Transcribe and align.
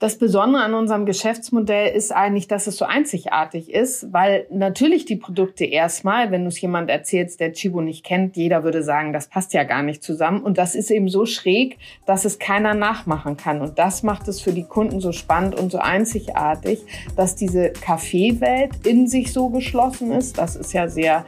Das 0.00 0.16
Besondere 0.16 0.62
an 0.62 0.74
unserem 0.74 1.06
Geschäftsmodell 1.06 1.92
ist 1.92 2.12
eigentlich, 2.12 2.46
dass 2.46 2.68
es 2.68 2.76
so 2.76 2.84
einzigartig 2.84 3.74
ist, 3.74 4.12
weil 4.12 4.46
natürlich 4.48 5.06
die 5.06 5.16
Produkte 5.16 5.64
erstmal, 5.64 6.30
wenn 6.30 6.42
du 6.42 6.48
es 6.48 6.60
jemand 6.60 6.88
erzählst, 6.88 7.40
der 7.40 7.52
Chibo 7.52 7.80
nicht 7.80 8.04
kennt, 8.04 8.36
jeder 8.36 8.62
würde 8.62 8.84
sagen, 8.84 9.12
das 9.12 9.26
passt 9.26 9.54
ja 9.54 9.64
gar 9.64 9.82
nicht 9.82 10.04
zusammen. 10.04 10.40
Und 10.44 10.56
das 10.56 10.76
ist 10.76 10.92
eben 10.92 11.08
so 11.08 11.26
schräg, 11.26 11.78
dass 12.06 12.24
es 12.24 12.38
keiner 12.38 12.74
nachmachen 12.74 13.36
kann. 13.36 13.60
Und 13.60 13.80
das 13.80 14.04
macht 14.04 14.28
es 14.28 14.40
für 14.40 14.52
die 14.52 14.62
Kunden 14.62 15.00
so 15.00 15.10
spannend 15.10 15.56
und 15.56 15.72
so 15.72 15.78
einzigartig, 15.78 16.78
dass 17.16 17.34
diese 17.34 17.70
Kaffeewelt 17.70 18.86
in 18.86 19.08
sich 19.08 19.32
so 19.32 19.48
geschlossen 19.48 20.12
ist. 20.12 20.38
Das 20.38 20.54
ist 20.54 20.72
ja 20.72 20.86
sehr 20.86 21.24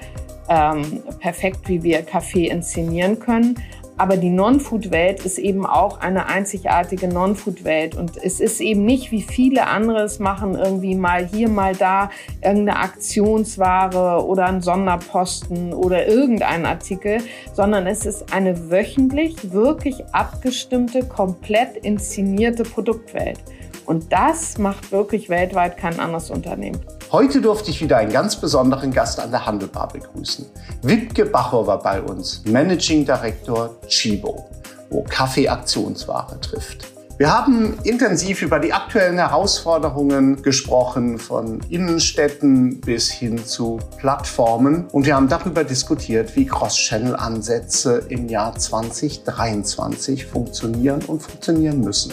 ähm, 0.49 1.03
perfekt, 1.19 1.69
wie 1.69 1.83
wir 1.83 2.03
Kaffee 2.03 2.47
inszenieren 2.47 3.19
können. 3.19 3.57
Aber 4.01 4.17
die 4.17 4.31
Non-Food-Welt 4.31 5.27
ist 5.27 5.37
eben 5.37 5.67
auch 5.67 6.01
eine 6.01 6.25
einzigartige 6.25 7.07
Non-Food-Welt. 7.07 7.97
Und 7.99 8.17
es 8.17 8.41
ist 8.41 8.59
eben 8.63 8.87
nicht, 8.87 9.11
wie 9.11 9.21
viele 9.21 9.67
andere 9.67 10.05
es 10.05 10.19
machen, 10.19 10.55
irgendwie 10.55 10.95
mal 10.95 11.27
hier, 11.27 11.51
mal 11.51 11.77
da 11.77 12.09
irgendeine 12.43 12.79
Aktionsware 12.79 14.25
oder 14.25 14.47
ein 14.47 14.63
Sonderposten 14.63 15.75
oder 15.75 16.07
irgendein 16.07 16.65
Artikel, 16.65 17.19
sondern 17.53 17.87
es 17.87 18.07
ist 18.07 18.33
eine 18.33 18.71
wöchentlich 18.71 19.53
wirklich 19.53 20.03
abgestimmte, 20.13 21.05
komplett 21.05 21.77
inszenierte 21.77 22.63
Produktwelt. 22.63 23.41
Und 23.85 24.15
das 24.15 24.57
macht 24.57 24.93
wirklich 24.93 25.29
weltweit 25.29 25.77
kein 25.77 26.01
anderes 26.01 26.31
Unternehmen. 26.31 26.81
Heute 27.13 27.41
durfte 27.41 27.73
ich 27.73 27.83
wieder 27.83 27.97
einen 27.97 28.13
ganz 28.13 28.37
besonderen 28.37 28.93
Gast 28.93 29.19
an 29.19 29.33
der 29.33 29.45
Handelbar 29.45 29.89
begrüßen. 29.89 30.47
Wipke 30.83 31.27
Bacher 31.27 31.67
war 31.67 31.83
bei 31.83 32.01
uns, 32.01 32.45
Managing 32.45 33.05
Director 33.05 33.75
Chibo, 33.89 34.49
wo 34.91 35.03
Kaffee 35.03 35.49
Aktionsware 35.49 36.41
trifft. 36.41 36.87
Wir 37.19 37.37
haben 37.37 37.77
intensiv 37.83 38.43
über 38.43 38.61
die 38.61 38.73
aktuellen 38.73 39.19
Herausforderungen 39.19 40.41
gesprochen, 40.41 41.19
von 41.19 41.59
Innenstädten 41.69 42.81
bis 42.81 43.11
hin 43.11 43.45
zu 43.45 43.81
Plattformen. 43.99 44.87
Und 44.93 45.05
wir 45.05 45.17
haben 45.17 45.29
darüber 45.29 45.65
diskutiert, 45.65 46.37
wie 46.37 46.47
Cross-Channel-Ansätze 46.47 48.05
im 48.09 48.29
Jahr 48.29 48.57
2023 48.57 50.27
funktionieren 50.27 51.03
und 51.09 51.21
funktionieren 51.25 51.81
müssen. 51.81 52.13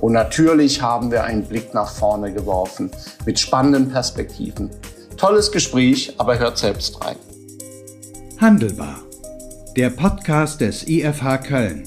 Und 0.00 0.12
natürlich 0.12 0.80
haben 0.80 1.10
wir 1.10 1.24
einen 1.24 1.44
Blick 1.44 1.74
nach 1.74 1.90
vorne 1.90 2.32
geworfen 2.32 2.90
mit 3.26 3.38
spannenden 3.38 3.90
Perspektiven. 3.90 4.70
Tolles 5.16 5.50
Gespräch, 5.50 6.14
aber 6.18 6.38
hört 6.38 6.56
selbst 6.56 7.04
rein. 7.04 7.16
Handelbar. 8.40 9.00
Der 9.76 9.90
Podcast 9.90 10.60
des 10.60 10.86
IFH 10.86 11.38
Köln. 11.38 11.82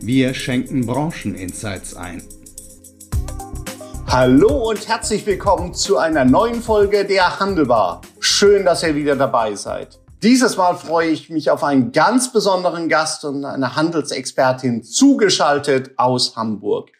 Wir 0.00 0.34
schenken 0.34 0.84
Brancheninsights 0.84 1.96
ein. 1.96 2.22
Hallo 4.08 4.68
und 4.68 4.86
herzlich 4.86 5.24
willkommen 5.24 5.72
zu 5.72 5.96
einer 5.96 6.26
neuen 6.26 6.60
Folge 6.60 7.06
der 7.06 7.40
Handelbar. 7.40 8.02
Schön, 8.20 8.66
dass 8.66 8.82
ihr 8.82 8.94
wieder 8.94 9.16
dabei 9.16 9.54
seid. 9.54 9.98
Dieses 10.22 10.56
Mal 10.56 10.76
freue 10.76 11.08
ich 11.08 11.30
mich 11.30 11.50
auf 11.50 11.64
einen 11.64 11.90
ganz 11.92 12.30
besonderen 12.30 12.88
Gast 12.88 13.24
und 13.24 13.44
eine 13.44 13.74
Handelsexpertin 13.74 14.84
zugeschaltet 14.84 15.92
aus 15.96 16.36
Hamburg. 16.36 16.90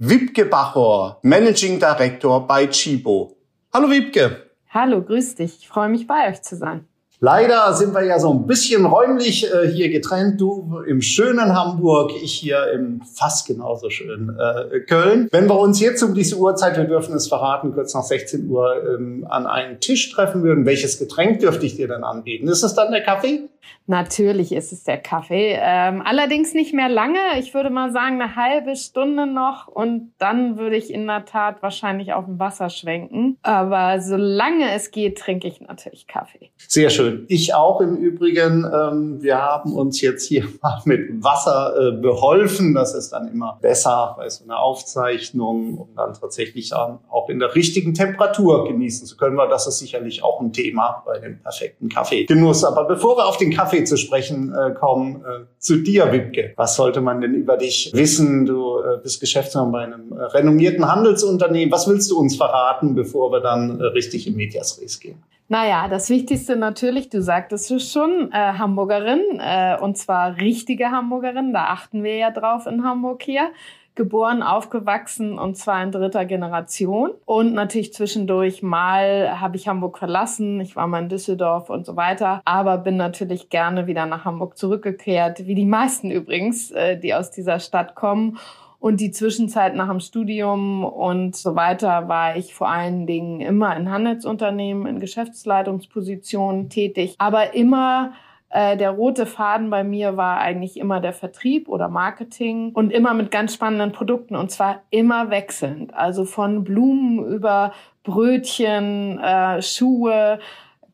Wibke 0.00 0.44
Bachor, 0.44 1.18
Managing 1.24 1.80
Director 1.80 2.46
bei 2.46 2.68
Chibo. 2.68 3.36
Hallo 3.74 3.90
Wibke. 3.90 4.48
Hallo, 4.70 5.02
grüß 5.02 5.34
dich. 5.34 5.58
Ich 5.58 5.68
freue 5.68 5.88
mich 5.88 6.06
bei 6.06 6.28
euch 6.28 6.40
zu 6.40 6.54
sein. 6.54 6.86
Leider 7.20 7.72
sind 7.74 7.94
wir 7.94 8.04
ja 8.04 8.20
so 8.20 8.32
ein 8.32 8.46
bisschen 8.46 8.86
räumlich 8.86 9.52
äh, 9.52 9.66
hier 9.66 9.90
getrennt. 9.90 10.40
Du 10.40 10.78
im 10.86 11.02
schönen 11.02 11.52
Hamburg, 11.52 12.12
ich 12.22 12.32
hier 12.34 12.70
im 12.72 13.00
fast 13.02 13.48
genauso 13.48 13.90
schönen 13.90 14.38
äh, 14.38 14.78
Köln. 14.80 15.28
Wenn 15.32 15.48
wir 15.48 15.58
uns 15.58 15.80
jetzt 15.80 16.00
um 16.04 16.14
diese 16.14 16.36
Uhrzeit, 16.36 16.76
wir 16.76 16.84
dürfen 16.84 17.16
es 17.16 17.26
verraten, 17.26 17.72
kurz 17.74 17.92
nach 17.92 18.04
16 18.04 18.48
Uhr 18.48 18.72
ähm, 18.94 19.26
an 19.28 19.48
einen 19.48 19.80
Tisch 19.80 20.12
treffen 20.12 20.44
würden, 20.44 20.64
welches 20.64 21.00
Getränk 21.00 21.40
dürfte 21.40 21.66
ich 21.66 21.74
dir 21.74 21.88
dann 21.88 22.04
anbieten? 22.04 22.46
Ist 22.46 22.62
es 22.62 22.74
dann 22.74 22.92
der 22.92 23.02
Kaffee? 23.02 23.48
Natürlich 23.86 24.52
ist 24.52 24.72
es 24.72 24.84
der 24.84 24.98
Kaffee. 24.98 25.58
Ähm, 25.58 26.02
allerdings 26.04 26.52
nicht 26.52 26.74
mehr 26.74 26.90
lange. 26.90 27.18
Ich 27.38 27.54
würde 27.54 27.70
mal 27.70 27.90
sagen, 27.90 28.20
eine 28.20 28.36
halbe 28.36 28.76
Stunde 28.76 29.26
noch 29.26 29.66
und 29.66 30.12
dann 30.18 30.58
würde 30.58 30.76
ich 30.76 30.92
in 30.92 31.06
der 31.06 31.24
Tat 31.24 31.62
wahrscheinlich 31.62 32.12
auf 32.12 32.26
dem 32.26 32.38
Wasser 32.38 32.68
schwenken. 32.68 33.38
Aber 33.42 34.00
solange 34.00 34.72
es 34.74 34.90
geht, 34.90 35.18
trinke 35.18 35.48
ich 35.48 35.62
natürlich 35.62 36.06
Kaffee. 36.06 36.50
Sehr 36.58 36.90
schön. 36.90 37.07
Ich 37.28 37.54
auch 37.54 37.80
im 37.80 37.96
Übrigen. 37.96 38.64
Ähm, 38.64 39.22
wir 39.22 39.38
haben 39.38 39.74
uns 39.74 40.00
jetzt 40.00 40.26
hier 40.26 40.44
mal 40.62 40.80
mit 40.84 41.22
Wasser 41.22 41.74
äh, 41.78 41.92
beholfen. 41.92 42.74
Das 42.74 42.94
ist 42.94 43.10
dann 43.10 43.28
immer 43.28 43.58
besser 43.60 44.14
bei 44.16 44.28
so 44.28 44.44
einer 44.44 44.58
Aufzeichnung, 44.58 45.78
um 45.78 45.88
dann 45.96 46.14
tatsächlich 46.14 46.74
auch 46.74 47.28
in 47.28 47.38
der 47.38 47.54
richtigen 47.54 47.94
Temperatur 47.94 48.66
genießen 48.66 49.06
zu 49.06 49.16
können, 49.16 49.36
weil 49.36 49.48
das 49.48 49.66
ist 49.66 49.78
sicherlich 49.78 50.22
auch 50.22 50.40
ein 50.40 50.52
Thema 50.52 51.02
bei 51.06 51.18
dem 51.18 51.40
perfekten 51.42 51.88
Kaffeegenuss. 51.88 52.64
Aber 52.64 52.84
bevor 52.84 53.16
wir 53.16 53.26
auf 53.26 53.36
den 53.36 53.52
Kaffee 53.52 53.84
zu 53.84 53.96
sprechen 53.96 54.54
äh, 54.54 54.72
kommen, 54.72 55.22
äh, 55.22 55.44
zu 55.58 55.76
dir, 55.76 56.12
Wibke. 56.12 56.52
Was 56.56 56.76
sollte 56.76 57.00
man 57.00 57.20
denn 57.20 57.34
über 57.34 57.56
dich 57.56 57.90
wissen? 57.94 58.46
Du 58.46 58.78
äh, 58.78 58.98
bist 59.02 59.20
Geschäftsführer 59.20 59.66
bei 59.66 59.84
einem 59.84 60.12
äh, 60.12 60.22
renommierten 60.22 60.90
Handelsunternehmen. 60.90 61.72
Was 61.72 61.88
willst 61.88 62.10
du 62.10 62.18
uns 62.18 62.36
verraten, 62.36 62.94
bevor 62.94 63.32
wir 63.32 63.40
dann 63.40 63.80
äh, 63.80 63.84
richtig 63.84 64.26
in 64.26 64.36
Medias 64.36 64.80
Res 64.80 65.00
gehen? 65.00 65.22
Naja, 65.50 65.88
das 65.88 66.10
Wichtigste 66.10 66.56
natürlich, 66.56 67.08
du 67.08 67.22
sagtest 67.22 67.70
es 67.70 67.90
schon, 67.90 68.30
äh, 68.32 68.36
Hamburgerin, 68.36 69.40
äh, 69.40 69.78
und 69.80 69.96
zwar 69.96 70.36
richtige 70.36 70.90
Hamburgerin, 70.90 71.54
da 71.54 71.68
achten 71.68 72.02
wir 72.02 72.16
ja 72.16 72.30
drauf 72.30 72.66
in 72.66 72.84
Hamburg 72.84 73.22
hier 73.22 73.50
geboren, 73.94 74.42
aufgewachsen 74.42 75.38
und 75.38 75.56
zwar 75.56 75.82
in 75.82 75.90
dritter 75.90 76.26
Generation. 76.26 77.12
Und 77.24 77.54
natürlich 77.54 77.92
zwischendurch 77.92 78.62
mal 78.62 79.40
habe 79.40 79.56
ich 79.56 79.66
Hamburg 79.66 79.98
verlassen. 79.98 80.60
Ich 80.60 80.76
war 80.76 80.86
mal 80.86 81.02
in 81.02 81.08
Düsseldorf 81.08 81.68
und 81.68 81.84
so 81.84 81.96
weiter. 81.96 82.40
Aber 82.44 82.78
bin 82.78 82.96
natürlich 82.96 83.50
gerne 83.50 83.86
wieder 83.86 84.06
nach 84.06 84.24
Hamburg 84.24 84.56
zurückgekehrt, 84.56 85.46
wie 85.46 85.54
die 85.54 85.66
meisten 85.66 86.10
übrigens, 86.10 86.70
äh, 86.70 86.96
die 86.96 87.12
aus 87.12 87.30
dieser 87.30 87.58
Stadt 87.58 87.94
kommen. 87.96 88.38
Und 88.80 89.00
die 89.00 89.10
Zwischenzeit 89.10 89.74
nach 89.74 89.88
dem 89.88 90.00
Studium 90.00 90.84
und 90.84 91.34
so 91.34 91.56
weiter 91.56 92.08
war 92.08 92.36
ich 92.36 92.54
vor 92.54 92.68
allen 92.68 93.06
Dingen 93.06 93.40
immer 93.40 93.76
in 93.76 93.90
Handelsunternehmen, 93.90 94.86
in 94.86 95.00
Geschäftsleitungspositionen 95.00 96.68
tätig, 96.68 97.16
aber 97.18 97.54
immer 97.54 98.12
äh, 98.50 98.76
der 98.76 98.90
rote 98.90 99.26
Faden 99.26 99.68
bei 99.68 99.84
mir 99.84 100.16
war 100.16 100.38
eigentlich 100.38 100.78
immer 100.78 101.00
der 101.00 101.12
Vertrieb 101.12 101.68
oder 101.68 101.88
Marketing 101.88 102.70
und 102.72 102.92
immer 102.92 103.14
mit 103.14 103.30
ganz 103.30 103.52
spannenden 103.52 103.92
Produkten 103.92 104.36
und 104.36 104.50
zwar 104.50 104.82
immer 104.90 105.30
wechselnd. 105.30 105.92
Also 105.94 106.24
von 106.24 106.64
Blumen 106.64 107.26
über 107.26 107.72
Brötchen, 108.04 109.18
äh, 109.18 109.60
Schuhe, 109.60 110.38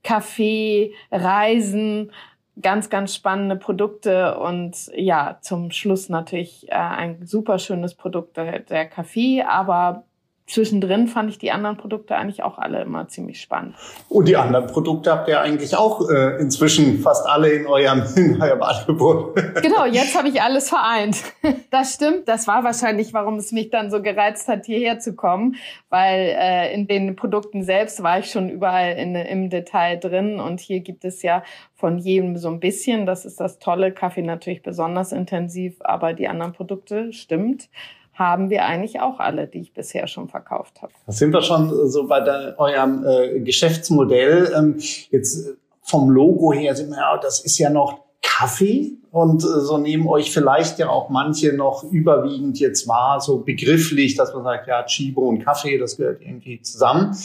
Kaffee, 0.02 0.94
Reisen, 1.12 2.10
ganz, 2.60 2.88
ganz 2.90 3.14
spannende 3.14 3.56
Produkte 3.56 4.38
und 4.38 4.90
ja, 4.94 5.38
zum 5.40 5.70
Schluss 5.70 6.08
natürlich 6.08 6.68
äh, 6.68 6.74
ein 6.74 7.26
super 7.26 7.58
schönes 7.58 7.94
Produkt, 7.94 8.36
der, 8.36 8.60
der 8.60 8.86
Kaffee, 8.86 9.42
aber 9.42 10.04
zwischendrin 10.46 11.08
fand 11.08 11.30
ich 11.30 11.38
die 11.38 11.52
anderen 11.52 11.76
Produkte 11.76 12.16
eigentlich 12.16 12.42
auch 12.42 12.58
alle 12.58 12.82
immer 12.82 13.08
ziemlich 13.08 13.40
spannend. 13.40 13.74
Und 14.08 14.28
die 14.28 14.36
anderen 14.36 14.66
Produkte 14.66 15.10
habt 15.10 15.28
ihr 15.28 15.40
eigentlich 15.40 15.74
auch 15.76 16.08
äh, 16.10 16.38
inzwischen 16.38 16.98
fast 16.98 17.26
alle 17.26 17.50
in 17.50 17.66
eurem, 17.66 18.04
in 18.16 18.40
eurem 18.40 18.62
Angebot. 18.62 19.36
genau, 19.62 19.86
jetzt 19.86 20.16
habe 20.16 20.28
ich 20.28 20.40
alles 20.42 20.68
vereint. 20.68 21.22
Das 21.70 21.94
stimmt. 21.94 22.28
Das 22.28 22.46
war 22.46 22.62
wahrscheinlich, 22.62 23.12
warum 23.14 23.36
es 23.36 23.50
mich 23.50 23.68
dann 23.68 23.90
so 23.90 24.00
gereizt 24.00 24.46
hat, 24.46 24.66
hierher 24.66 25.00
zu 25.00 25.16
kommen, 25.16 25.56
weil 25.88 26.34
äh, 26.38 26.72
in 26.72 26.86
den 26.86 27.16
Produkten 27.16 27.64
selbst 27.64 28.02
war 28.02 28.20
ich 28.20 28.30
schon 28.30 28.48
überall 28.48 28.96
in, 28.96 29.16
im 29.16 29.50
Detail 29.50 29.96
drin 29.96 30.38
und 30.38 30.60
hier 30.60 30.80
gibt 30.80 31.04
es 31.04 31.22
ja 31.22 31.42
von 31.74 31.98
jedem 31.98 32.36
so 32.36 32.48
ein 32.48 32.60
bisschen. 32.60 33.06
Das 33.06 33.24
ist 33.24 33.40
das 33.40 33.58
Tolle. 33.58 33.92
Kaffee 33.92 34.22
natürlich 34.22 34.62
besonders 34.62 35.10
intensiv, 35.10 35.76
aber 35.80 36.12
die 36.12 36.28
anderen 36.28 36.52
Produkte 36.52 37.12
stimmt 37.12 37.68
haben 38.14 38.50
wir 38.50 38.64
eigentlich 38.64 39.00
auch 39.00 39.18
alle, 39.18 39.46
die 39.46 39.60
ich 39.60 39.74
bisher 39.74 40.06
schon 40.06 40.28
verkauft 40.28 40.82
habe. 40.82 40.92
Da 41.06 41.12
sind 41.12 41.32
wir 41.32 41.42
schon 41.42 41.90
so 41.90 42.06
bei 42.06 42.20
der, 42.20 42.54
eurem 42.58 43.04
äh, 43.06 43.40
Geschäftsmodell. 43.40 44.52
Ähm, 44.56 44.76
jetzt 45.10 45.48
vom 45.82 46.10
Logo 46.10 46.52
her 46.52 46.74
sind 46.74 46.90
wir 46.90 46.98
ja, 46.98 47.18
das 47.18 47.40
ist 47.40 47.58
ja 47.58 47.70
noch 47.70 48.03
Kaffee 48.24 48.96
und 49.14 49.44
äh, 49.44 49.60
so 49.60 49.78
nehmen 49.78 50.08
euch 50.08 50.32
vielleicht 50.32 50.80
ja 50.80 50.88
auch 50.88 51.08
manche 51.08 51.52
noch 51.52 51.84
überwiegend 51.84 52.58
jetzt 52.58 52.88
wahr, 52.88 53.20
so 53.20 53.38
begrifflich, 53.38 54.16
dass 54.16 54.34
man 54.34 54.42
sagt, 54.42 54.66
ja, 54.66 54.82
Chibo 54.82 55.28
und 55.28 55.38
Kaffee, 55.38 55.78
das 55.78 55.98
gehört 55.98 56.20
irgendwie 56.20 56.60
zusammen. 56.60 57.16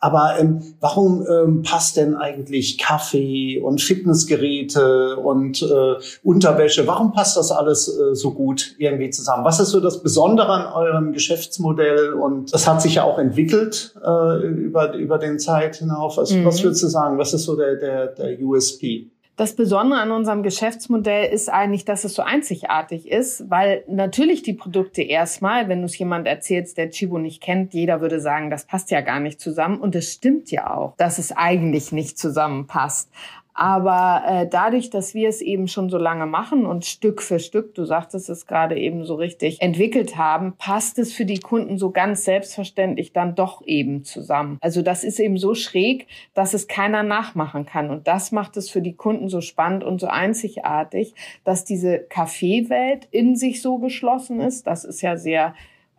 Aber 0.00 0.38
ähm, 0.38 0.62
warum 0.80 1.22
ähm, 1.26 1.62
passt 1.62 1.98
denn 1.98 2.14
eigentlich 2.14 2.78
Kaffee 2.78 3.60
und 3.60 3.82
Fitnessgeräte 3.82 5.16
und 5.16 5.60
äh, 5.62 5.94
Unterwäsche? 6.22 6.86
Warum 6.86 7.12
passt 7.12 7.36
das 7.36 7.50
alles 7.50 7.88
äh, 7.88 8.14
so 8.14 8.32
gut 8.32 8.74
irgendwie 8.78 9.10
zusammen? 9.10 9.44
Was 9.44 9.60
ist 9.60 9.68
so 9.68 9.80
das 9.80 10.02
Besondere 10.02 10.48
an 10.48 10.72
eurem 10.72 11.12
Geschäftsmodell? 11.12 12.14
Und 12.14 12.54
das 12.54 12.66
hat 12.66 12.80
sich 12.80 12.94
ja 12.94 13.04
auch 13.04 13.18
entwickelt 13.18 13.94
äh, 14.02 14.46
über, 14.46 14.94
über 14.94 15.18
den 15.18 15.38
Zeit 15.38 15.76
hinauf. 15.76 16.16
Was, 16.16 16.32
mhm. 16.32 16.46
was 16.46 16.62
würdest 16.62 16.82
du 16.82 16.88
sagen? 16.88 17.18
Was 17.18 17.34
ist 17.34 17.44
so 17.44 17.54
der, 17.56 17.76
der, 17.76 18.06
der 18.08 18.40
USP? 18.40 19.10
Das 19.36 19.56
Besondere 19.56 19.98
an 19.98 20.12
unserem 20.12 20.44
Geschäftsmodell 20.44 21.32
ist 21.32 21.48
eigentlich, 21.48 21.84
dass 21.84 22.04
es 22.04 22.14
so 22.14 22.22
einzigartig 22.22 23.10
ist, 23.10 23.50
weil 23.50 23.82
natürlich 23.88 24.44
die 24.44 24.52
Produkte 24.52 25.02
erstmal, 25.02 25.68
wenn 25.68 25.80
du 25.80 25.86
es 25.86 25.98
jemand 25.98 26.28
erzählst, 26.28 26.78
der 26.78 26.90
Chibo 26.90 27.18
nicht 27.18 27.42
kennt, 27.42 27.74
jeder 27.74 28.00
würde 28.00 28.20
sagen, 28.20 28.48
das 28.48 28.64
passt 28.64 28.92
ja 28.92 29.00
gar 29.00 29.18
nicht 29.18 29.40
zusammen. 29.40 29.80
Und 29.80 29.96
es 29.96 30.12
stimmt 30.12 30.52
ja 30.52 30.72
auch, 30.72 30.94
dass 30.98 31.18
es 31.18 31.32
eigentlich 31.32 31.90
nicht 31.90 32.16
zusammenpasst. 32.16 33.10
Aber 33.56 34.24
äh, 34.26 34.48
dadurch, 34.48 34.90
dass 34.90 35.14
wir 35.14 35.28
es 35.28 35.40
eben 35.40 35.68
schon 35.68 35.88
so 35.88 35.96
lange 35.96 36.26
machen 36.26 36.66
und 36.66 36.84
Stück 36.84 37.22
für 37.22 37.38
Stück, 37.38 37.72
du 37.76 37.84
sagtest 37.84 38.28
es 38.28 38.46
gerade 38.46 38.76
eben 38.76 39.04
so 39.04 39.14
richtig, 39.14 39.62
entwickelt 39.62 40.16
haben, 40.16 40.54
passt 40.58 40.98
es 40.98 41.12
für 41.12 41.24
die 41.24 41.38
Kunden 41.38 41.78
so 41.78 41.92
ganz 41.92 42.24
selbstverständlich 42.24 43.12
dann 43.12 43.36
doch 43.36 43.62
eben 43.64 44.02
zusammen. 44.02 44.58
Also 44.60 44.82
das 44.82 45.04
ist 45.04 45.20
eben 45.20 45.38
so 45.38 45.54
schräg, 45.54 46.08
dass 46.34 46.52
es 46.52 46.66
keiner 46.66 47.04
nachmachen 47.04 47.64
kann. 47.64 47.90
Und 47.90 48.08
das 48.08 48.32
macht 48.32 48.56
es 48.56 48.70
für 48.70 48.82
die 48.82 48.96
Kunden 48.96 49.28
so 49.28 49.40
spannend 49.40 49.84
und 49.84 50.00
so 50.00 50.08
einzigartig, 50.08 51.14
dass 51.44 51.64
diese 51.64 52.00
Kaffeewelt 52.00 53.06
in 53.12 53.36
sich 53.36 53.62
so 53.62 53.78
geschlossen 53.78 54.40
ist. 54.40 54.66
Das 54.66 54.84
ist 54.84 55.00
ja 55.00 55.16
sehr 55.16 55.54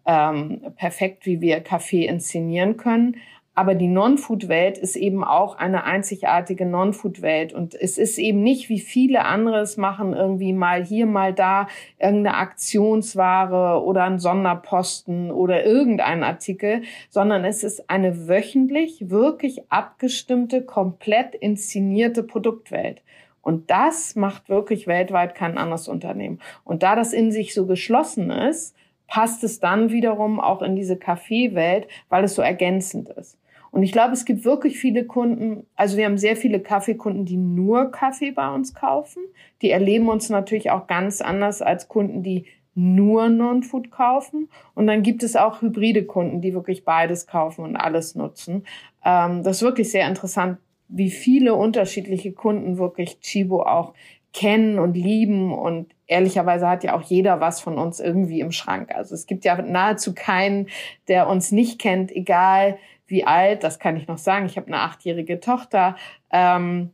ähm, 0.05 0.61
perfekt, 0.75 1.25
wie 1.25 1.39
wir 1.39 1.61
Kaffee 1.61 2.05
inszenieren 2.05 2.75
können. 2.75 3.15
Aber 3.57 3.73
die 3.73 3.87
Non-Food-Welt 3.87 4.77
ist 4.77 4.97
eben 4.97 5.23
auch 5.23 5.57
eine 5.57 5.85
einzigartige 5.85 6.65
Non-Food-Welt. 6.65 7.53
Und 7.53 7.73
es 7.73 7.97
ist 7.97 8.17
eben 8.17 8.43
nicht, 8.43 8.67
wie 8.67 8.79
viele 8.79 9.23
andere 9.23 9.61
es 9.61 9.77
machen, 9.77 10.13
irgendwie 10.13 10.51
mal 10.51 10.83
hier, 10.83 11.05
mal 11.05 11.33
da 11.33 11.67
irgendeine 11.97 12.35
Aktionsware 12.35 13.81
oder 13.81 14.03
ein 14.03 14.19
Sonderposten 14.19 15.31
oder 15.31 15.65
irgendein 15.65 16.23
Artikel, 16.23 16.81
sondern 17.09 17.45
es 17.45 17.63
ist 17.63 17.89
eine 17.89 18.27
wöchentlich 18.27 19.09
wirklich 19.09 19.63
abgestimmte, 19.71 20.61
komplett 20.61 21.33
inszenierte 21.33 22.23
Produktwelt. 22.23 23.01
Und 23.41 23.69
das 23.69 24.15
macht 24.17 24.49
wirklich 24.49 24.85
weltweit 24.85 25.33
kein 25.33 25.57
anderes 25.57 25.87
Unternehmen. 25.87 26.39
Und 26.65 26.83
da 26.83 26.95
das 26.95 27.13
in 27.13 27.31
sich 27.31 27.53
so 27.53 27.67
geschlossen 27.67 28.31
ist, 28.31 28.75
passt 29.07 29.43
es 29.43 29.59
dann 29.59 29.91
wiederum 29.91 30.39
auch 30.39 30.61
in 30.61 30.75
diese 30.75 30.97
Kaffeewelt, 30.97 31.87
weil 32.09 32.23
es 32.23 32.35
so 32.35 32.41
ergänzend 32.41 33.09
ist. 33.09 33.37
Und 33.75 33.83
ich 33.83 33.91
glaube, 33.91 34.13
es 34.13 34.23
gibt 34.23 34.45
wirklich 34.45 34.79
viele 34.79 35.03
Kunden, 35.03 35.67
also 35.75 35.97
wir 35.97 36.05
haben 36.05 36.17
sehr 36.17 36.37
viele 36.37 36.61
Kaffeekunden, 36.61 37.25
die 37.25 37.35
nur 37.35 37.91
Kaffee 37.91 38.31
bei 38.31 38.49
uns 38.49 38.73
kaufen. 38.73 39.21
Die 39.61 39.69
erleben 39.69 40.07
uns 40.07 40.29
natürlich 40.29 40.71
auch 40.71 40.87
ganz 40.87 41.19
anders 41.19 41.61
als 41.61 41.89
Kunden, 41.89 42.23
die 42.23 42.45
nur 42.73 43.27
Non-Food 43.27 43.91
kaufen. 43.91 44.47
Und 44.75 44.87
dann 44.87 45.03
gibt 45.03 45.23
es 45.23 45.35
auch 45.35 45.61
hybride 45.61 46.05
Kunden, 46.05 46.39
die 46.39 46.53
wirklich 46.53 46.85
beides 46.85 47.27
kaufen 47.27 47.65
und 47.65 47.75
alles 47.75 48.15
nutzen. 48.15 48.63
Ähm, 49.03 49.43
das 49.43 49.57
ist 49.57 49.63
wirklich 49.63 49.91
sehr 49.91 50.07
interessant, 50.07 50.57
wie 50.87 51.09
viele 51.09 51.55
unterschiedliche 51.55 52.31
Kunden 52.31 52.77
wirklich 52.77 53.19
Chibo 53.19 53.63
auch 53.63 53.93
kennen 54.31 54.79
und 54.79 54.95
lieben 54.95 55.53
und 55.53 55.93
ehrlicherweise 56.07 56.69
hat 56.69 56.85
ja 56.85 56.95
auch 56.95 57.01
jeder 57.01 57.41
was 57.41 57.59
von 57.59 57.77
uns 57.77 57.99
irgendwie 57.99 58.39
im 58.39 58.51
Schrank. 58.51 58.95
Also 58.95 59.15
es 59.15 59.27
gibt 59.27 59.43
ja 59.43 59.61
nahezu 59.61 60.13
keinen, 60.13 60.67
der 61.09 61.27
uns 61.27 61.51
nicht 61.51 61.79
kennt, 61.79 62.13
egal 62.13 62.77
wie 63.07 63.25
alt, 63.25 63.63
das 63.63 63.79
kann 63.79 63.97
ich 63.97 64.07
noch 64.07 64.17
sagen, 64.17 64.45
ich 64.45 64.57
habe 64.57 64.67
eine 64.67 64.79
achtjährige 64.79 65.39
Tochter. 65.39 65.95
Ähm, 66.31 66.91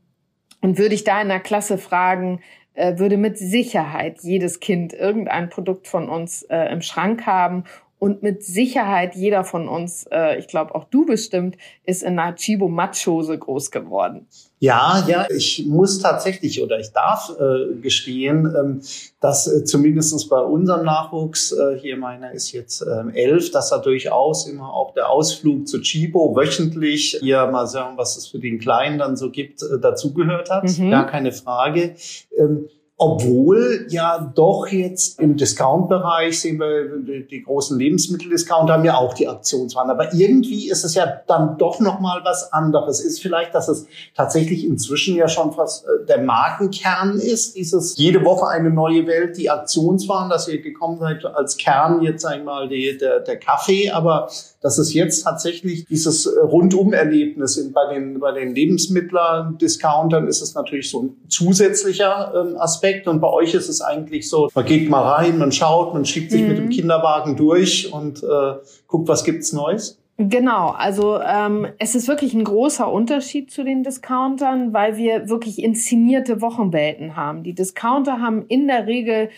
und 0.61 0.77
würde 0.77 0.93
ich 0.93 1.03
da 1.03 1.21
in 1.21 1.29
der 1.29 1.39
Klasse 1.39 1.77
fragen, 1.77 2.41
äh, 2.73 2.97
würde 2.97 3.17
mit 3.17 3.37
Sicherheit 3.37 4.19
jedes 4.21 4.59
Kind 4.59 4.93
irgendein 4.93 5.49
Produkt 5.49 5.87
von 5.87 6.07
uns 6.07 6.43
äh, 6.43 6.71
im 6.71 6.81
Schrank 6.81 7.25
haben 7.25 7.63
und 8.01 8.23
mit 8.23 8.43
Sicherheit 8.43 9.13
jeder 9.13 9.43
von 9.43 9.67
uns, 9.67 10.07
äh, 10.11 10.39
ich 10.39 10.47
glaube 10.47 10.73
auch 10.73 10.85
du 10.85 11.05
bestimmt, 11.05 11.55
ist 11.85 12.01
in 12.01 12.17
einer 12.17 12.33
Chibo 12.33 12.67
Matschhose 12.67 13.37
groß 13.37 13.69
geworden. 13.69 14.25
Ja, 14.57 15.05
ja, 15.07 15.27
ich 15.29 15.67
muss 15.67 15.99
tatsächlich 15.99 16.63
oder 16.63 16.79
ich 16.79 16.93
darf 16.93 17.31
äh, 17.39 17.75
gestehen, 17.79 18.51
ähm, 18.57 18.81
dass 19.19 19.45
äh, 19.45 19.65
zumindestens 19.65 20.27
bei 20.27 20.39
unserem 20.39 20.83
Nachwuchs, 20.83 21.51
äh, 21.51 21.77
hier 21.77 21.95
meiner 21.95 22.31
ist 22.31 22.51
jetzt 22.53 22.81
äh, 22.81 23.03
elf, 23.13 23.51
dass 23.51 23.69
da 23.69 23.77
durchaus 23.77 24.47
immer 24.47 24.73
auch 24.73 24.95
der 24.95 25.07
Ausflug 25.07 25.67
zu 25.67 25.79
Chibo 25.79 26.35
wöchentlich, 26.35 27.19
hier 27.21 27.45
mal 27.51 27.67
sagen, 27.67 27.97
was 27.97 28.17
es 28.17 28.25
für 28.25 28.39
den 28.39 28.57
Kleinen 28.57 28.97
dann 28.97 29.15
so 29.15 29.29
gibt, 29.29 29.61
äh, 29.61 29.79
dazugehört 29.79 30.49
hat. 30.49 30.63
Mhm. 30.63 30.89
Gar 30.89 31.05
keine 31.05 31.31
Frage. 31.33 31.93
Ähm, 32.35 32.67
obwohl 33.03 33.87
ja 33.89 34.31
doch 34.35 34.67
jetzt 34.67 35.19
im 35.19 35.35
Discount-Bereich 35.35 36.39
sehen 36.39 36.59
wir, 36.59 37.23
die, 37.23 37.41
großen 37.41 37.79
Lebensmitteldiscounter 37.79 38.73
haben 38.73 38.85
ja 38.85 38.95
auch 38.95 39.15
die 39.15 39.27
Aktionswaren. 39.27 39.89
Aber 39.89 40.13
irgendwie 40.13 40.69
ist 40.69 40.83
es 40.83 40.93
ja 40.93 41.07
dann 41.25 41.57
doch 41.57 41.79
noch 41.79 41.99
mal 41.99 42.21
was 42.23 42.53
anderes. 42.53 42.99
Ist 42.99 43.19
vielleicht, 43.19 43.55
dass 43.55 43.69
es 43.69 43.87
tatsächlich 44.15 44.63
inzwischen 44.63 45.15
ja 45.15 45.27
schon 45.27 45.51
fast 45.51 45.83
äh, 45.85 46.05
der 46.05 46.19
Markenkern 46.19 47.17
ist, 47.17 47.55
dieses 47.55 47.97
jede 47.97 48.23
Woche 48.23 48.47
eine 48.47 48.69
neue 48.69 49.07
Welt, 49.07 49.35
die 49.35 49.49
Aktionswaren, 49.49 50.29
dass 50.29 50.47
ihr 50.47 50.61
gekommen 50.61 50.99
seid 50.99 51.25
als 51.25 51.57
Kern 51.57 52.03
jetzt 52.03 52.23
einmal 52.23 52.69
die, 52.69 52.99
der, 52.99 53.21
der 53.21 53.39
Kaffee, 53.39 53.89
aber 53.89 54.29
dass 54.61 54.77
es 54.77 54.93
jetzt 54.93 55.23
tatsächlich 55.23 55.85
dieses 55.85 56.27
äh, 56.27 56.39
Rundum-Erlebnis 56.39 57.67
bei 57.73 57.95
den, 57.95 58.19
bei 58.19 58.31
den 58.31 58.53
Lebensmittlern, 58.53 59.57
Discountern 59.57 60.27
ist 60.27 60.41
es 60.41 60.53
natürlich 60.53 60.91
so 60.91 61.01
ein 61.01 61.17
zusätzlicher 61.29 62.31
ähm, 62.35 62.57
Aspekt 62.91 63.07
und 63.07 63.19
bei 63.21 63.29
euch 63.29 63.53
ist 63.53 63.69
es 63.69 63.81
eigentlich 63.81 64.29
so, 64.29 64.49
man 64.53 64.65
geht 64.65 64.89
mal 64.89 65.01
rein, 65.01 65.37
man 65.37 65.51
schaut, 65.51 65.93
man 65.93 66.05
schiebt 66.05 66.31
sich 66.31 66.41
mhm. 66.41 66.47
mit 66.47 66.57
dem 66.57 66.65
mhm. 66.65 66.69
Kinderwagen 66.69 67.35
durch 67.35 67.91
und 67.91 68.23
äh, 68.23 68.53
guckt, 68.87 69.07
was 69.07 69.23
gibt's 69.23 69.53
Neues. 69.53 69.97
Genau, 70.17 70.69
also 70.69 71.19
ähm, 71.19 71.67
es 71.79 71.95
ist 71.95 72.07
wirklich 72.07 72.33
ein 72.33 72.43
großer 72.43 72.91
Unterschied 72.91 73.49
zu 73.49 73.63
den 73.63 73.83
Discountern, 73.83 74.71
weil 74.71 74.97
wir 74.97 75.29
wirklich 75.29 75.63
inszenierte 75.63 76.41
Wochenwelten 76.41 77.15
haben. 77.15 77.43
Die 77.43 77.53
Discounter 77.53 78.19
haben 78.19 78.45
in 78.47 78.67
der 78.67 78.85
Regel 78.85 79.29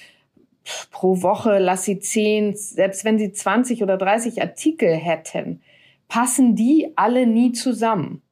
pro 0.91 1.21
Woche, 1.21 1.59
lass 1.59 1.85
sie 1.85 1.99
zehn, 1.99 2.55
selbst 2.55 3.05
wenn 3.05 3.17
sie 3.17 3.31
20 3.31 3.81
oder 3.81 3.97
30 3.97 4.41
Artikel 4.41 4.93
hätten, 4.93 5.61
passen 6.09 6.55
die 6.55 6.91
alle 6.95 7.27
nie 7.27 7.53
zusammen. 7.53 8.22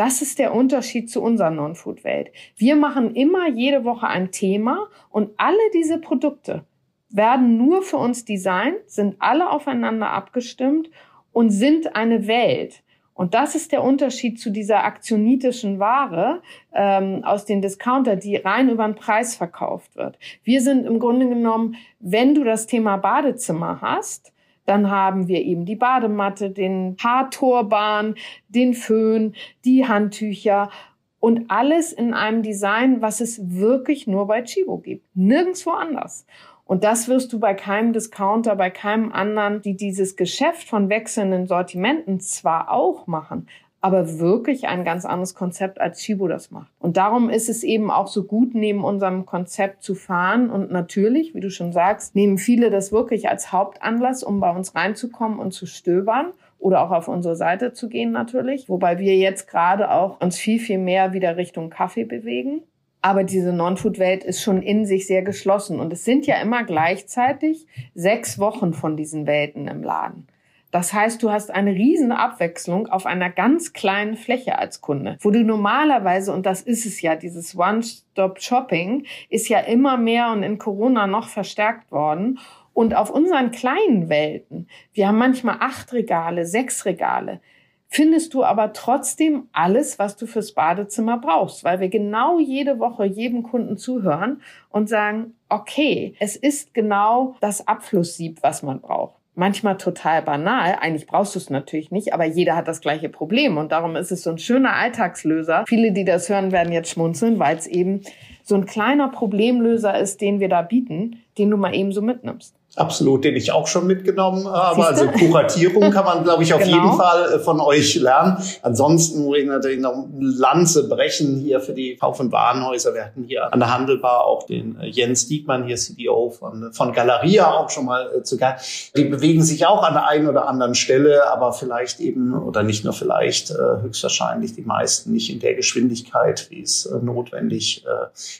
Das 0.00 0.22
ist 0.22 0.38
der 0.38 0.54
Unterschied 0.54 1.10
zu 1.10 1.20
unserer 1.20 1.50
Non-Food-Welt. 1.50 2.30
Wir 2.56 2.74
machen 2.74 3.14
immer 3.14 3.50
jede 3.50 3.84
Woche 3.84 4.06
ein 4.06 4.30
Thema 4.30 4.88
und 5.10 5.32
alle 5.36 5.58
diese 5.74 5.98
Produkte 5.98 6.64
werden 7.10 7.58
nur 7.58 7.82
für 7.82 7.98
uns 7.98 8.24
designt, 8.24 8.78
sind 8.86 9.16
alle 9.18 9.50
aufeinander 9.50 10.08
abgestimmt 10.08 10.88
und 11.32 11.50
sind 11.50 11.96
eine 11.96 12.26
Welt. 12.26 12.82
Und 13.12 13.34
das 13.34 13.54
ist 13.54 13.72
der 13.72 13.84
Unterschied 13.84 14.40
zu 14.40 14.48
dieser 14.48 14.84
aktionitischen 14.84 15.78
Ware 15.78 16.40
ähm, 16.72 17.22
aus 17.22 17.44
den 17.44 17.60
Discounter, 17.60 18.16
die 18.16 18.36
rein 18.36 18.70
über 18.70 18.86
den 18.86 18.94
Preis 18.94 19.36
verkauft 19.36 19.96
wird. 19.96 20.18
Wir 20.42 20.62
sind 20.62 20.86
im 20.86 20.98
Grunde 20.98 21.28
genommen, 21.28 21.76
wenn 21.98 22.34
du 22.34 22.42
das 22.42 22.66
Thema 22.66 22.96
Badezimmer 22.96 23.82
hast, 23.82 24.32
dann 24.70 24.88
haben 24.88 25.26
wir 25.26 25.42
eben 25.42 25.64
die 25.64 25.74
Badematte, 25.74 26.48
den 26.48 26.96
Haarturban, 27.02 28.14
den 28.48 28.72
Föhn, 28.72 29.34
die 29.64 29.88
Handtücher 29.88 30.70
und 31.18 31.50
alles 31.50 31.92
in 31.92 32.14
einem 32.14 32.44
Design, 32.44 33.02
was 33.02 33.20
es 33.20 33.40
wirklich 33.50 34.06
nur 34.06 34.28
bei 34.28 34.42
Chibo 34.42 34.78
gibt. 34.78 35.04
Nirgendwo 35.16 35.70
anders. 35.70 36.24
Und 36.64 36.84
das 36.84 37.08
wirst 37.08 37.32
du 37.32 37.40
bei 37.40 37.52
keinem 37.52 37.92
Discounter, 37.92 38.54
bei 38.54 38.70
keinem 38.70 39.10
anderen, 39.10 39.60
die 39.60 39.76
dieses 39.76 40.14
Geschäft 40.14 40.68
von 40.68 40.88
wechselnden 40.88 41.48
Sortimenten 41.48 42.20
zwar 42.20 42.70
auch 42.70 43.08
machen, 43.08 43.48
aber 43.80 44.18
wirklich 44.18 44.68
ein 44.68 44.84
ganz 44.84 45.04
anderes 45.04 45.34
Konzept 45.34 45.80
als 45.80 46.00
Chibo 46.00 46.28
das 46.28 46.50
macht. 46.50 46.70
Und 46.78 46.96
darum 46.96 47.30
ist 47.30 47.48
es 47.48 47.62
eben 47.62 47.90
auch 47.90 48.08
so 48.08 48.24
gut, 48.24 48.54
neben 48.54 48.84
unserem 48.84 49.24
Konzept 49.24 49.82
zu 49.82 49.94
fahren. 49.94 50.50
Und 50.50 50.70
natürlich, 50.70 51.34
wie 51.34 51.40
du 51.40 51.50
schon 51.50 51.72
sagst, 51.72 52.14
nehmen 52.14 52.36
viele 52.36 52.70
das 52.70 52.92
wirklich 52.92 53.28
als 53.28 53.52
Hauptanlass, 53.52 54.22
um 54.22 54.40
bei 54.40 54.50
uns 54.50 54.74
reinzukommen 54.74 55.38
und 55.38 55.52
zu 55.52 55.66
stöbern 55.66 56.32
oder 56.58 56.82
auch 56.82 56.90
auf 56.90 57.08
unsere 57.08 57.36
Seite 57.36 57.72
zu 57.72 57.88
gehen 57.88 58.12
natürlich. 58.12 58.68
Wobei 58.68 58.98
wir 58.98 59.16
jetzt 59.16 59.48
gerade 59.48 59.90
auch 59.90 60.20
uns 60.20 60.36
viel, 60.36 60.60
viel 60.60 60.78
mehr 60.78 61.14
wieder 61.14 61.38
Richtung 61.38 61.70
Kaffee 61.70 62.04
bewegen. 62.04 62.62
Aber 63.02 63.24
diese 63.24 63.54
Non-Food-Welt 63.54 64.24
ist 64.24 64.42
schon 64.42 64.60
in 64.60 64.84
sich 64.84 65.06
sehr 65.06 65.22
geschlossen. 65.22 65.80
Und 65.80 65.90
es 65.90 66.04
sind 66.04 66.26
ja 66.26 66.38
immer 66.42 66.64
gleichzeitig 66.64 67.66
sechs 67.94 68.38
Wochen 68.38 68.74
von 68.74 68.98
diesen 68.98 69.26
Welten 69.26 69.68
im 69.68 69.82
Laden. 69.82 70.26
Das 70.70 70.92
heißt, 70.92 71.22
du 71.22 71.32
hast 71.32 71.50
eine 71.50 71.72
riesen 71.72 72.12
Abwechslung 72.12 72.86
auf 72.86 73.04
einer 73.04 73.28
ganz 73.28 73.72
kleinen 73.72 74.16
Fläche 74.16 74.58
als 74.58 74.80
Kunde, 74.80 75.16
wo 75.20 75.30
du 75.30 75.42
normalerweise, 75.42 76.32
und 76.32 76.46
das 76.46 76.62
ist 76.62 76.86
es 76.86 77.02
ja, 77.02 77.16
dieses 77.16 77.56
One-Stop-Shopping 77.56 79.04
ist 79.28 79.48
ja 79.48 79.58
immer 79.58 79.96
mehr 79.96 80.30
und 80.30 80.44
in 80.44 80.58
Corona 80.58 81.06
noch 81.06 81.28
verstärkt 81.28 81.90
worden. 81.90 82.38
Und 82.72 82.94
auf 82.94 83.10
unseren 83.10 83.50
kleinen 83.50 84.08
Welten, 84.08 84.68
wir 84.92 85.08
haben 85.08 85.18
manchmal 85.18 85.56
acht 85.58 85.92
Regale, 85.92 86.46
sechs 86.46 86.84
Regale, 86.84 87.40
findest 87.88 88.32
du 88.32 88.44
aber 88.44 88.72
trotzdem 88.72 89.48
alles, 89.52 89.98
was 89.98 90.16
du 90.16 90.26
fürs 90.26 90.52
Badezimmer 90.52 91.18
brauchst, 91.18 91.64
weil 91.64 91.80
wir 91.80 91.88
genau 91.88 92.38
jede 92.38 92.78
Woche 92.78 93.04
jedem 93.04 93.42
Kunden 93.42 93.76
zuhören 93.76 94.40
und 94.70 94.88
sagen, 94.88 95.34
okay, 95.48 96.14
es 96.20 96.36
ist 96.36 96.72
genau 96.72 97.34
das 97.40 97.66
Abflusssieb, 97.66 98.38
was 98.42 98.62
man 98.62 98.80
braucht. 98.80 99.19
Manchmal 99.34 99.76
total 99.76 100.22
banal. 100.22 100.76
Eigentlich 100.80 101.06
brauchst 101.06 101.34
du 101.34 101.38
es 101.38 101.50
natürlich 101.50 101.90
nicht, 101.90 102.12
aber 102.12 102.24
jeder 102.24 102.56
hat 102.56 102.68
das 102.68 102.80
gleiche 102.80 103.08
Problem. 103.08 103.56
Und 103.56 103.72
darum 103.72 103.96
ist 103.96 104.12
es 104.12 104.22
so 104.22 104.30
ein 104.30 104.38
schöner 104.38 104.74
Alltagslöser. 104.74 105.64
Viele, 105.66 105.92
die 105.92 106.04
das 106.04 106.28
hören, 106.28 106.52
werden 106.52 106.72
jetzt 106.72 106.90
schmunzeln, 106.90 107.38
weil 107.38 107.56
es 107.56 107.66
eben 107.66 108.02
so 108.42 108.54
ein 108.54 108.66
kleiner 108.66 109.08
Problemlöser 109.08 109.98
ist, 109.98 110.20
den 110.20 110.40
wir 110.40 110.48
da 110.48 110.62
bieten, 110.62 111.22
den 111.38 111.50
du 111.50 111.56
mal 111.56 111.74
eben 111.74 111.92
so 111.92 112.02
mitnimmst. 112.02 112.59
Absolut, 112.76 113.24
den 113.24 113.34
ich 113.34 113.50
auch 113.50 113.66
schon 113.66 113.88
mitgenommen 113.88 114.46
habe. 114.46 114.86
Also 114.86 115.08
Kuratierung 115.08 115.90
kann 115.90 116.04
man, 116.04 116.22
glaube 116.22 116.44
ich, 116.44 116.54
auf 116.54 116.62
genau. 116.62 116.76
jeden 116.76 116.96
Fall 116.96 117.32
äh, 117.32 117.38
von 117.40 117.60
euch 117.60 117.96
lernen. 117.96 118.36
Ansonsten 118.62 119.24
muss 119.24 119.38
ich 119.38 119.46
natürlich 119.46 119.80
noch 119.80 120.06
Lanze 120.20 120.88
brechen 120.88 121.40
hier 121.40 121.58
für 121.60 121.72
die 121.72 121.96
Kauf- 121.96 122.20
und 122.20 122.30
Warenhäuser. 122.30 122.94
Wir 122.94 123.06
hatten 123.06 123.24
hier 123.24 123.52
an 123.52 123.58
der 123.58 123.74
Handelbar 123.76 124.24
auch 124.24 124.44
den 124.44 124.78
äh, 124.80 124.86
Jens 124.86 125.26
Diekmann, 125.26 125.64
hier 125.64 125.76
CDO 125.76 126.30
von, 126.30 126.72
von 126.72 126.92
Galeria, 126.92 127.50
auch 127.50 127.70
schon 127.70 127.86
mal 127.86 128.08
äh, 128.18 128.22
zu 128.22 128.36
Gast. 128.36 128.96
Die 128.96 129.04
bewegen 129.04 129.42
sich 129.42 129.66
auch 129.66 129.82
an 129.82 129.94
der 129.94 130.06
einen 130.06 130.28
oder 130.28 130.46
anderen 130.46 130.76
Stelle, 130.76 131.28
aber 131.28 131.52
vielleicht 131.52 131.98
eben, 131.98 132.40
oder 132.40 132.62
nicht 132.62 132.84
nur 132.84 132.92
vielleicht, 132.92 133.50
höchstwahrscheinlich 133.50 134.54
die 134.54 134.62
meisten 134.62 135.12
nicht 135.12 135.30
in 135.30 135.40
der 135.40 135.54
Geschwindigkeit, 135.54 136.46
wie 136.50 136.62
es 136.62 136.90
notwendig 137.02 137.84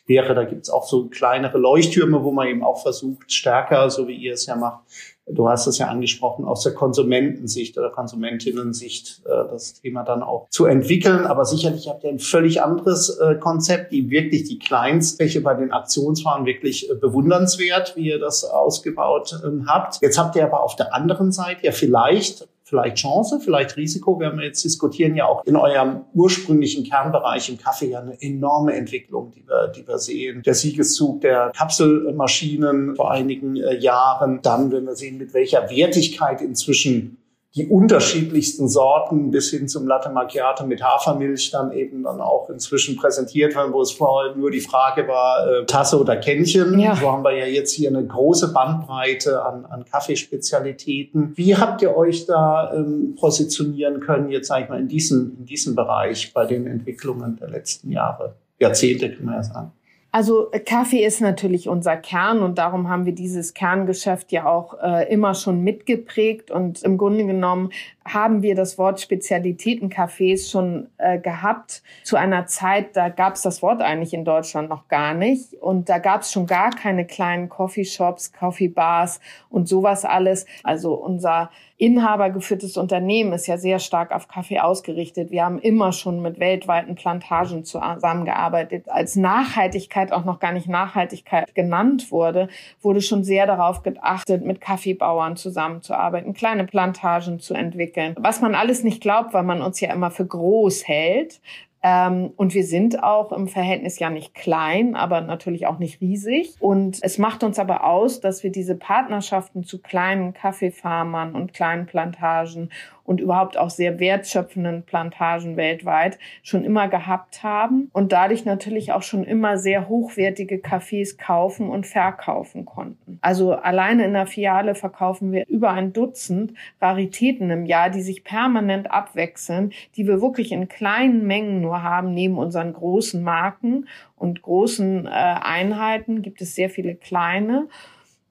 wäre. 0.07 0.35
Da 0.35 0.45
gibt 0.45 0.65
es 0.65 0.71
auch 0.71 0.87
so 0.87 1.07
kleinere 1.07 1.59
Leuchttürme, 1.59 2.23
wo 2.23 2.31
man 2.31 2.49
eben 2.49 2.63
auch 2.63 2.83
versucht, 2.83 3.33
stärker, 3.33 3.91
so 3.91 4.07
wie 4.09 4.20
ihr 4.21 4.35
es 4.35 4.47
ja 4.47 4.57
macht. 4.57 4.85
Du 5.27 5.49
hast 5.49 5.67
es 5.67 5.79
ja 5.79 5.89
angesprochen, 5.89 6.45
aus 6.45 6.63
der 6.63 6.75
Konsumentensicht 6.75 7.79
oder 7.79 7.91
Konsumentinnensicht 7.91 9.23
äh, 9.25 9.31
das 9.51 9.81
Thema 9.81 10.03
dann 10.03 10.23
auch 10.23 10.49
zu 10.51 10.67
entwickeln. 10.67 11.25
Aber 11.27 11.45
sicherlich 11.45 11.89
habt 11.89 12.05
ihr 12.05 12.11
ein 12.11 12.19
völlig 12.19 12.63
anderes 12.63 13.19
äh, 13.19 13.37
Konzept, 13.37 13.93
die 13.93 14.11
wirklich 14.11 14.45
die 14.45 14.59
Kleinstfläche 14.59 15.41
bei 15.41 15.55
den 15.55 15.73
Aktionsfahren 15.73 16.47
wirklich 16.47 16.91
äh, 16.91 16.95
bewundernswert, 16.95 17.97
wie 17.97 18.09
ihr 18.09 18.19
das 18.19 18.45
ausgebaut 18.45 19.41
ähm, 19.45 19.67
habt. 19.69 20.01
Jetzt 20.03 20.19
habt 20.19 20.35
ihr 20.37 20.45
aber 20.45 20.63
auf 20.63 20.77
der 20.77 20.95
anderen 20.95 21.33
Seite 21.33 21.65
ja 21.65 21.73
vielleicht 21.73 22.49
vielleicht 22.71 22.99
Chance, 22.99 23.41
vielleicht 23.41 23.77
Risiko. 23.77 24.19
Wir 24.19 24.29
haben 24.29 24.41
jetzt 24.41 24.65
diskutieren 24.65 25.17
ja 25.17 25.27
auch 25.27 25.45
in 25.45 25.57
eurem 25.57 26.03
ursprünglichen 26.15 26.85
Kernbereich 26.85 27.49
im 27.51 27.59
Kaffee 27.59 27.91
ja 27.91 28.01
eine 28.01 28.17
enorme 28.23 28.75
Entwicklung, 28.75 29.33
die 29.33 29.47
wir, 29.47 29.69
die 29.69 29.87
wir 29.87 29.99
sehen. 29.99 30.43
Der 30.43 30.55
Siegeszug 30.55 31.21
der 31.21 31.51
Kapselmaschinen 31.55 32.95
vor 32.95 33.11
einigen 33.11 33.57
äh, 33.57 33.77
Jahren. 33.77 34.41
Dann, 34.43 34.71
wenn 34.71 34.85
wir 34.85 34.95
sehen, 34.95 35.19
mit 35.19 35.35
welcher 35.35 35.69
Wertigkeit 35.69 36.41
inzwischen 36.41 37.19
die 37.57 37.67
unterschiedlichsten 37.67 38.69
Sorten 38.69 39.33
bis 39.33 39.51
hin 39.51 39.67
zum 39.67 39.89
Latte 39.89 40.09
Macchiato 40.09 40.65
mit 40.65 40.85
Hafermilch 40.85 41.51
dann 41.51 41.73
eben 41.73 42.05
dann 42.05 42.21
auch 42.21 42.49
inzwischen 42.49 42.97
präsentiert 42.97 43.57
werden, 43.57 43.73
wo 43.73 43.83
es 43.83 43.91
vorher 43.91 44.37
nur 44.37 44.53
die 44.53 44.61
Frage 44.61 45.09
war, 45.09 45.49
äh, 45.49 45.67
Tasse 45.67 45.99
oder 45.99 46.17
Kännchen. 46.17 46.79
Ja. 46.79 46.95
So 46.95 47.11
haben 47.11 47.25
wir 47.25 47.37
ja 47.37 47.47
jetzt 47.47 47.73
hier 47.73 47.89
eine 47.89 48.07
große 48.07 48.53
Bandbreite 48.53 49.43
an, 49.45 49.65
an 49.65 49.85
Kaffeespezialitäten. 49.85 51.37
Wie 51.37 51.57
habt 51.57 51.83
ihr 51.83 51.97
euch 51.97 52.27
da 52.27 52.73
ähm, 52.73 53.17
positionieren 53.19 53.99
können, 53.99 54.31
jetzt 54.31 54.47
sage 54.47 54.65
ich 54.65 54.69
mal, 54.71 54.79
in 54.79 54.87
diesem, 54.89 55.37
in 55.41 55.45
diesem 55.45 55.75
Bereich 55.75 56.33
bei 56.33 56.47
den 56.47 56.69
Entwicklungen 56.69 57.37
der 57.37 57.51
letzten 57.51 57.91
Jahre, 57.91 58.37
Jahrzehnte, 58.61 59.11
kann 59.11 59.25
man 59.25 59.35
ja 59.35 59.43
sagen? 59.43 59.73
Also 60.13 60.51
äh, 60.51 60.61
Kaffee 60.61 61.05
ist 61.05 61.21
natürlich 61.21 61.69
unser 61.69 61.97
Kern 61.97 62.41
und 62.41 62.59
darum 62.59 62.89
haben 62.89 63.07
wir 63.07 63.15
dieses 63.15 63.55
Kerngeschäft 63.55 64.33
ja 64.33 64.47
auch 64.47 64.75
äh, 64.83 65.13
immer 65.13 65.35
schon 65.35 65.63
mitgeprägt 65.63 66.51
und 66.51 66.83
im 66.83 66.99
Grunde 66.99 67.27
genommen 67.27 67.71
haben 68.15 68.43
wir 68.43 68.55
das 68.55 68.79
Wort 68.79 69.01
Spezialitätencafés 69.01 70.51
schon 70.51 70.89
äh, 70.99 71.19
gehabt 71.19 71.83
zu 72.05 72.17
einer 72.17 72.47
Zeit, 72.47 72.97
da 72.97 73.09
gab 73.09 73.35
es 73.35 73.43
das 73.43 73.63
Wort 73.63 73.83
eigentlich 73.83 74.15
in 74.15 74.25
Deutschland 74.25 74.69
noch 74.69 74.89
gar 74.89 75.15
nicht 75.15 75.55
und 75.55 75.89
da 75.89 75.99
gab 75.99 76.23
es 76.23 76.33
schon 76.33 76.47
gar 76.47 76.71
keine 76.71 77.07
kleinen 77.07 77.49
Coffeeshops, 77.49 78.33
Coffeebars 78.33 79.21
und 79.49 79.69
sowas 79.69 80.05
alles. 80.05 80.47
Also 80.63 80.95
unser 80.95 81.51
inhabergeführtes 81.81 82.77
Unternehmen 82.77 83.33
ist 83.33 83.47
ja 83.47 83.57
sehr 83.57 83.79
stark 83.79 84.13
auf 84.13 84.29
Kaffee 84.29 84.61
ausgerichtet. 84.61 85.31
Wir 85.31 85.47
haben 85.47 85.59
immer 85.59 85.93
schon 85.93 86.21
mit 86.21 86.39
weltweiten 86.39 86.95
Plantagen 86.95 87.65
zusammengearbeitet. 87.65 88.85
Als 88.91 89.17
Nachhaltigkeit 89.17 90.13
auch 90.13 90.27
noch 90.27 90.41
gar 90.41 90.53
nicht 90.53 90.69
Nachhaltigkeit 90.69 91.55
genannt 91.55 92.13
wurde, 92.13 92.49
wurde 92.83 93.01
schon 93.01 93.25
sehr 93.25 93.47
darauf 93.47 93.83
geachtet, 93.83 94.45
mit 94.45 94.61
Kaffeebauern 94.61 95.37
zusammenzuarbeiten, 95.37 96.35
kleine 96.35 96.65
Plantagen 96.65 97.41
zu 97.41 97.55
entwickeln. 97.55 98.00
Was 98.19 98.41
man 98.41 98.55
alles 98.55 98.85
nicht 98.85 99.01
glaubt, 99.01 99.33
weil 99.35 99.43
man 99.45 99.63
uns 99.63 99.81
ja 99.81 99.93
immer 99.93 100.11
für 100.11 100.27
groß 100.27 100.87
hält. 100.87 101.41
Ähm, 101.83 102.33
und 102.37 102.53
wir 102.53 102.65
sind 102.65 103.03
auch 103.03 103.33
im 103.33 103.49
Verhältnis 103.49 103.99
ja 103.99 104.11
nicht 104.11 104.35
klein, 104.35 104.95
aber 104.95 105.23
natürlich 105.23 105.67
auch 105.67 105.79
nicht 105.79 106.01
riesig. 106.01 106.55
Und 106.61 106.99
es 107.01 107.17
macht 107.17 107.43
uns 107.43 107.59
aber 107.59 107.85
aus, 107.85 108.21
dass 108.21 108.43
wir 108.43 108.53
diese 108.53 108.75
Partnerschaften 108.75 109.65
zu 109.65 109.81
kleinen 109.81 110.35
Kaffeefarmern 110.35 111.35
und 111.35 111.55
kleinen 111.55 111.87
Plantagen 111.87 112.71
und 113.05 113.21
überhaupt 113.21 113.57
auch 113.57 113.71
sehr 113.71 113.99
wertschöpfenden 113.99 114.85
Plantagen 114.85 115.57
weltweit 115.57 116.19
schon 116.43 116.65
immer 116.65 116.89
gehabt 116.89 117.43
haben 117.43 117.91
und 117.93 118.13
dadurch 118.13 118.45
natürlich 118.45 118.93
auch 118.93 119.03
schon 119.03 119.25
immer 119.25 119.59
sehr 119.59 119.89
hochwertige 119.89 120.59
Kaffees 120.59 121.19
kaufen 121.19 121.69
und 121.69 121.87
verkaufen 121.87 122.65
konnten. 122.65 123.19
Also 123.21 123.55
alleine 123.55 124.05
in 124.05 124.13
der 124.13 124.27
Filiale 124.27 124.75
verkaufen 124.75 125.33
wir 125.33 125.47
über 125.49 125.71
ein 125.71 125.93
Dutzend 125.93 126.55
Raritäten 126.81 127.51
im 127.51 127.67
Jahr, 127.67 127.91
die 127.91 128.03
sich 128.03 128.25
permanent 128.25 128.91
abwechseln, 128.91 129.73
die 129.97 130.07
wir 130.07 130.21
wirklich 130.21 130.53
in 130.53 130.69
kleinen 130.69 131.27
Mengen 131.27 131.61
nur 131.61 131.83
haben, 131.83 132.15
neben 132.15 132.39
unseren 132.39 132.73
großen 132.73 133.23
Marken 133.23 133.87
und 134.17 134.43
großen 134.43 135.07
äh, 135.07 135.09
Einheiten 135.09 136.23
gibt 136.23 136.43
es 136.43 136.55
sehr 136.55 136.71
viele 136.71 136.95
kleine. 136.95 137.69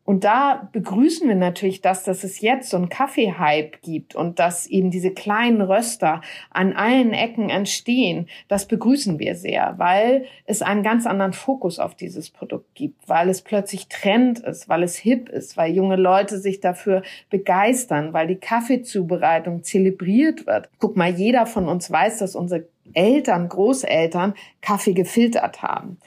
Und 0.10 0.24
da 0.24 0.68
begrüßen 0.72 1.28
wir 1.28 1.36
natürlich 1.36 1.82
das, 1.82 2.04
dass 2.04 2.24
es 2.24 2.42
jetzt 2.42 2.72
so 2.72 2.78
einen 2.78 2.90
Kaffee-Hype 2.90 3.84
gibt 3.84 4.16
und 4.16 4.40
dass 4.40 4.66
eben 4.66 4.90
diese 4.90 5.12
kleinen 5.12 5.62
Röster 5.62 6.22
an 6.50 6.74
allen 6.74 7.14
Ecken 7.14 7.52
entstehen. 7.52 8.28
Das 8.48 8.68
begrüßen 8.68 9.20
wir 9.20 9.36
sehr, 9.36 9.76
weil 9.78 10.26
es 10.46 10.64
einen 10.64 10.82
ganz 10.82 11.06
anderen 11.06 11.34
Fokus 11.34 11.78
auf 11.78 11.94
dieses 11.94 12.32
Produkt 12.32 12.74
gibt, 12.74 13.08
weil 13.08 13.30
es 13.30 13.44
plötzlich 13.44 13.88
Trend 13.88 14.40
ist, 14.40 14.68
weil 14.68 14.82
es 14.82 14.96
hip 14.96 15.30
ist, 15.30 15.58
weil 15.58 15.76
junge 15.76 15.96
Leute 15.96 16.40
sich 16.40 16.60
dafür 16.60 17.04
begeistern, 17.30 18.12
weil 18.12 18.26
die 18.26 18.38
Kaffeezubereitung 18.38 19.62
zelebriert 19.62 20.48
wird. 20.48 20.72
Guck 20.80 20.98
mal, 20.98 21.12
jeder 21.12 21.46
von 21.46 21.68
uns 21.68 21.92
weiß, 21.92 22.18
dass 22.18 22.36
unsere 22.36 22.68
Eltern, 22.94 23.48
Großeltern 23.48 24.34
Kaffee 24.62 24.94
gefiltert 24.94 25.62
haben. 25.62 26.00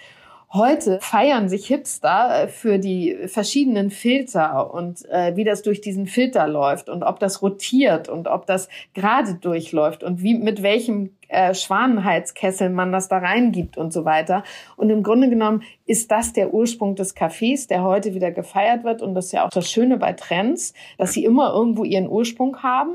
Heute 0.55 0.99
feiern 1.01 1.49
sich 1.49 1.67
Hipster 1.67 2.43
äh, 2.43 2.49
für 2.49 2.79
die 2.79 3.17
verschiedenen 3.27 3.91
Filter 3.91 4.75
und 4.75 5.03
äh, 5.09 5.35
wie 5.35 5.45
das 5.45 5.63
durch 5.63 5.81
diesen 5.81 6.07
Filter 6.07 6.47
läuft 6.47 6.91
und 6.91 7.03
ob 7.03 7.19
das 7.21 7.41
rotiert 7.41 8.11
und 8.11 8.29
ob 8.29 8.45
das 8.45 8.69
gerade 8.93 9.37
durchläuft 9.37 10.05
und 10.05 10.23
wie 10.23 10.35
mit 10.35 10.63
welchem 10.63 11.17
äh, 11.29 11.55
Schwanenheizkessel 11.55 12.69
man 12.69 12.93
das 12.93 13.09
da 13.09 13.17
reingibt 13.17 13.79
und 13.79 13.95
so 13.95 14.05
weiter. 14.05 14.45
Und 14.77 14.91
im 14.91 15.03
Grunde 15.03 15.31
genommen 15.31 15.63
ist 15.87 16.11
das 16.11 16.35
der 16.35 16.53
Ursprung 16.53 16.97
des 16.97 17.17
Cafés, 17.17 17.67
der 17.67 17.83
heute 17.83 18.13
wieder 18.13 18.31
gefeiert 18.31 18.85
wird. 18.85 19.01
Und 19.01 19.15
das 19.15 19.27
ist 19.27 19.33
ja 19.33 19.47
auch 19.47 19.51
das 19.51 19.71
Schöne 19.71 19.97
bei 19.97 20.13
Trends, 20.13 20.75
dass 20.99 21.15
sie 21.15 21.25
immer 21.25 21.55
irgendwo 21.55 21.85
ihren 21.85 22.11
Ursprung 22.11 22.63
haben 22.63 22.93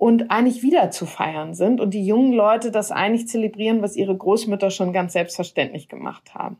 und 0.00 0.30
eigentlich 0.30 0.62
wieder 0.62 0.90
zu 0.90 1.04
feiern 1.04 1.52
sind 1.52 1.78
und 1.78 1.92
die 1.92 2.06
jungen 2.06 2.32
Leute 2.32 2.70
das 2.70 2.90
eigentlich 2.90 3.28
zelebrieren, 3.28 3.82
was 3.82 3.96
ihre 3.96 4.16
Großmütter 4.16 4.70
schon 4.70 4.94
ganz 4.94 5.12
selbstverständlich 5.12 5.90
gemacht 5.90 6.34
haben. 6.34 6.56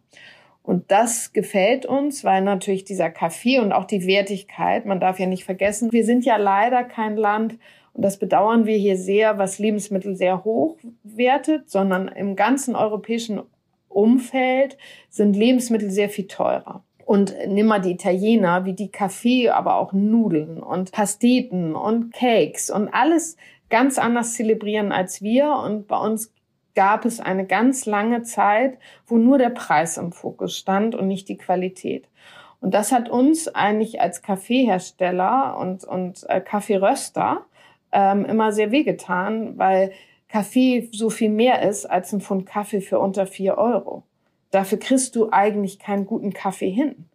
Und 0.62 0.90
das 0.90 1.32
gefällt 1.32 1.86
uns, 1.86 2.22
weil 2.22 2.42
natürlich 2.42 2.84
dieser 2.84 3.08
Kaffee 3.08 3.58
und 3.58 3.72
auch 3.72 3.86
die 3.86 4.06
Wertigkeit, 4.06 4.84
man 4.84 5.00
darf 5.00 5.18
ja 5.18 5.24
nicht 5.24 5.44
vergessen, 5.44 5.90
wir 5.90 6.04
sind 6.04 6.26
ja 6.26 6.36
leider 6.36 6.84
kein 6.84 7.16
Land, 7.16 7.58
und 7.94 8.04
das 8.04 8.18
bedauern 8.18 8.66
wir 8.66 8.76
hier 8.76 8.98
sehr, 8.98 9.38
was 9.38 9.58
Lebensmittel 9.58 10.16
sehr 10.16 10.44
hoch 10.44 10.76
wertet, 11.02 11.70
sondern 11.70 12.08
im 12.08 12.36
ganzen 12.36 12.76
europäischen 12.76 13.40
Umfeld 13.88 14.76
sind 15.08 15.34
Lebensmittel 15.34 15.90
sehr 15.90 16.10
viel 16.10 16.26
teurer. 16.26 16.84
Und 17.10 17.34
nimm 17.48 17.66
mal 17.66 17.80
die 17.80 17.90
Italiener, 17.90 18.64
wie 18.66 18.72
die 18.72 18.92
Kaffee, 18.92 19.48
aber 19.48 19.78
auch 19.78 19.92
Nudeln 19.92 20.62
und 20.62 20.92
Pasteten 20.92 21.74
und 21.74 22.12
Cakes 22.12 22.70
und 22.70 22.86
alles 22.86 23.36
ganz 23.68 23.98
anders 23.98 24.34
zelebrieren 24.34 24.92
als 24.92 25.20
wir. 25.20 25.56
Und 25.56 25.88
bei 25.88 25.98
uns 25.98 26.32
gab 26.76 27.04
es 27.04 27.18
eine 27.18 27.46
ganz 27.46 27.84
lange 27.84 28.22
Zeit, 28.22 28.78
wo 29.08 29.16
nur 29.16 29.38
der 29.38 29.50
Preis 29.50 29.96
im 29.96 30.12
Fokus 30.12 30.56
stand 30.56 30.94
und 30.94 31.08
nicht 31.08 31.28
die 31.28 31.36
Qualität. 31.36 32.06
Und 32.60 32.74
das 32.74 32.92
hat 32.92 33.08
uns 33.08 33.48
eigentlich 33.48 34.00
als 34.00 34.22
Kaffeehersteller 34.22 35.58
und, 35.58 35.82
und 35.82 36.24
äh, 36.28 36.40
Kaffeeröster 36.40 37.44
ähm, 37.90 38.24
immer 38.24 38.52
sehr 38.52 38.70
wehgetan, 38.70 39.58
weil 39.58 39.90
Kaffee 40.28 40.88
so 40.92 41.10
viel 41.10 41.30
mehr 41.30 41.68
ist 41.68 41.86
als 41.86 42.12
ein 42.12 42.20
Pfund 42.20 42.46
Kaffee 42.46 42.80
für 42.80 43.00
unter 43.00 43.26
vier 43.26 43.58
Euro. 43.58 44.04
Dafür 44.50 44.78
kriegst 44.78 45.16
du 45.16 45.30
eigentlich 45.30 45.78
keinen 45.78 46.06
guten 46.06 46.32
Kaffee 46.32 46.70
hin. 46.70 47.06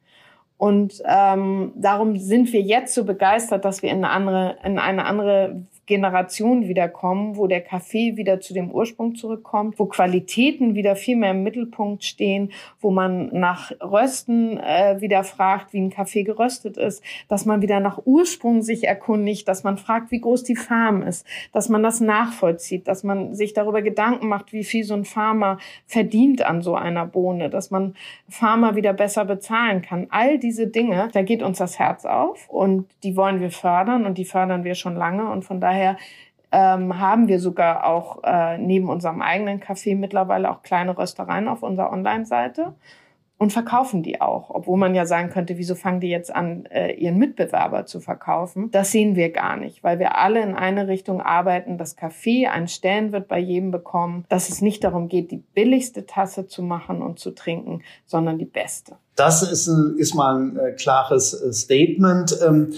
Und 0.58 1.02
ähm, 1.06 1.74
darum 1.76 2.18
sind 2.18 2.54
wir 2.54 2.62
jetzt 2.62 2.94
so 2.94 3.04
begeistert, 3.04 3.66
dass 3.66 3.82
wir 3.82 3.92
in 3.92 3.98
eine 3.98 4.10
andere, 4.10 4.58
in 4.64 4.80
eine 4.80 5.06
andere 5.06 5.64
Generation 5.86 6.68
wiederkommen, 6.68 7.38
wo 7.38 7.48
der 7.48 7.62
Kaffee 7.62 8.18
wieder 8.18 8.40
zu 8.40 8.54
dem 8.54 8.72
Ursprung 8.72 9.16
zurückkommt, 9.16 9.78
wo 9.78 9.86
Qualitäten 9.86 10.74
wieder 10.76 10.96
viel 10.96 11.16
mehr 11.16 11.32
im 11.32 11.44
Mittelpunkt 11.44 12.04
stehen, 12.04 12.52
wo 12.80 12.92
man 12.92 13.30
nach 13.32 13.72
Rösten 13.82 14.58
äh, 14.58 15.00
wieder 15.00 15.24
fragt, 15.24 15.74
wie 15.74 15.82
ein 15.82 15.92
Kaffee 15.92 16.24
geröstet 16.24 16.78
ist, 16.78 17.04
dass 17.28 17.46
man 17.46 17.62
wieder 17.62 17.80
nach 17.80 18.00
Ursprung 18.06 18.62
sich 18.64 18.88
erkundigt, 18.88 19.48
dass 19.48 19.64
man 19.64 19.78
fragt, 19.78 20.12
wie 20.12 20.22
groß 20.22 20.44
die 20.44 20.56
Farm 20.56 21.04
ist, 21.04 21.26
dass 21.54 21.70
man 21.70 21.84
das 21.84 22.02
nachvollzieht, 22.02 22.88
dass 22.88 23.04
man 23.04 23.36
sich 23.36 23.54
darüber 23.54 23.82
Gedanken 23.82 24.28
macht, 24.28 24.54
wie 24.54 24.64
viel 24.64 24.84
so 24.84 24.96
ein 24.96 25.06
Farmer 25.06 25.60
verdient 25.86 26.46
an 26.46 26.62
so 26.62 26.76
einer 26.76 27.06
Bohne, 27.06 27.50
dass 27.50 27.70
man 27.70 27.96
Farmer 28.28 28.76
wieder 28.76 28.94
besser 28.94 29.26
bezahlen 29.26 29.82
kann. 29.82 30.08
All 30.10 30.40
diese 30.40 30.68
Dinge, 30.68 31.10
da 31.14 31.22
geht 31.22 31.44
uns 31.44 31.60
das 31.60 31.78
Herz 31.78 32.06
auf 32.06 32.50
und 32.50 32.88
die 33.04 33.16
wollen 33.16 33.40
wir 33.40 33.52
fördern 33.52 34.06
und 34.06 34.18
die 34.18 34.26
fördern 34.26 34.64
wir 34.64 34.76
schon 34.76 34.96
lange 34.96 35.30
und 35.30 35.46
von 35.46 35.62
daher 35.62 35.75
daher 35.76 35.98
ähm, 36.52 37.00
haben 37.00 37.28
wir 37.28 37.40
sogar 37.40 37.86
auch 37.86 38.24
äh, 38.24 38.58
neben 38.58 38.90
unserem 38.90 39.22
eigenen 39.22 39.60
Café 39.60 39.96
mittlerweile 39.96 40.50
auch 40.50 40.62
kleine 40.64 40.98
Röstereien 40.98 41.48
auf 41.48 41.64
unserer 41.64 41.92
Online-Seite 41.92 42.76
und 43.38 43.52
verkaufen 43.52 44.02
die 44.02 44.22
auch. 44.22 44.50
Obwohl 44.50 44.78
man 44.78 44.96
ja 44.96 45.06
sagen 45.06 45.30
könnte, 45.30 45.58
wieso 45.58 45.76
fangen 45.76 46.00
die 46.00 46.10
jetzt 46.10 46.34
an, 46.34 46.66
äh, 46.68 46.94
ihren 46.94 47.18
Mitbewerber 47.18 47.86
zu 47.86 48.00
verkaufen? 48.00 48.72
Das 48.72 48.92
sehen 48.92 49.16
wir 49.18 49.32
gar 49.32 49.58
nicht, 49.58 49.84
weil 49.84 50.00
wir 50.00 50.18
alle 50.18 50.42
in 50.42 50.56
eine 50.56 50.88
Richtung 50.88 51.20
arbeiten, 51.20 51.78
dass 51.78 51.98
Kaffee 51.98 52.48
einen 52.48 52.70
Stellenwert 52.70 53.28
bei 53.28 53.40
jedem 53.40 53.72
bekommen, 53.72 54.26
dass 54.30 54.50
es 54.50 54.62
nicht 54.62 54.84
darum 54.86 55.10
geht, 55.10 55.32
die 55.32 55.44
billigste 55.54 56.06
Tasse 56.06 56.48
zu 56.48 56.64
machen 56.64 57.02
und 57.02 57.20
zu 57.20 57.32
trinken, 57.32 57.82
sondern 58.06 58.38
die 58.38 58.46
beste. 58.46 58.96
Das 59.16 59.44
ist, 59.44 59.68
ein, 59.68 59.96
ist 59.98 60.14
mal 60.14 60.36
ein 60.36 60.58
äh, 60.58 60.72
klares 60.72 61.34
äh, 61.34 61.52
Statement. 61.52 62.38
Ähm, 62.46 62.74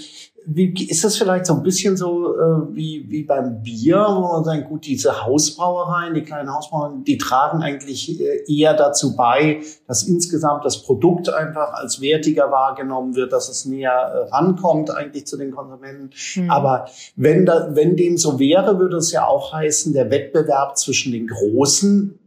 wie, 0.50 0.86
ist 0.88 1.04
das 1.04 1.18
vielleicht 1.18 1.44
so 1.44 1.54
ein 1.54 1.62
bisschen 1.62 1.96
so 1.98 2.34
äh, 2.34 2.74
wie, 2.74 3.04
wie 3.10 3.22
beim 3.22 3.62
Bier, 3.62 4.06
wo 4.08 4.20
man 4.32 4.44
sagt, 4.44 4.66
gut, 4.66 4.86
diese 4.86 5.26
Hausbrauereien, 5.26 6.14
die 6.14 6.22
kleinen 6.22 6.52
Hausbrauereien, 6.52 7.04
die 7.04 7.18
tragen 7.18 7.62
eigentlich 7.62 8.18
äh, 8.18 8.44
eher 8.46 8.72
dazu 8.72 9.14
bei, 9.14 9.60
dass 9.86 10.04
insgesamt 10.04 10.64
das 10.64 10.82
Produkt 10.82 11.28
einfach 11.28 11.74
als 11.74 12.00
wertiger 12.00 12.50
wahrgenommen 12.50 13.14
wird, 13.14 13.34
dass 13.34 13.50
es 13.50 13.66
näher 13.66 13.92
äh, 13.92 14.34
rankommt 14.34 14.90
eigentlich 14.90 15.26
zu 15.26 15.36
den 15.36 15.50
Konsumenten. 15.50 16.10
Mhm. 16.36 16.50
Aber 16.50 16.86
wenn, 17.16 17.44
da, 17.44 17.68
wenn 17.74 17.96
dem 17.96 18.16
so 18.16 18.38
wäre, 18.38 18.78
würde 18.78 18.96
es 18.96 19.12
ja 19.12 19.26
auch 19.26 19.52
heißen, 19.52 19.92
der 19.92 20.10
Wettbewerb 20.10 20.78
zwischen 20.78 21.12
den 21.12 21.26
Großen 21.26 22.18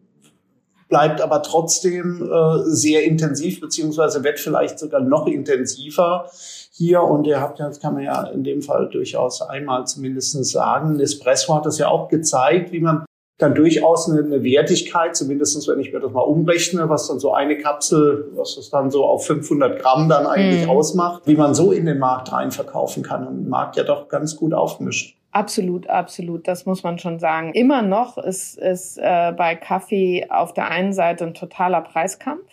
bleibt 0.92 1.22
aber 1.22 1.42
trotzdem 1.42 2.22
äh, 2.22 2.60
sehr 2.66 3.04
intensiv, 3.06 3.62
beziehungsweise 3.62 4.24
wird 4.24 4.40
vielleicht 4.40 4.78
sogar 4.78 5.00
noch 5.00 5.26
intensiver 5.26 6.30
hier. 6.72 7.02
Und 7.02 7.26
ihr 7.26 7.40
habt 7.40 7.60
ja, 7.60 7.68
das 7.68 7.80
kann 7.80 7.96
man 7.96 8.04
ja 8.04 8.24
in 8.26 8.44
dem 8.44 8.62
Fall 8.62 8.90
durchaus 8.90 9.42
einmal 9.42 9.88
zumindest 9.88 10.44
sagen, 10.46 10.98
Nespresso 10.98 11.56
hat 11.56 11.66
das 11.66 11.80
ja 11.80 11.88
auch 11.88 12.10
gezeigt, 12.10 12.74
wie 12.74 12.82
man 12.82 13.06
dann 13.38 13.56
durchaus 13.56 14.10
eine, 14.10 14.20
eine 14.20 14.44
Wertigkeit, 14.44 15.16
zumindestens 15.16 15.68
wenn 15.68 15.80
ich 15.80 15.94
mir 15.94 16.02
das 16.02 16.12
mal 16.12 16.22
umrechne, 16.22 16.90
was 16.90 17.08
dann 17.08 17.20
so 17.20 17.34
eine 17.34 17.58
Kapsel, 17.58 18.30
was 18.36 18.58
das 18.58 18.70
dann 18.70 18.92
so 18.92 19.06
auf 19.06 19.26
500 19.26 19.82
Gramm 19.82 20.10
dann 20.10 20.28
eigentlich 20.28 20.66
mhm. 20.66 20.72
ausmacht, 20.72 21.24
wie 21.26 21.36
man 21.36 21.56
so 21.56 21.72
in 21.72 21.86
den 21.86 22.00
Markt 22.00 22.32
rein 22.34 22.52
verkaufen 22.52 23.02
kann 23.02 23.26
und 23.26 23.38
den 23.38 23.50
Markt 23.50 23.78
ja 23.78 23.84
doch 23.84 24.10
ganz 24.10 24.36
gut 24.36 24.54
aufmischt. 24.54 25.18
Absolut, 25.32 25.88
absolut. 25.88 26.48
Das 26.48 26.66
muss 26.66 26.84
man 26.84 27.00
schon 27.00 27.20
sagen. 27.20 27.54
Immer 27.54 27.82
noch 27.82 28.18
ist, 28.18 28.58
ist 28.58 28.98
äh, 28.98 29.34
bei 29.36 29.56
Kaffee 29.56 30.28
auf 30.30 30.54
der 30.54 30.70
einen 30.70 30.94
Seite 30.94 31.26
ein 31.26 31.34
totaler 31.34 31.82
Preiskampf. 31.82 32.50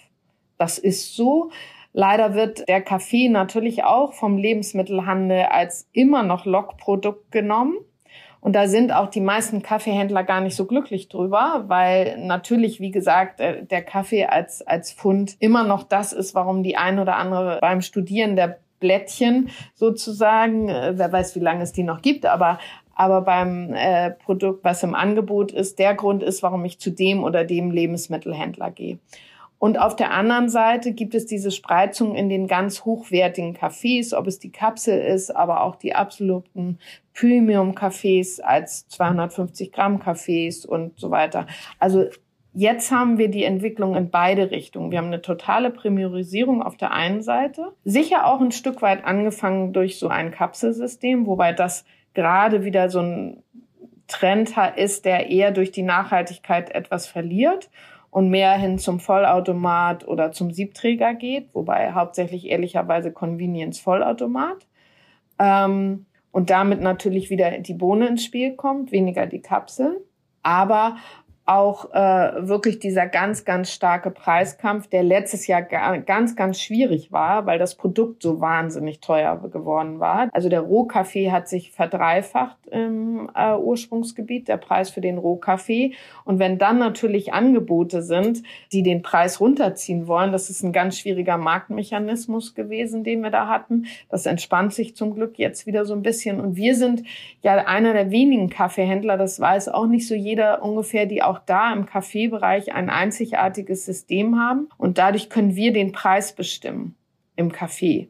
Das 0.58 0.78
ist 0.78 1.16
so. 1.16 1.50
Leider 1.92 2.34
wird 2.34 2.68
der 2.68 2.80
Kaffee 2.80 3.28
natürlich 3.28 3.82
auch 3.82 4.12
vom 4.12 4.36
Lebensmittelhandel 4.36 5.46
als 5.50 5.88
immer 5.92 6.22
noch 6.22 6.44
Lockprodukt 6.44 7.32
genommen. 7.32 7.76
Und 8.40 8.52
da 8.52 8.68
sind 8.68 8.92
auch 8.92 9.08
die 9.08 9.20
meisten 9.20 9.62
Kaffeehändler 9.62 10.22
gar 10.22 10.40
nicht 10.40 10.54
so 10.54 10.66
glücklich 10.66 11.08
drüber, 11.08 11.64
weil 11.66 12.18
natürlich, 12.18 12.78
wie 12.78 12.92
gesagt, 12.92 13.40
äh, 13.40 13.64
der 13.64 13.82
Kaffee 13.82 14.26
als, 14.26 14.62
als 14.64 14.92
Pfund 14.92 15.36
immer 15.40 15.64
noch 15.64 15.82
das 15.82 16.12
ist, 16.12 16.36
warum 16.36 16.62
die 16.62 16.76
ein 16.76 17.00
oder 17.00 17.16
andere 17.16 17.58
beim 17.60 17.80
Studieren 17.80 18.36
der 18.36 18.60
Blättchen 18.80 19.50
sozusagen, 19.74 20.68
äh, 20.68 20.92
wer 20.96 21.12
weiß, 21.12 21.36
wie 21.36 21.40
lange 21.40 21.62
es 21.62 21.72
die 21.72 21.82
noch 21.84 22.02
gibt, 22.02 22.26
aber 22.26 22.58
aber 22.98 23.20
beim 23.20 23.72
äh, 23.74 24.10
Produkt, 24.10 24.64
was 24.64 24.82
im 24.82 24.96
Angebot 24.96 25.52
ist, 25.52 25.78
der 25.78 25.94
Grund 25.94 26.24
ist, 26.24 26.42
warum 26.42 26.64
ich 26.64 26.80
zu 26.80 26.90
dem 26.90 27.22
oder 27.22 27.44
dem 27.44 27.70
Lebensmittelhändler 27.70 28.72
gehe. 28.72 28.98
Und 29.60 29.78
auf 29.78 29.96
der 29.96 30.12
anderen 30.12 30.48
Seite 30.48 30.92
gibt 30.92 31.14
es 31.14 31.26
diese 31.26 31.50
Spreizung 31.50 32.14
in 32.14 32.28
den 32.28 32.46
ganz 32.46 32.84
hochwertigen 32.84 33.56
Cafés, 33.56 34.16
ob 34.16 34.26
es 34.26 34.38
die 34.38 34.50
Kapsel 34.50 35.00
ist, 35.00 35.34
aber 35.34 35.62
auch 35.62 35.76
die 35.76 35.94
absoluten 35.94 36.78
Premium-Cafés 37.14 38.40
als 38.40 38.86
250 38.88 39.72
Gramm 39.72 40.00
Cafés 40.00 40.64
und 40.66 40.98
so 40.98 41.10
weiter. 41.10 41.46
Also 41.80 42.06
Jetzt 42.60 42.90
haben 42.90 43.18
wir 43.18 43.30
die 43.30 43.44
Entwicklung 43.44 43.94
in 43.94 44.10
beide 44.10 44.50
Richtungen. 44.50 44.90
Wir 44.90 44.98
haben 44.98 45.06
eine 45.06 45.22
totale 45.22 45.70
Priorisierung 45.70 46.60
auf 46.60 46.76
der 46.76 46.92
einen 46.92 47.22
Seite, 47.22 47.72
sicher 47.84 48.26
auch 48.26 48.40
ein 48.40 48.50
Stück 48.50 48.82
weit 48.82 49.04
angefangen 49.04 49.72
durch 49.72 49.96
so 49.96 50.08
ein 50.08 50.32
Kapselsystem, 50.32 51.28
wobei 51.28 51.52
das 51.52 51.84
gerade 52.14 52.64
wieder 52.64 52.90
so 52.90 52.98
ein 52.98 53.44
Trend 54.08 54.54
ist, 54.74 55.04
der 55.04 55.30
eher 55.30 55.52
durch 55.52 55.70
die 55.70 55.84
Nachhaltigkeit 55.84 56.74
etwas 56.74 57.06
verliert 57.06 57.70
und 58.10 58.28
mehr 58.28 58.54
hin 58.54 58.78
zum 58.78 58.98
Vollautomat 58.98 60.08
oder 60.08 60.32
zum 60.32 60.50
Siebträger 60.50 61.14
geht, 61.14 61.50
wobei 61.54 61.92
hauptsächlich 61.92 62.48
ehrlicherweise 62.48 63.12
Convenience 63.12 63.78
Vollautomat. 63.78 64.66
Ähm, 65.38 66.06
und 66.32 66.50
damit 66.50 66.80
natürlich 66.80 67.30
wieder 67.30 67.56
die 67.58 67.74
Bohne 67.74 68.08
ins 68.08 68.24
Spiel 68.24 68.56
kommt, 68.56 68.90
weniger 68.90 69.26
die 69.26 69.42
Kapsel. 69.42 70.04
Aber 70.42 70.96
auch 71.48 71.94
äh, 71.94 72.46
wirklich 72.46 72.78
dieser 72.78 73.06
ganz, 73.06 73.46
ganz 73.46 73.72
starke 73.72 74.10
Preiskampf, 74.10 74.86
der 74.88 75.02
letztes 75.02 75.46
Jahr 75.46 75.62
ganz, 75.62 76.36
ganz 76.36 76.60
schwierig 76.60 77.10
war, 77.10 77.46
weil 77.46 77.58
das 77.58 77.74
Produkt 77.74 78.22
so 78.22 78.40
wahnsinnig 78.40 79.00
teuer 79.00 79.38
geworden 79.50 79.98
war. 79.98 80.28
Also 80.32 80.50
der 80.50 80.60
Rohkaffee 80.60 81.32
hat 81.32 81.48
sich 81.48 81.72
verdreifacht 81.72 82.58
im 82.70 83.30
äh, 83.34 83.54
Ursprungsgebiet, 83.54 84.48
der 84.48 84.58
Preis 84.58 84.90
für 84.90 85.00
den 85.00 85.16
Rohkaffee. 85.16 85.94
Und 86.24 86.38
wenn 86.38 86.58
dann 86.58 86.78
natürlich 86.78 87.32
Angebote 87.32 88.02
sind, 88.02 88.42
die 88.72 88.82
den 88.82 89.00
Preis 89.00 89.40
runterziehen 89.40 90.06
wollen, 90.06 90.32
das 90.32 90.50
ist 90.50 90.62
ein 90.62 90.72
ganz 90.72 90.98
schwieriger 90.98 91.38
Marktmechanismus 91.38 92.54
gewesen, 92.54 93.04
den 93.04 93.22
wir 93.22 93.30
da 93.30 93.48
hatten. 93.48 93.86
Das 94.10 94.26
entspannt 94.26 94.74
sich 94.74 94.96
zum 94.96 95.14
Glück 95.14 95.38
jetzt 95.38 95.66
wieder 95.66 95.86
so 95.86 95.94
ein 95.94 96.02
bisschen. 96.02 96.40
Und 96.40 96.56
wir 96.56 96.74
sind 96.74 97.04
ja 97.40 97.54
einer 97.66 97.94
der 97.94 98.10
wenigen 98.10 98.50
Kaffeehändler, 98.50 99.16
das 99.16 99.40
weiß 99.40 99.70
auch 99.70 99.86
nicht 99.86 100.06
so 100.06 100.14
jeder 100.14 100.62
ungefähr, 100.62 101.06
die 101.06 101.22
auch 101.22 101.37
auch 101.38 101.44
da 101.46 101.72
im 101.72 101.86
Kaffeebereich 101.86 102.74
ein 102.74 102.90
einzigartiges 102.90 103.84
System 103.84 104.38
haben 104.38 104.68
und 104.76 104.98
dadurch 104.98 105.30
können 105.30 105.54
wir 105.54 105.72
den 105.72 105.92
Preis 105.92 106.34
bestimmen 106.34 106.96
im 107.36 107.52
Kaffee. 107.52 108.08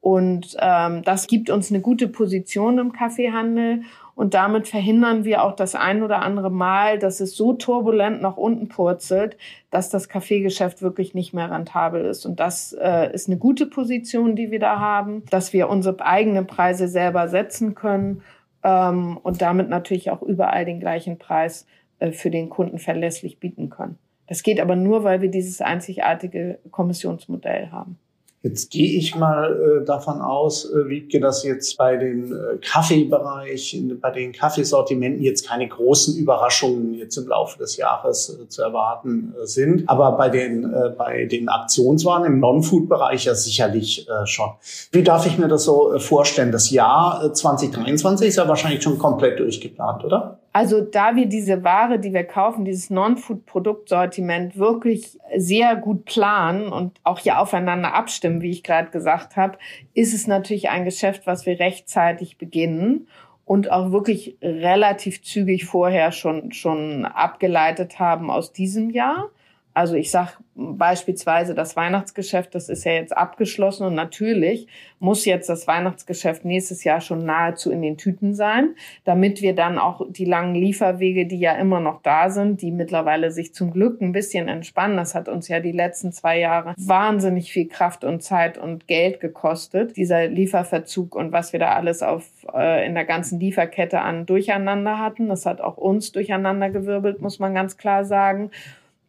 Und 0.00 0.56
ähm, 0.60 1.02
das 1.02 1.26
gibt 1.26 1.50
uns 1.50 1.70
eine 1.70 1.80
gute 1.80 2.06
Position 2.06 2.78
im 2.78 2.92
Kaffeehandel 2.92 3.82
und 4.14 4.34
damit 4.34 4.68
verhindern 4.68 5.24
wir 5.24 5.42
auch 5.42 5.56
das 5.56 5.74
ein 5.74 6.02
oder 6.02 6.22
andere 6.22 6.50
Mal, 6.50 6.98
dass 6.98 7.18
es 7.20 7.36
so 7.36 7.54
turbulent 7.54 8.22
nach 8.22 8.36
unten 8.36 8.68
purzelt, 8.68 9.36
dass 9.70 9.90
das 9.90 10.08
Kaffeegeschäft 10.08 10.80
wirklich 10.80 11.12
nicht 11.12 11.34
mehr 11.34 11.50
rentabel 11.50 12.04
ist. 12.04 12.24
Und 12.24 12.38
das 12.38 12.72
äh, 12.72 13.12
ist 13.12 13.28
eine 13.28 13.36
gute 13.36 13.66
Position, 13.66 14.36
die 14.36 14.52
wir 14.52 14.60
da 14.60 14.78
haben, 14.78 15.24
dass 15.30 15.52
wir 15.52 15.68
unsere 15.68 16.00
eigenen 16.00 16.46
Preise 16.46 16.86
selber 16.86 17.26
setzen 17.28 17.74
können 17.74 18.22
ähm, 18.62 19.18
und 19.22 19.42
damit 19.42 19.68
natürlich 19.68 20.10
auch 20.12 20.22
überall 20.22 20.64
den 20.64 20.78
gleichen 20.78 21.18
Preis 21.18 21.66
für 22.12 22.30
den 22.30 22.50
Kunden 22.50 22.78
verlässlich 22.78 23.38
bieten 23.38 23.70
können. 23.70 23.98
Das 24.26 24.42
geht 24.42 24.60
aber 24.60 24.76
nur, 24.76 25.04
weil 25.04 25.20
wir 25.20 25.30
dieses 25.30 25.60
einzigartige 25.60 26.58
Kommissionsmodell 26.70 27.70
haben. 27.70 27.98
Jetzt 28.46 28.70
gehe 28.70 28.96
ich 28.96 29.16
mal 29.16 29.80
äh, 29.82 29.84
davon 29.84 30.20
aus, 30.20 30.70
äh, 30.70 30.88
Wiebke, 30.88 31.18
dass 31.18 31.42
jetzt 31.42 31.76
bei 31.76 31.96
den 31.96 32.30
äh, 32.30 32.58
Kaffeebereich, 32.58 33.82
bei 34.00 34.10
den 34.12 34.30
Kaffeesortimenten 34.32 35.20
jetzt 35.20 35.48
keine 35.48 35.66
großen 35.66 36.16
Überraschungen 36.16 36.94
jetzt 36.94 37.16
im 37.16 37.26
Laufe 37.26 37.58
des 37.58 37.76
Jahres 37.76 38.28
äh, 38.28 38.48
zu 38.48 38.62
erwarten 38.62 39.34
äh, 39.42 39.46
sind. 39.46 39.88
Aber 39.88 40.12
bei 40.12 40.28
den, 40.28 40.62
äh, 40.62 40.90
bei 40.96 41.24
den 41.24 41.48
Aktionswaren 41.48 42.24
im 42.24 42.38
Non-Food-Bereich 42.38 43.24
ja 43.24 43.34
sicherlich 43.34 44.06
äh, 44.08 44.26
schon. 44.26 44.50
Wie 44.92 45.02
darf 45.02 45.26
ich 45.26 45.38
mir 45.38 45.48
das 45.48 45.64
so 45.64 45.94
äh, 45.94 45.98
vorstellen? 45.98 46.52
Das 46.52 46.70
Jahr 46.70 47.24
äh, 47.24 47.32
2023 47.32 48.28
ist 48.28 48.36
ja 48.36 48.46
wahrscheinlich 48.46 48.80
schon 48.80 48.98
komplett 48.98 49.40
durchgeplant, 49.40 50.04
oder? 50.04 50.38
Also 50.56 50.80
da 50.80 51.16
wir 51.16 51.26
diese 51.26 51.64
Ware, 51.64 51.98
die 51.98 52.14
wir 52.14 52.24
kaufen, 52.24 52.64
dieses 52.64 52.88
Non-Food-Produktsortiment 52.88 54.56
wirklich 54.56 55.18
sehr 55.36 55.76
gut 55.76 56.06
planen 56.06 56.72
und 56.72 56.98
auch 57.04 57.18
hier 57.18 57.40
aufeinander 57.40 57.92
abstimmen, 57.92 58.40
wie 58.40 58.52
ich 58.52 58.62
gerade 58.62 58.90
gesagt 58.90 59.36
habe, 59.36 59.58
ist 59.92 60.14
es 60.14 60.26
natürlich 60.26 60.70
ein 60.70 60.86
Geschäft, 60.86 61.26
was 61.26 61.44
wir 61.44 61.60
rechtzeitig 61.60 62.38
beginnen 62.38 63.06
und 63.44 63.70
auch 63.70 63.92
wirklich 63.92 64.38
relativ 64.40 65.22
zügig 65.22 65.66
vorher 65.66 66.10
schon, 66.10 66.50
schon 66.52 67.04
abgeleitet 67.04 67.98
haben 67.98 68.30
aus 68.30 68.54
diesem 68.54 68.88
Jahr. 68.88 69.28
Also 69.76 69.94
ich 69.94 70.10
sage 70.10 70.30
beispielsweise 70.54 71.54
das 71.54 71.76
Weihnachtsgeschäft, 71.76 72.54
das 72.54 72.70
ist 72.70 72.84
ja 72.84 72.92
jetzt 72.92 73.14
abgeschlossen 73.14 73.86
und 73.86 73.94
natürlich 73.94 74.68
muss 75.00 75.26
jetzt 75.26 75.50
das 75.50 75.66
Weihnachtsgeschäft 75.66 76.46
nächstes 76.46 76.82
Jahr 76.82 77.02
schon 77.02 77.26
nahezu 77.26 77.70
in 77.70 77.82
den 77.82 77.98
Tüten 77.98 78.32
sein, 78.32 78.74
damit 79.04 79.42
wir 79.42 79.54
dann 79.54 79.78
auch 79.78 80.00
die 80.08 80.24
langen 80.24 80.54
Lieferwege, 80.54 81.26
die 81.26 81.38
ja 81.38 81.52
immer 81.56 81.80
noch 81.80 82.00
da 82.00 82.30
sind, 82.30 82.62
die 82.62 82.70
mittlerweile 82.70 83.30
sich 83.30 83.52
zum 83.52 83.70
Glück 83.70 84.00
ein 84.00 84.12
bisschen 84.12 84.48
entspannen. 84.48 84.96
Das 84.96 85.14
hat 85.14 85.28
uns 85.28 85.46
ja 85.48 85.60
die 85.60 85.72
letzten 85.72 86.10
zwei 86.10 86.38
Jahre 86.38 86.72
wahnsinnig 86.78 87.52
viel 87.52 87.68
Kraft 87.68 88.02
und 88.02 88.22
Zeit 88.22 88.56
und 88.56 88.86
Geld 88.86 89.20
gekostet, 89.20 89.98
dieser 89.98 90.26
Lieferverzug 90.26 91.14
und 91.14 91.32
was 91.32 91.52
wir 91.52 91.60
da 91.60 91.74
alles 91.74 92.02
auf 92.02 92.24
äh, 92.54 92.86
in 92.86 92.94
der 92.94 93.04
ganzen 93.04 93.38
Lieferkette 93.38 94.00
an 94.00 94.24
Durcheinander 94.24 94.98
hatten. 94.98 95.28
Das 95.28 95.44
hat 95.44 95.60
auch 95.60 95.76
uns 95.76 96.12
durcheinandergewirbelt, 96.12 97.20
muss 97.20 97.38
man 97.38 97.52
ganz 97.52 97.76
klar 97.76 98.06
sagen. 98.06 98.50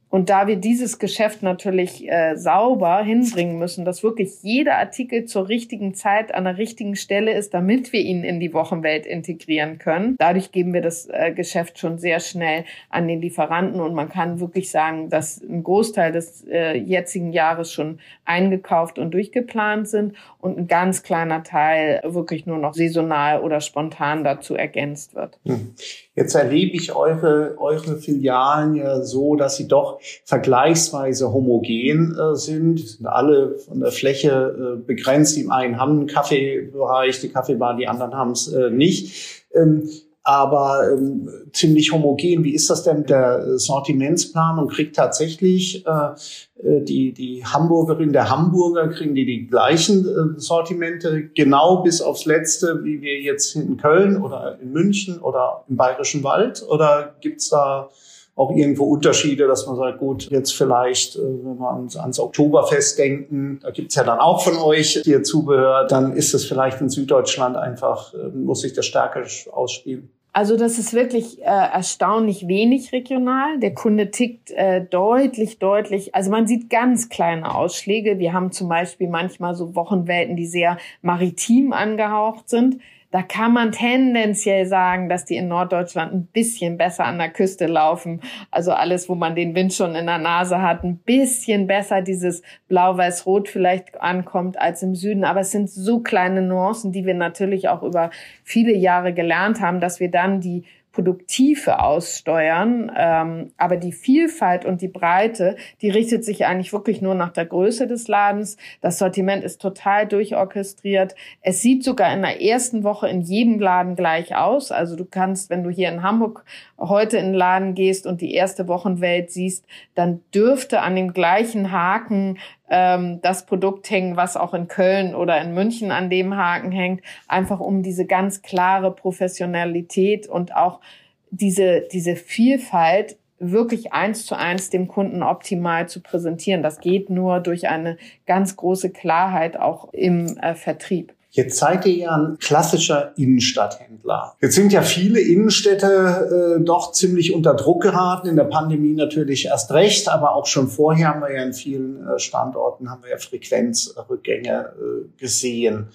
Und 0.10 0.30
da 0.30 0.48
wir 0.48 0.56
dieses 0.56 1.00
Geschäft 1.00 1.44
natürlich 1.44 2.10
äh, 2.10 2.36
sauber 2.36 3.04
hinbringen 3.04 3.60
müssen, 3.60 3.84
dass 3.84 4.04
wirklich 4.04 4.42
jeder 4.42 4.78
Artikel 4.78 5.26
zur 5.26 5.50
richtigen 5.50 5.94
Zeit 5.94 6.34
an 6.34 6.46
der 6.46 6.58
richtigen 6.58 6.96
Stelle 6.96 7.34
ist, 7.34 7.54
damit 7.54 7.92
wir 7.92 8.00
ihn 8.00 8.24
in 8.24 8.40
die 8.40 8.54
Wochenwelt 8.54 9.06
integrieren 9.06 9.80
können. 9.80 10.16
Dadurch 10.18 10.52
geben 10.52 10.74
wir 10.74 10.82
das 10.82 11.08
äh, 11.08 11.34
Geschäft 11.34 11.78
schon 11.78 11.98
sehr 11.98 12.22
schnell 12.22 12.64
an 12.90 13.08
den 13.08 13.22
Lieferanten 13.22 13.82
und 13.82 13.94
man 13.94 14.08
kann 14.08 14.40
wirklich 14.40 14.72
sagen, 14.72 15.10
dass 15.10 15.42
ein 15.42 15.64
Großteil 15.64 16.14
des 16.14 16.46
äh, 16.48 16.78
jetzigen 16.78 17.34
Jahres 17.34 17.74
schon 17.74 18.00
eingekauft 18.24 19.00
und 19.00 19.12
durchgeplant 19.14 19.90
sind 19.90 20.14
und 20.48 20.58
ein 20.58 20.68
ganz 20.68 21.04
kleiner 21.04 21.44
Teil 21.44 22.02
wirklich 22.06 22.46
nur 22.46 22.58
noch 22.58 22.74
saisonal 22.74 23.42
oder 23.42 23.60
spontan 23.60 24.24
dazu 24.24 24.56
ergänzt 24.56 25.14
wird. 25.14 25.38
Hm. 25.46 25.74
Jetzt 26.16 26.36
erlebe 26.36 26.76
ich 26.76 26.96
eure, 26.96 27.56
eure 27.60 27.98
Filialen 27.98 28.76
ja 28.76 29.02
so, 29.02 29.36
dass 29.36 29.58
sie 29.58 29.68
doch 29.68 30.00
vergleichsweise 30.24 31.34
homogen 31.34 32.18
äh, 32.18 32.36
sind. 32.36 32.80
sind 32.80 33.06
alle 33.06 33.58
von 33.60 33.82
der 33.82 33.92
Fläche 33.92 34.78
äh, 34.80 34.86
begrenzt. 34.86 35.36
Die 35.36 35.50
einen 35.50 35.80
haben 35.80 36.00
einen 36.00 36.08
Kaffeebereich, 36.08 37.20
die 37.20 37.30
Kaffeebar, 37.30 37.76
die 37.76 37.88
anderen 37.88 38.16
haben 38.16 38.32
es 38.32 38.48
äh, 38.48 38.70
nicht. 38.70 39.44
Ähm, 39.54 39.90
aber 40.28 40.92
ähm, 40.92 41.30
ziemlich 41.54 41.94
homogen. 41.94 42.44
Wie 42.44 42.54
ist 42.54 42.70
das 42.70 42.84
denn 42.84 42.98
mit 42.98 43.10
der 43.10 43.58
Sortimentsplanung? 43.58 44.68
Kriegt 44.68 44.98
tatsächlich 44.98 45.86
äh, 45.88 45.90
äh, 45.90 46.82
die, 46.82 47.14
die 47.14 47.46
Hamburgerin, 47.46 48.12
der 48.12 48.30
Hamburger, 48.30 48.90
kriegen 48.90 49.16
die 49.16 49.26
die 49.26 49.48
gleichen 49.48 50.06
äh, 50.06 50.38
Sortimente, 50.38 51.30
genau 51.34 51.82
bis 51.82 52.02
aufs 52.02 52.26
Letzte, 52.26 52.84
wie 52.84 53.02
wir 53.02 53.22
jetzt 53.22 53.56
in 53.56 53.78
Köln 53.78 54.22
oder 54.22 54.60
in 54.62 54.74
München 54.74 55.20
oder 55.20 55.64
im 55.70 55.78
Bayerischen 55.78 56.26
Wald? 56.26 56.62
Oder 56.68 57.16
gibt's 57.22 57.48
da 57.48 57.90
auch 58.36 58.52
irgendwo 58.52 58.84
Unterschiede, 58.84 59.48
dass 59.48 59.66
man 59.66 59.78
sagt, 59.78 59.98
gut, 59.98 60.30
jetzt 60.30 60.52
vielleicht, 60.52 61.16
äh, 61.16 61.20
wenn 61.22 61.58
wir 61.58 61.72
ans, 61.72 61.96
ans 61.96 62.20
Oktoberfest 62.20 63.00
denken, 63.00 63.62
da 63.64 63.72
gibt's 63.72 63.96
ja 63.96 64.04
dann 64.04 64.20
auch 64.20 64.44
von 64.44 64.58
euch 64.58 65.02
hier 65.06 65.24
Zubehör, 65.24 65.88
dann 65.88 66.12
ist 66.12 66.34
es 66.34 66.44
vielleicht 66.44 66.82
in 66.82 66.90
Süddeutschland 66.90 67.56
einfach, 67.56 68.14
äh, 68.14 68.28
muss 68.28 68.60
sich 68.60 68.74
das 68.74 68.86
stärker 68.86 69.24
ausspielen. 69.54 70.10
Also 70.38 70.56
das 70.56 70.78
ist 70.78 70.94
wirklich 70.94 71.42
äh, 71.42 71.46
erstaunlich 71.46 72.48
wenig 72.48 72.92
regional. 72.92 73.58
Der 73.58 73.74
Kunde 73.74 74.12
tickt 74.12 74.52
äh, 74.52 74.86
deutlich, 74.86 75.58
deutlich. 75.58 76.14
Also 76.14 76.30
man 76.30 76.46
sieht 76.46 76.70
ganz 76.70 77.10
kleine 77.10 77.56
Ausschläge. 77.56 78.20
Wir 78.20 78.34
haben 78.34 78.52
zum 78.52 78.70
Beispiel 78.70 79.10
manchmal 79.10 79.56
so 79.56 79.74
Wochenwelten, 79.74 80.36
die 80.36 80.46
sehr 80.46 80.78
maritim 81.02 81.74
angehaucht 81.74 82.50
sind. 82.50 82.80
Da 83.10 83.22
kann 83.22 83.54
man 83.54 83.72
tendenziell 83.72 84.66
sagen, 84.66 85.08
dass 85.08 85.24
die 85.24 85.38
in 85.38 85.48
Norddeutschland 85.48 86.14
ein 86.14 86.26
bisschen 86.26 86.78
besser 86.78 87.06
an 87.06 87.18
der 87.18 87.30
Küste 87.30 87.66
laufen. 87.66 88.20
Also 88.52 88.74
alles, 88.74 89.08
wo 89.08 89.16
man 89.16 89.34
den 89.34 89.56
Wind 89.56 89.74
schon 89.74 89.96
in 89.96 90.08
der 90.08 90.18
Nase 90.18 90.62
hat, 90.62 90.84
ein 90.84 90.98
bisschen 90.98 91.68
besser 91.68 92.02
dieses 92.02 92.42
Blau-Weiß-Rot 92.68 93.48
vielleicht 93.48 94.02
ankommt 94.02 94.60
als 94.60 94.84
im 94.84 94.94
Süden. 94.94 95.24
Aber 95.24 95.40
es 95.40 95.52
sind 95.52 95.70
so 95.70 96.00
kleine 96.00 96.42
Nuancen, 96.42 96.92
die 96.92 97.06
wir 97.06 97.14
natürlich 97.14 97.70
auch 97.70 97.82
über 97.82 98.12
viele 98.44 98.76
Jahre 98.76 99.14
gelernt 99.14 99.62
haben, 99.62 99.80
dass 99.80 100.02
wir 100.02 100.12
dann 100.12 100.42
die 100.42 100.66
Produktive 100.98 101.80
aussteuern. 101.80 102.92
Ähm, 102.98 103.52
aber 103.56 103.78
die 103.78 103.92
Vielfalt 103.92 104.66
und 104.66 104.82
die 104.82 104.88
Breite, 104.88 105.56
die 105.84 105.92
richtet 105.92 106.26
sich 106.26 106.48
eigentlich 106.48 106.74
wirklich 106.74 107.04
nur 107.04 107.14
nach 107.14 107.32
der 107.32 107.46
Größe 107.46 107.86
des 107.86 108.08
Ladens. 108.08 108.58
Das 108.82 108.98
Sortiment 108.98 109.44
ist 109.44 109.62
total 109.62 110.08
durchorchestriert. 110.08 111.14
Es 111.42 111.62
sieht 111.62 111.84
sogar 111.84 112.12
in 112.12 112.24
der 112.24 112.42
ersten 112.42 112.84
Woche 112.84 113.08
in 113.08 113.22
jedem 113.22 113.60
Laden 113.60 113.96
gleich 113.96 114.36
aus. 114.36 114.72
Also 114.72 114.96
du 114.96 115.06
kannst, 115.06 115.52
wenn 115.52 115.64
du 115.64 115.70
hier 115.70 115.90
in 115.90 116.02
Hamburg 116.02 116.44
heute 116.80 117.18
in 117.18 117.28
den 117.28 117.36
Laden 117.36 117.76
gehst 117.76 118.08
und 118.08 118.22
die 118.22 118.34
erste 118.34 118.68
Wochenwelt 118.68 119.30
siehst, 119.30 119.68
dann 119.94 120.22
dürfte 120.34 120.82
an 120.82 120.96
dem 120.96 121.14
gleichen 121.14 121.72
Haken 121.72 122.40
ähm, 122.70 123.22
das 123.22 123.46
Produkt 123.46 123.90
hängen, 123.90 124.16
was 124.18 124.38
auch 124.38 124.54
in 124.54 124.68
Köln 124.68 125.16
oder 125.16 125.42
in 125.42 125.54
München 125.54 125.92
an 125.92 126.10
dem 126.10 126.36
Haken 126.36 126.72
hängt, 126.72 127.02
einfach 127.28 127.60
um 127.60 127.84
diese 127.84 128.06
ganz 128.06 128.42
klare 128.42 128.94
Professionalität 128.94 130.28
und 130.28 130.56
auch 130.56 130.82
diese, 131.30 131.88
diese 131.92 132.16
Vielfalt 132.16 133.18
wirklich 133.40 133.94
eins 133.94 134.26
zu 134.26 134.36
eins 134.36 134.70
dem 134.70 134.88
Kunden 134.88 135.22
optimal 135.22 135.88
zu 135.88 136.02
präsentieren. 136.02 136.64
Das 136.64 136.80
geht 136.80 137.10
nur 137.10 137.40
durch 137.40 137.68
eine 137.68 137.98
ganz 138.26 138.56
große 138.56 138.90
Klarheit 138.90 139.60
auch 139.60 139.94
im 139.94 140.38
äh, 140.38 140.56
Vertrieb. 140.56 141.14
Jetzt 141.38 141.60
seid 141.60 141.86
ihr 141.86 141.94
ja 141.94 142.16
ein 142.16 142.40
klassischer 142.40 143.12
Innenstadthändler. 143.16 144.34
Jetzt 144.42 144.56
sind 144.56 144.74
ja 144.74 144.82
viele 144.82 145.20
Innenstädte 145.20 146.58
äh, 146.58 146.64
doch 146.64 146.94
ziemlich 146.94 147.32
unter 147.32 147.54
Druck 147.54 147.84
geraten, 147.84 148.28
in 148.28 148.36
der 148.36 148.46
Pandemie 148.46 148.94
natürlich 148.94 149.46
erst 149.46 149.72
recht, 149.72 150.10
aber 150.10 150.34
auch 150.34 150.48
schon 150.48 150.68
vorher 150.68 151.10
haben 151.10 151.22
wir 151.22 151.32
ja 151.32 151.44
in 151.44 151.54
vielen 151.54 152.08
äh, 152.08 152.18
Standorten 152.18 152.90
haben 152.90 153.04
wir 153.04 153.12
ja 153.12 153.18
Frequenzrückgänge 153.18 154.74
äh, 154.82 155.20
gesehen. 155.20 155.90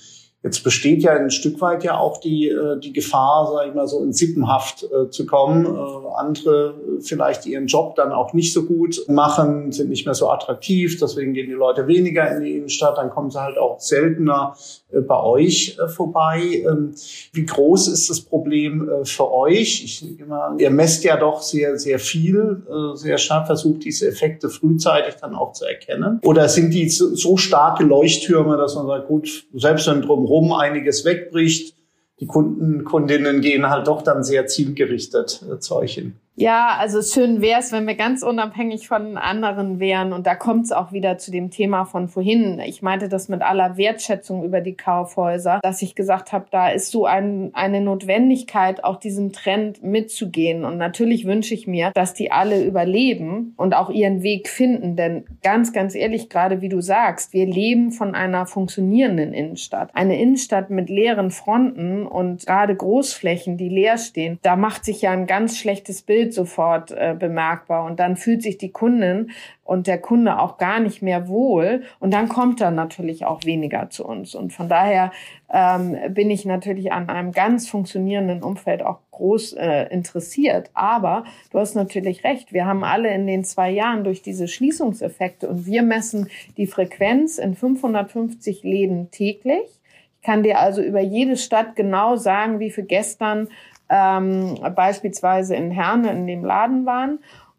Jetzt 0.44 0.64
besteht 0.64 1.02
ja 1.02 1.12
ein 1.12 1.30
Stück 1.30 1.60
weit 1.60 1.84
ja 1.84 1.98
auch 1.98 2.18
die, 2.18 2.48
äh, 2.48 2.78
die 2.78 2.92
Gefahr, 2.92 3.48
sag 3.52 3.68
ich 3.68 3.74
mal, 3.74 3.86
so 3.86 4.02
in 4.02 4.12
Sippenhaft 4.12 4.84
äh, 4.84 5.08
zu 5.08 5.24
kommen. 5.24 5.66
Äh, 5.66 6.02
andere 6.16 6.74
vielleicht 7.00 7.46
ihren 7.46 7.66
Job 7.66 7.94
dann 7.94 8.10
auch 8.12 8.32
nicht 8.32 8.52
so 8.52 8.64
gut 8.64 9.04
machen, 9.08 9.70
sind 9.70 9.90
nicht 9.90 10.04
mehr 10.04 10.14
so 10.14 10.30
attraktiv, 10.30 10.98
deswegen 11.00 11.32
gehen 11.32 11.46
die 11.46 11.52
Leute 11.52 11.86
weniger 11.86 12.28
in 12.34 12.42
die 12.42 12.56
Innenstadt, 12.56 12.98
dann 12.98 13.10
kommen 13.10 13.30
sie 13.30 13.40
halt 13.40 13.56
auch 13.56 13.78
seltener 13.78 14.56
bei 15.00 15.22
euch 15.22 15.78
äh, 15.78 15.88
vorbei. 15.88 16.64
Ähm, 16.68 16.94
wie 17.32 17.46
groß 17.46 17.88
ist 17.88 18.10
das 18.10 18.20
Problem 18.20 18.88
äh, 18.88 19.04
für 19.04 19.32
euch? 19.32 19.82
Ich, 19.84 20.20
immer, 20.20 20.54
ihr 20.58 20.70
messt 20.70 21.04
ja 21.04 21.16
doch 21.16 21.42
sehr, 21.42 21.78
sehr 21.78 21.98
viel, 21.98 22.62
äh, 22.68 22.96
sehr 22.96 23.18
stark 23.18 23.46
versucht, 23.46 23.84
diese 23.84 24.08
Effekte 24.08 24.48
frühzeitig 24.48 25.14
dann 25.20 25.34
auch 25.34 25.52
zu 25.52 25.64
erkennen. 25.64 26.20
Oder 26.24 26.48
sind 26.48 26.72
die 26.74 26.88
so, 26.88 27.36
starke 27.36 27.84
Leuchttürme, 27.84 28.56
dass 28.56 28.74
man 28.74 28.86
sagt, 28.86 29.08
gut, 29.08 29.46
selbst 29.54 29.86
wenn 29.86 30.02
drumherum 30.02 30.52
einiges 30.52 31.04
wegbricht. 31.04 31.74
Die 32.20 32.26
Kunden, 32.26 32.84
Kundinnen 32.84 33.40
gehen 33.40 33.68
halt 33.68 33.88
doch 33.88 34.02
dann 34.02 34.22
sehr 34.22 34.46
zielgerichtet 34.46 35.42
äh, 35.50 35.58
zu 35.58 35.76
euch 35.76 35.94
hin. 35.94 36.14
Ja, 36.34 36.76
also 36.78 37.02
schön 37.02 37.42
wäre 37.42 37.60
es, 37.60 37.72
wenn 37.72 37.86
wir 37.86 37.94
ganz 37.94 38.22
unabhängig 38.22 38.88
von 38.88 39.18
anderen 39.18 39.78
wären. 39.80 40.14
Und 40.14 40.26
da 40.26 40.34
kommt 40.34 40.64
es 40.64 40.72
auch 40.72 40.90
wieder 40.90 41.18
zu 41.18 41.30
dem 41.30 41.50
Thema 41.50 41.84
von 41.84 42.08
vorhin. 42.08 42.58
Ich 42.58 42.80
meinte 42.80 43.10
das 43.10 43.28
mit 43.28 43.42
aller 43.42 43.76
Wertschätzung 43.76 44.42
über 44.42 44.62
die 44.62 44.74
Kaufhäuser, 44.74 45.60
dass 45.62 45.82
ich 45.82 45.94
gesagt 45.94 46.32
habe, 46.32 46.46
da 46.50 46.70
ist 46.70 46.90
so 46.90 47.04
ein, 47.04 47.50
eine 47.52 47.82
Notwendigkeit, 47.82 48.82
auch 48.82 48.96
diesem 48.96 49.32
Trend 49.32 49.82
mitzugehen. 49.82 50.64
Und 50.64 50.78
natürlich 50.78 51.26
wünsche 51.26 51.52
ich 51.52 51.66
mir, 51.66 51.90
dass 51.94 52.14
die 52.14 52.32
alle 52.32 52.64
überleben 52.64 53.52
und 53.58 53.74
auch 53.74 53.90
ihren 53.90 54.22
Weg 54.22 54.48
finden. 54.48 54.96
Denn 54.96 55.26
ganz, 55.42 55.74
ganz 55.74 55.94
ehrlich, 55.94 56.30
gerade 56.30 56.62
wie 56.62 56.70
du 56.70 56.80
sagst, 56.80 57.34
wir 57.34 57.44
leben 57.44 57.92
von 57.92 58.14
einer 58.14 58.46
funktionierenden 58.46 59.34
Innenstadt. 59.34 59.90
Eine 59.92 60.18
Innenstadt 60.18 60.70
mit 60.70 60.88
leeren 60.88 61.30
Fronten 61.30 62.06
und 62.06 62.46
gerade 62.46 62.74
Großflächen, 62.74 63.58
die 63.58 63.68
leer 63.68 63.98
stehen, 63.98 64.38
da 64.40 64.56
macht 64.56 64.86
sich 64.86 65.02
ja 65.02 65.10
ein 65.10 65.26
ganz 65.26 65.58
schlechtes 65.58 66.00
Bild 66.00 66.21
Bild 66.22 66.34
sofort 66.34 66.92
äh, 66.92 67.16
bemerkbar. 67.18 67.84
Und 67.84 67.98
dann 67.98 68.16
fühlt 68.16 68.42
sich 68.42 68.58
die 68.58 68.70
Kundin 68.70 69.30
und 69.64 69.86
der 69.86 69.98
Kunde 69.98 70.38
auch 70.38 70.56
gar 70.56 70.78
nicht 70.78 71.02
mehr 71.02 71.28
wohl. 71.28 71.82
Und 71.98 72.12
dann 72.14 72.28
kommt 72.28 72.60
er 72.60 72.70
natürlich 72.70 73.24
auch 73.24 73.44
weniger 73.44 73.90
zu 73.90 74.06
uns. 74.06 74.34
Und 74.34 74.52
von 74.52 74.68
daher 74.68 75.10
ähm, 75.52 75.96
bin 76.10 76.30
ich 76.30 76.44
natürlich 76.44 76.92
an 76.92 77.08
einem 77.08 77.32
ganz 77.32 77.68
funktionierenden 77.68 78.42
Umfeld 78.42 78.82
auch 78.82 78.98
groß 79.10 79.54
äh, 79.54 79.88
interessiert. 79.90 80.70
Aber 80.74 81.24
du 81.50 81.58
hast 81.58 81.74
natürlich 81.74 82.22
recht. 82.24 82.52
Wir 82.52 82.66
haben 82.66 82.84
alle 82.84 83.12
in 83.12 83.26
den 83.26 83.44
zwei 83.44 83.70
Jahren 83.70 84.04
durch 84.04 84.22
diese 84.22 84.46
Schließungseffekte 84.46 85.48
und 85.48 85.66
wir 85.66 85.82
messen 85.82 86.28
die 86.56 86.66
Frequenz 86.66 87.38
in 87.38 87.54
550 87.54 88.62
Läden 88.62 89.10
täglich. 89.10 89.80
Ich 90.20 90.26
kann 90.26 90.44
dir 90.44 90.60
also 90.60 90.80
über 90.82 91.00
jede 91.00 91.36
Stadt 91.36 91.74
genau 91.74 92.14
sagen, 92.14 92.60
wie 92.60 92.70
viel 92.70 92.84
gestern 92.84 93.48
ähm, 93.92 94.58
beispielsweise 94.74 95.54
in 95.54 95.70
Herne 95.70 96.10
in 96.12 96.26
dem 96.26 96.44
Laden 96.44 96.86
waren 96.86 97.18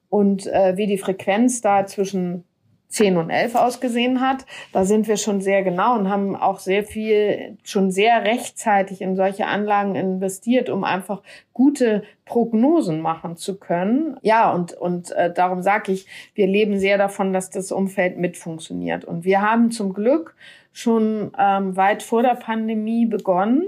und 0.10 0.48
äh, 0.48 0.76
wie 0.76 0.88
die 0.88 0.98
Frequenz 0.98 1.62
da 1.62 1.86
zwischen 1.86 2.44
10 2.88 3.18
und 3.18 3.30
11 3.30 3.56
ausgesehen 3.56 4.22
hat. 4.22 4.46
Da 4.72 4.86
sind 4.86 5.08
wir 5.08 5.18
schon 5.18 5.42
sehr 5.42 5.64
genau 5.64 5.96
und 5.96 6.10
haben 6.10 6.36
auch 6.36 6.60
sehr 6.60 6.84
viel 6.84 7.58
schon 7.64 7.92
sehr 7.92 8.24
rechtzeitig 8.24 9.02
in 9.02 9.16
solche 9.16 9.48
Anlagen 9.48 9.96
investiert, 9.96 10.70
um 10.70 10.84
einfach 10.84 11.22
gute 11.54 12.04
Prognosen 12.26 13.02
machen 13.02 13.36
zu 13.36 13.60
können. 13.60 14.18
Ja, 14.22 14.52
und, 14.54 14.74
und 14.74 15.12
äh, 15.12 15.32
darum 15.34 15.62
sage 15.62 15.92
ich, 15.92 16.08
wir 16.36 16.48
leben 16.48 16.80
sehr 16.80 16.98
davon, 16.98 17.34
dass 17.34 17.50
das 17.50 17.72
Umfeld 17.72 18.18
mit 18.18 18.38
funktioniert. 18.38 19.06
Und 19.06 19.24
wir 19.24 19.42
haben 19.42 19.72
zum 19.72 19.94
Glück 19.94 20.36
schon 20.72 21.32
ähm, 21.38 21.76
weit 21.76 22.02
vor 22.04 22.24
der 22.24 22.36
Pandemie 22.36 23.06
begonnen, 23.06 23.64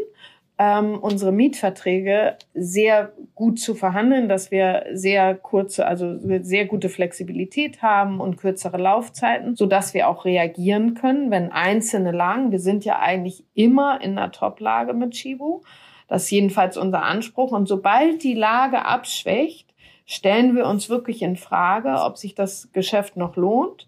ähm, 0.58 0.98
unsere 1.00 1.32
Mietverträge 1.32 2.38
sehr 2.54 3.12
gut 3.34 3.60
zu 3.60 3.76
verhandeln, 3.76 4.30
dass 4.30 4.52
wir 4.52 4.86
sehr 4.94 5.36
kurze, 5.36 5.86
also 5.86 6.18
sehr 6.42 6.66
gute 6.66 6.88
Flexibilität 6.90 7.82
haben 7.82 8.22
und 8.22 8.38
kürzere 8.38 8.78
Laufzeiten, 8.78 9.56
so 9.56 9.66
dass 9.66 9.94
wir 9.94 10.08
auch 10.08 10.24
reagieren 10.24 10.94
können, 10.94 11.30
wenn 11.30 11.52
einzelne 11.52 12.12
Lagen, 12.12 12.52
wir 12.52 12.60
sind 12.60 12.86
ja 12.86 13.00
eigentlich 13.00 13.44
immer 13.54 14.00
in 14.02 14.18
einer 14.18 14.32
Top-Lage 14.32 14.94
mit 14.94 15.12
Chibo, 15.12 15.64
das 16.08 16.24
ist 16.24 16.32
jedenfalls 16.32 16.78
unser 16.78 17.04
Anspruch. 17.04 17.52
Und 17.52 17.68
sobald 17.68 18.24
die 18.24 18.36
Lage 18.36 18.86
abschwächt, 18.86 19.74
stellen 20.06 20.56
wir 20.56 20.68
uns 20.68 20.90
wirklich 20.90 21.22
in 21.22 21.36
Frage, 21.36 21.96
ob 22.04 22.18
sich 22.18 22.36
das 22.36 22.72
Geschäft 22.74 23.18
noch 23.18 23.36
lohnt 23.36 23.88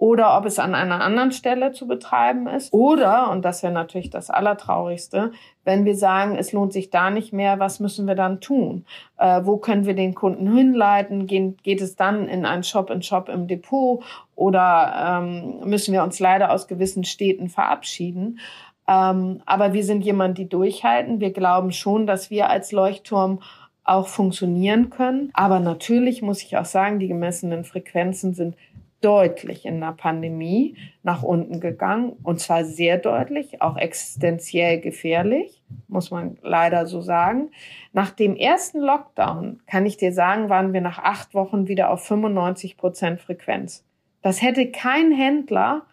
oder 0.00 0.38
ob 0.38 0.46
es 0.46 0.58
an 0.58 0.74
einer 0.74 1.02
anderen 1.02 1.30
Stelle 1.30 1.72
zu 1.72 1.86
betreiben 1.86 2.46
ist. 2.46 2.72
Oder, 2.72 3.30
und 3.30 3.44
das 3.44 3.62
wäre 3.62 3.72
natürlich 3.72 4.08
das 4.08 4.30
Allertraurigste, 4.30 5.30
wenn 5.64 5.84
wir 5.84 5.94
sagen, 5.94 6.36
es 6.36 6.52
lohnt 6.52 6.72
sich 6.72 6.88
da 6.88 7.10
nicht 7.10 7.34
mehr, 7.34 7.58
was 7.58 7.80
müssen 7.80 8.06
wir 8.06 8.14
dann 8.14 8.40
tun? 8.40 8.86
Äh, 9.18 9.42
wo 9.44 9.58
können 9.58 9.84
wir 9.84 9.92
den 9.92 10.14
Kunden 10.14 10.56
hinleiten? 10.56 11.26
Gehen, 11.26 11.58
geht 11.62 11.82
es 11.82 11.96
dann 11.96 12.28
in 12.28 12.46
ein 12.46 12.64
Shop-in-Shop 12.64 13.28
-Shop 13.28 13.32
im 13.32 13.46
Depot 13.46 14.02
oder 14.34 15.20
ähm, 15.22 15.68
müssen 15.68 15.92
wir 15.92 16.02
uns 16.02 16.18
leider 16.18 16.50
aus 16.50 16.66
gewissen 16.66 17.04
Städten 17.04 17.50
verabschieden? 17.50 18.40
Ähm, 18.88 19.42
aber 19.44 19.74
wir 19.74 19.84
sind 19.84 20.02
jemand, 20.02 20.38
die 20.38 20.48
durchhalten. 20.48 21.20
Wir 21.20 21.34
glauben 21.34 21.72
schon, 21.72 22.06
dass 22.06 22.30
wir 22.30 22.48
als 22.48 22.72
Leuchtturm 22.72 23.40
auch 23.84 24.08
funktionieren 24.08 24.88
können. 24.88 25.30
Aber 25.34 25.60
natürlich 25.60 26.22
muss 26.22 26.42
ich 26.42 26.56
auch 26.56 26.64
sagen, 26.64 27.00
die 27.00 27.08
gemessenen 27.08 27.64
Frequenzen 27.64 28.32
sind 28.32 28.56
deutlich 29.00 29.64
in 29.64 29.80
der 29.80 29.92
Pandemie 29.92 30.76
nach 31.02 31.22
unten 31.22 31.60
gegangen 31.60 32.12
und 32.22 32.40
zwar 32.40 32.64
sehr 32.64 32.98
deutlich, 32.98 33.62
auch 33.62 33.76
existenziell 33.76 34.80
gefährlich, 34.80 35.62
muss 35.88 36.10
man 36.10 36.38
leider 36.42 36.86
so 36.86 37.00
sagen. 37.00 37.50
Nach 37.92 38.10
dem 38.10 38.36
ersten 38.36 38.80
Lockdown, 38.80 39.60
kann 39.66 39.86
ich 39.86 39.96
dir 39.96 40.12
sagen, 40.12 40.48
waren 40.48 40.72
wir 40.72 40.80
nach 40.80 40.98
acht 40.98 41.34
Wochen 41.34 41.68
wieder 41.68 41.90
auf 41.90 42.04
95 42.04 42.76
Prozent 42.76 43.20
Frequenz. 43.20 43.84
Das 44.22 44.42
hätte 44.42 44.70
kein 44.70 45.12
Händler 45.12 45.86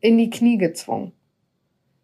in 0.00 0.18
die 0.18 0.30
Knie 0.30 0.58
gezwungen. 0.58 1.12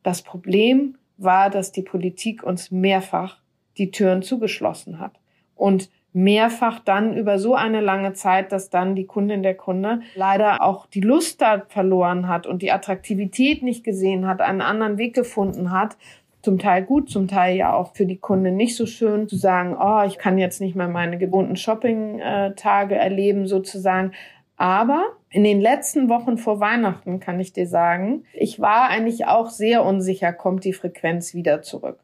Das 0.03 0.23
Problem 0.23 0.97
war, 1.17 1.51
dass 1.51 1.73
die 1.73 1.83
Politik 1.83 2.43
uns 2.45 2.71
mehrfach 2.71 3.41
die 3.79 3.91
Türen 3.91 4.23
zugeschlossen 4.23 5.01
hat. 5.01 5.19
Und 5.55 5.91
mehrfach 6.17 6.81
dann 6.81 7.15
über 7.15 7.39
so 7.39 7.55
eine 7.55 7.83
lange 7.83 8.15
Zeit, 8.15 8.51
dass 8.51 8.71
dann 8.71 8.95
die 8.95 9.05
Kundin 9.05 9.43
der 9.43 9.55
Kunde 9.55 10.01
leider 10.15 10.63
auch 10.63 10.87
die 10.87 11.03
Lust 11.03 11.43
da 11.43 11.65
verloren 11.69 12.27
hat 12.27 12.47
und 12.47 12.63
die 12.63 12.73
Attraktivität 12.73 13.63
nicht 13.63 13.85
gesehen 13.85 14.27
hat, 14.27 14.41
einen 14.41 14.63
anderen 14.63 14.97
Weg 14.97 15.15
gefunden 15.15 15.73
hat. 15.73 15.99
Zum 16.41 16.59
Teil 16.59 16.85
gut, 16.85 17.11
zum 17.11 17.29
Teil 17.29 17.57
ja 17.57 17.75
auch 17.75 17.95
für 17.95 18.07
die 18.07 18.17
Kundin 18.17 18.57
nicht 18.57 18.77
so 18.77 18.87
schön 18.87 19.29
zu 19.29 19.37
sagen, 19.37 19.77
oh, 19.79 20.05
ich 20.07 20.17
kann 20.17 20.39
jetzt 20.39 20.59
nicht 20.59 20.75
mehr 20.75 20.89
meine 20.89 21.19
gewohnten 21.19 21.57
Shopping-Tage 21.57 22.95
erleben 22.95 23.47
sozusagen. 23.47 24.13
Aber 24.57 25.05
in 25.29 25.45
den 25.45 25.61
letzten 25.61 26.09
Wochen 26.09 26.39
vor 26.39 26.61
Weihnachten 26.61 27.21
kann 27.21 27.41
ich 27.41 27.53
dir 27.53 27.67
sagen, 27.67 28.25
ich 28.33 28.59
war 28.59 28.89
eigentlich 28.89 29.27
auch 29.27 29.51
sehr 29.51 29.85
unsicher, 29.85 30.33
kommt 30.33 30.65
die 30.65 30.73
Frequenz 30.73 31.35
wieder 31.35 31.61
zurück. 31.61 31.99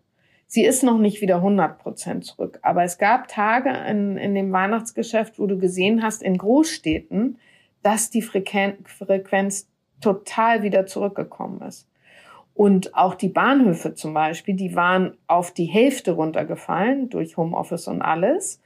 Sie 0.55 0.67
ist 0.67 0.83
noch 0.83 0.99
nicht 0.99 1.23
wieder 1.23 1.37
100 1.37 1.79
Prozent 1.79 2.27
zurück. 2.27 2.59
Aber 2.61 2.83
es 2.83 2.99
gab 2.99 3.27
Tage 3.27 3.71
in, 3.89 4.19
in 4.19 4.35
dem 4.35 4.53
Weihnachtsgeschäft, 4.53 5.39
wo 5.39 5.47
du 5.47 5.57
gesehen 5.57 6.03
hast, 6.03 6.23
in 6.23 6.37
Großstädten, 6.37 7.39
dass 7.83 8.11
die 8.11 8.21
Frequenz 8.21 9.67
total 10.03 10.63
wieder 10.63 10.85
zurückgekommen 10.85 11.63
ist. 11.63 11.89
Und 12.53 12.95
auch 12.95 13.15
die 13.15 13.31
Bahnhöfe 13.31 13.95
zum 13.95 14.13
Beispiel, 14.13 14.55
die 14.55 14.77
waren 14.77 15.17
auf 15.27 15.53
die 15.53 15.65
Hälfte 15.65 16.13
runtergefallen 16.13 17.09
durch 17.09 17.39
Homeoffice 17.39 17.89
und 17.89 18.03
alles. 18.03 18.61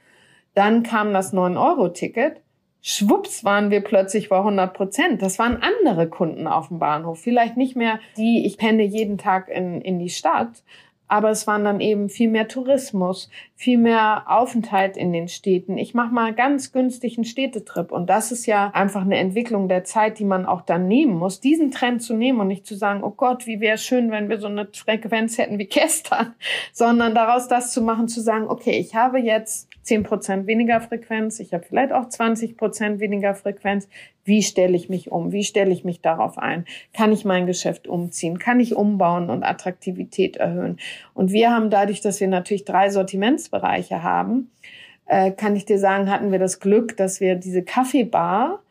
Dann 0.55 0.83
kam 0.83 1.13
das 1.13 1.33
9-Euro-Ticket. 1.33 2.41
Schwupps 2.81 3.45
waren 3.45 3.71
wir 3.71 3.79
plötzlich 3.81 4.27
bei 4.27 4.37
100 4.37 4.73
Prozent. 4.73 5.21
Das 5.21 5.39
waren 5.39 5.61
andere 5.61 6.09
Kunden 6.09 6.47
auf 6.47 6.67
dem 6.67 6.79
Bahnhof. 6.79 7.21
Vielleicht 7.21 7.55
nicht 7.55 7.77
mehr 7.77 7.99
die, 8.17 8.45
ich 8.45 8.57
penne 8.57 8.83
jeden 8.83 9.17
Tag 9.17 9.47
in, 9.47 9.79
in 9.79 9.99
die 9.99 10.09
Stadt, 10.09 10.63
aber 11.07 11.29
es 11.29 11.47
waren 11.47 11.63
dann 11.63 11.79
eben 11.79 12.09
viel 12.09 12.29
mehr 12.29 12.47
Tourismus, 12.47 13.29
viel 13.55 13.77
mehr 13.77 14.25
Aufenthalt 14.27 14.97
in 14.97 15.13
den 15.13 15.27
Städten. 15.27 15.77
Ich 15.77 15.93
mache 15.93 16.13
mal 16.13 16.33
ganz 16.33 16.71
günstig 16.71 17.17
einen 17.17 17.25
Städtetrip 17.25 17.91
und 17.91 18.09
das 18.09 18.31
ist 18.31 18.45
ja 18.45 18.71
einfach 18.73 19.01
eine 19.01 19.17
Entwicklung 19.17 19.67
der 19.67 19.83
Zeit, 19.83 20.19
die 20.19 20.25
man 20.25 20.45
auch 20.45 20.61
dann 20.61 20.87
nehmen 20.87 21.13
muss, 21.13 21.39
diesen 21.39 21.71
Trend 21.71 22.01
zu 22.01 22.13
nehmen 22.13 22.39
und 22.39 22.47
nicht 22.47 22.65
zu 22.65 22.75
sagen, 22.75 23.03
oh 23.03 23.11
Gott, 23.11 23.47
wie 23.47 23.59
wäre 23.59 23.75
es 23.75 23.83
schön, 23.83 24.11
wenn 24.11 24.29
wir 24.29 24.39
so 24.39 24.47
eine 24.47 24.67
Frequenz 24.71 25.37
hätten 25.37 25.57
wie 25.59 25.65
gestern, 25.67 26.35
sondern 26.73 27.15
daraus 27.15 27.47
das 27.47 27.71
zu 27.71 27.81
machen, 27.81 28.07
zu 28.07 28.21
sagen, 28.21 28.47
okay, 28.47 28.77
ich 28.77 28.95
habe 28.95 29.19
jetzt 29.19 29.69
10 29.87 30.03
Prozent 30.03 30.47
weniger 30.47 30.81
Frequenz, 30.81 31.39
ich 31.39 31.53
habe 31.53 31.63
vielleicht 31.63 31.93
auch 31.93 32.09
20 32.09 32.57
Prozent 32.57 32.99
weniger 32.99 33.33
Frequenz. 33.33 33.87
Wie 34.25 34.43
stelle 34.43 34.75
ich 34.75 34.89
mich 34.89 35.11
um? 35.13 35.31
Wie 35.31 35.45
stelle 35.45 35.71
ich 35.71 35.85
mich 35.85 36.01
darauf 36.01 36.37
ein? 36.37 36.65
Kann 36.93 37.13
ich 37.13 37.23
mein 37.23 37.47
Geschäft 37.47 37.87
umziehen? 37.87 38.37
Kann 38.37 38.59
ich 38.59 38.75
umbauen 38.75 39.29
und 39.29 39.43
Attraktivität 39.43 40.35
erhöhen? 40.35 40.77
Und 41.13 41.31
wir 41.31 41.51
haben 41.51 41.69
dadurch, 41.69 42.01
dass 42.01 42.19
wir 42.19 42.27
natürlich 42.27 42.65
drei 42.65 42.89
Sortimentsbereiche 42.89 44.03
haben, 44.03 44.51
äh, 45.05 45.31
kann 45.31 45.55
ich 45.55 45.63
dir 45.63 45.79
sagen, 45.79 46.11
hatten 46.11 46.33
wir 46.33 46.39
das 46.39 46.59
Glück, 46.59 46.97
dass 46.97 47.21
wir 47.21 47.35
diese 47.35 47.63
Kaffeebar 47.63 48.61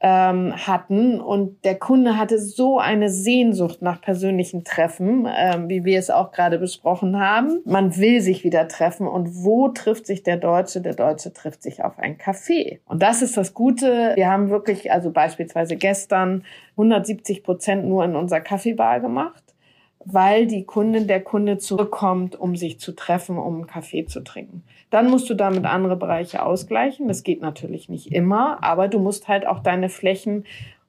ähm, 0.00 0.54
hatten 0.56 1.20
und 1.20 1.64
der 1.64 1.78
Kunde 1.78 2.16
hatte 2.16 2.38
so 2.38 2.78
eine 2.78 3.10
Sehnsucht 3.10 3.82
nach 3.82 4.00
persönlichen 4.00 4.64
Treffen, 4.64 5.28
ähm, 5.30 5.68
wie 5.68 5.84
wir 5.84 5.98
es 5.98 6.10
auch 6.10 6.32
gerade 6.32 6.58
besprochen 6.58 7.20
haben. 7.20 7.60
Man 7.64 7.96
will 7.96 8.20
sich 8.20 8.42
wieder 8.42 8.66
treffen 8.68 9.06
und 9.06 9.44
wo 9.44 9.68
trifft 9.68 10.06
sich 10.06 10.22
der 10.22 10.38
Deutsche? 10.38 10.80
Der 10.80 10.94
Deutsche 10.94 11.32
trifft 11.32 11.62
sich 11.62 11.84
auf 11.84 11.98
ein 11.98 12.16
Café. 12.16 12.78
Und 12.86 13.02
das 13.02 13.20
ist 13.20 13.36
das 13.36 13.52
Gute. 13.52 14.12
Wir 14.14 14.28
haben 14.28 14.48
wirklich, 14.48 14.90
also 14.90 15.10
beispielsweise 15.10 15.76
gestern 15.76 16.44
170 16.72 17.42
Prozent 17.42 17.84
nur 17.86 18.04
in 18.04 18.16
unserer 18.16 18.40
Kaffeebar 18.40 19.00
gemacht 19.00 19.49
weil 20.04 20.46
die 20.46 20.64
Kundin, 20.64 21.06
der 21.06 21.20
Kunde 21.20 21.58
zurückkommt, 21.58 22.38
um 22.38 22.56
sich 22.56 22.80
zu 22.80 22.92
treffen, 22.92 23.38
um 23.38 23.56
einen 23.56 23.66
Kaffee 23.66 24.06
zu 24.06 24.20
trinken. 24.20 24.64
Dann 24.88 25.10
musst 25.10 25.28
du 25.30 25.34
damit 25.34 25.64
andere 25.66 25.96
Bereiche 25.96 26.42
ausgleichen. 26.42 27.06
Das 27.06 27.22
geht 27.22 27.42
natürlich 27.42 27.88
nicht 27.88 28.12
immer, 28.12 28.62
aber 28.62 28.88
du 28.88 28.98
musst 28.98 29.28
halt 29.28 29.46
auch 29.46 29.60
deine 29.60 29.88
Flächen 29.88 30.44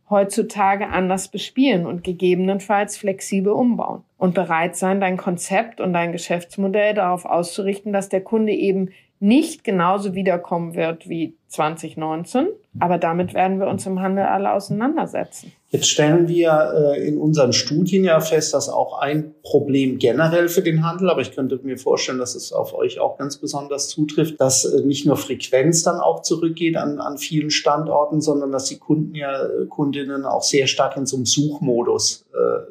heutzutage 0.10 0.90
anders 0.90 1.30
bespielen 1.30 1.86
und 1.86 2.04
gegebenenfalls 2.04 2.98
flexibel 2.98 3.54
umbauen 3.54 4.04
und 4.18 4.36
bereit 4.36 4.76
sein, 4.76 5.00
dein 5.00 5.18
Konzept 5.18 5.80
und 5.80 5.94
dein 5.94 6.12
Geschäftsmodell 6.12 6.94
darauf 6.94 7.26
auszurichten, 7.26 7.94
dass 7.94 8.10
der 8.10 8.22
Kunde 8.22 8.52
eben 8.52 8.90
nicht 9.22 9.64
genauso 9.64 10.14
wiederkommen 10.14 10.76
wird 10.76 11.08
wie 11.08 11.36
2019, 11.48 12.48
aber 12.80 12.98
damit 12.98 13.34
werden 13.34 13.60
wir 13.60 13.68
uns 13.68 13.86
im 13.86 14.02
Handel 14.02 14.26
alle 14.26 14.52
auseinandersetzen. 14.52 15.54
Jetzt 15.74 15.90
stellen 15.90 16.28
wir 16.28 16.74
äh, 16.76 17.08
in 17.08 17.18
unseren 17.18 17.54
Studien 17.54 18.04
ja 18.04 18.20
fest, 18.20 18.54
dass 18.54 18.68
auch 18.68 19.00
ein 19.00 19.34
Problem 19.42 20.00
generell 20.00 20.50
für 20.50 20.62
den 20.62 20.86
Handel, 20.86 21.10
aber 21.10 21.22
ich 21.22 21.34
könnte 21.34 21.58
mir 21.64 21.78
vorstellen, 21.78 22.18
dass 22.18 22.36
es 22.36 22.52
auf 22.52 22.74
euch 22.74 23.00
auch 23.00 23.18
ganz 23.18 23.38
besonders 23.38 23.88
zutrifft, 23.88 24.42
dass 24.42 24.66
äh, 24.66 24.82
nicht 24.82 25.06
nur 25.06 25.16
Frequenz 25.16 25.84
dann 25.84 26.02
auch 26.02 26.24
zurückgeht 26.24 26.76
an, 26.76 27.00
an 27.00 27.18
vielen 27.18 27.52
Standorten, 27.52 28.20
sondern 28.20 28.52
dass 28.52 28.66
die 28.66 28.80
Kunden 28.80 29.16
ja, 29.16 29.46
äh, 29.46 29.66
Kundinnen 29.70 30.26
auch 30.26 30.44
sehr 30.44 30.68
stark 30.68 30.98
in 30.98 31.06
so 31.06 31.16
einem 31.16 31.26
Suchmodus 31.26 32.26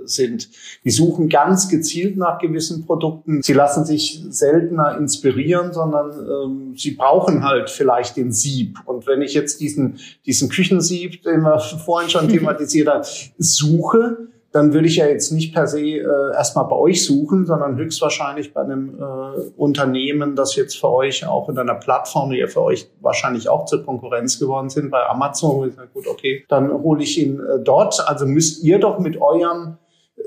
sind. 0.04 0.48
Die 0.84 0.90
suchen 0.90 1.28
ganz 1.28 1.68
gezielt 1.68 2.16
nach 2.16 2.38
gewissen 2.38 2.86
Produkten. 2.86 3.42
Sie 3.42 3.52
lassen 3.52 3.84
sich 3.84 4.24
seltener 4.30 4.96
inspirieren, 4.96 5.74
sondern 5.74 6.12
ähm, 6.12 6.74
sie 6.76 6.92
brauchen 6.92 7.44
halt 7.44 7.68
vielleicht 7.68 8.16
den 8.16 8.32
Sieb. 8.32 8.78
Und 8.86 9.06
wenn 9.06 9.20
ich 9.20 9.34
jetzt 9.34 9.60
diesen, 9.60 9.98
diesen 10.24 10.48
Küchensieb, 10.48 11.22
den 11.22 11.42
wir 11.42 11.58
vorhin 11.84 12.08
schon 12.08 12.28
thematisiert 12.28 12.88
haben, 12.94 13.04
suche, 13.38 14.30
dann 14.52 14.72
würde 14.74 14.88
ich 14.88 14.96
ja 14.96 15.06
jetzt 15.06 15.30
nicht 15.30 15.54
per 15.54 15.66
se 15.68 15.80
äh, 15.80 16.04
erstmal 16.34 16.64
bei 16.64 16.74
euch 16.74 17.06
suchen, 17.06 17.46
sondern 17.46 17.76
höchstwahrscheinlich 17.76 18.52
bei 18.52 18.62
einem 18.62 18.98
äh, 18.98 19.50
Unternehmen, 19.56 20.34
das 20.34 20.56
jetzt 20.56 20.76
für 20.78 20.90
euch 20.90 21.26
auch 21.26 21.48
in 21.48 21.58
einer 21.58 21.76
Plattform, 21.76 22.30
die 22.30 22.38
ja 22.38 22.48
für 22.48 22.62
euch 22.62 22.90
wahrscheinlich 23.00 23.48
auch 23.48 23.66
zur 23.66 23.84
Konkurrenz 23.84 24.40
geworden 24.40 24.68
sind, 24.68 24.90
bei 24.90 25.06
Amazon, 25.06 25.56
wo 25.56 25.64
ich 25.66 25.74
sage, 25.74 25.88
gut, 25.94 26.08
okay, 26.08 26.44
dann 26.48 26.72
hole 26.82 27.02
ich 27.02 27.20
ihn 27.22 27.38
äh, 27.38 27.60
dort. 27.62 28.02
Also 28.08 28.26
müsst 28.26 28.64
ihr 28.64 28.80
doch 28.80 28.98
mit 28.98 29.20
eurem 29.20 29.78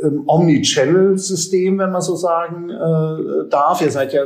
ähm, 0.02 0.24
Omnichannel-System, 0.26 1.80
wenn 1.80 1.92
man 1.92 2.02
so 2.02 2.16
sagen 2.16 2.70
äh, 2.70 3.50
darf, 3.50 3.82
ihr 3.82 3.92
seid 3.92 4.14
ja 4.14 4.24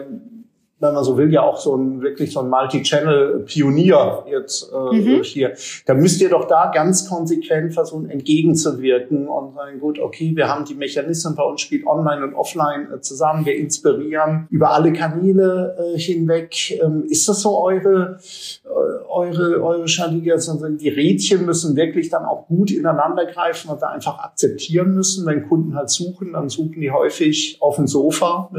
wenn 0.79 0.93
man 0.93 1.03
so 1.03 1.17
will, 1.17 1.33
ja 1.33 1.41
auch 1.41 1.57
so 1.57 1.75
ein 1.75 2.01
wirklich 2.01 2.31
so 2.31 2.41
ein 2.41 2.49
Multi-Channel-Pionier 2.49 4.25
jetzt 4.29 4.71
äh, 4.71 4.95
mhm. 4.95 5.23
hier. 5.23 5.53
Da 5.87 5.95
müsst 5.95 6.21
ihr 6.21 6.29
doch 6.29 6.45
da 6.45 6.69
ganz 6.71 7.09
konsequent 7.09 7.73
versuchen, 7.73 8.09
entgegenzuwirken 8.09 9.27
und 9.27 9.55
sagen, 9.55 9.79
gut, 9.79 9.97
okay, 9.99 10.35
wir 10.35 10.47
haben 10.47 10.65
die 10.65 10.75
Mechanismen, 10.75 11.35
bei 11.35 11.43
uns 11.43 11.61
spielt 11.61 11.87
Online 11.87 12.23
und 12.23 12.35
Offline 12.35 12.89
äh, 12.93 13.01
zusammen, 13.01 13.45
wir 13.45 13.55
inspirieren 13.55 14.47
über 14.51 14.71
alle 14.71 14.93
Kanäle 14.93 15.75
äh, 15.79 15.97
hinweg. 15.97 16.79
Ähm, 16.79 17.05
ist 17.09 17.27
das 17.27 17.41
so 17.41 17.57
eure, 17.59 18.19
äh, 18.63 19.09
eure, 19.09 19.63
eure 19.63 19.87
Strategie? 19.87 20.31
Also 20.31 20.53
die 20.67 20.89
Rädchen 20.89 21.45
müssen 21.45 21.75
wirklich 21.75 22.09
dann 22.09 22.25
auch 22.25 22.47
gut 22.47 22.69
ineinander 22.69 23.25
greifen 23.25 23.71
und 23.71 23.81
wir 23.81 23.89
einfach 23.89 24.19
akzeptieren 24.19 24.93
müssen, 24.93 25.25
wenn 25.25 25.47
Kunden 25.47 25.75
halt 25.75 25.89
suchen, 25.89 26.33
dann 26.33 26.49
suchen 26.49 26.81
die 26.81 26.91
häufig 26.91 27.57
auf 27.61 27.77
dem 27.77 27.87
Sofa 27.87 28.49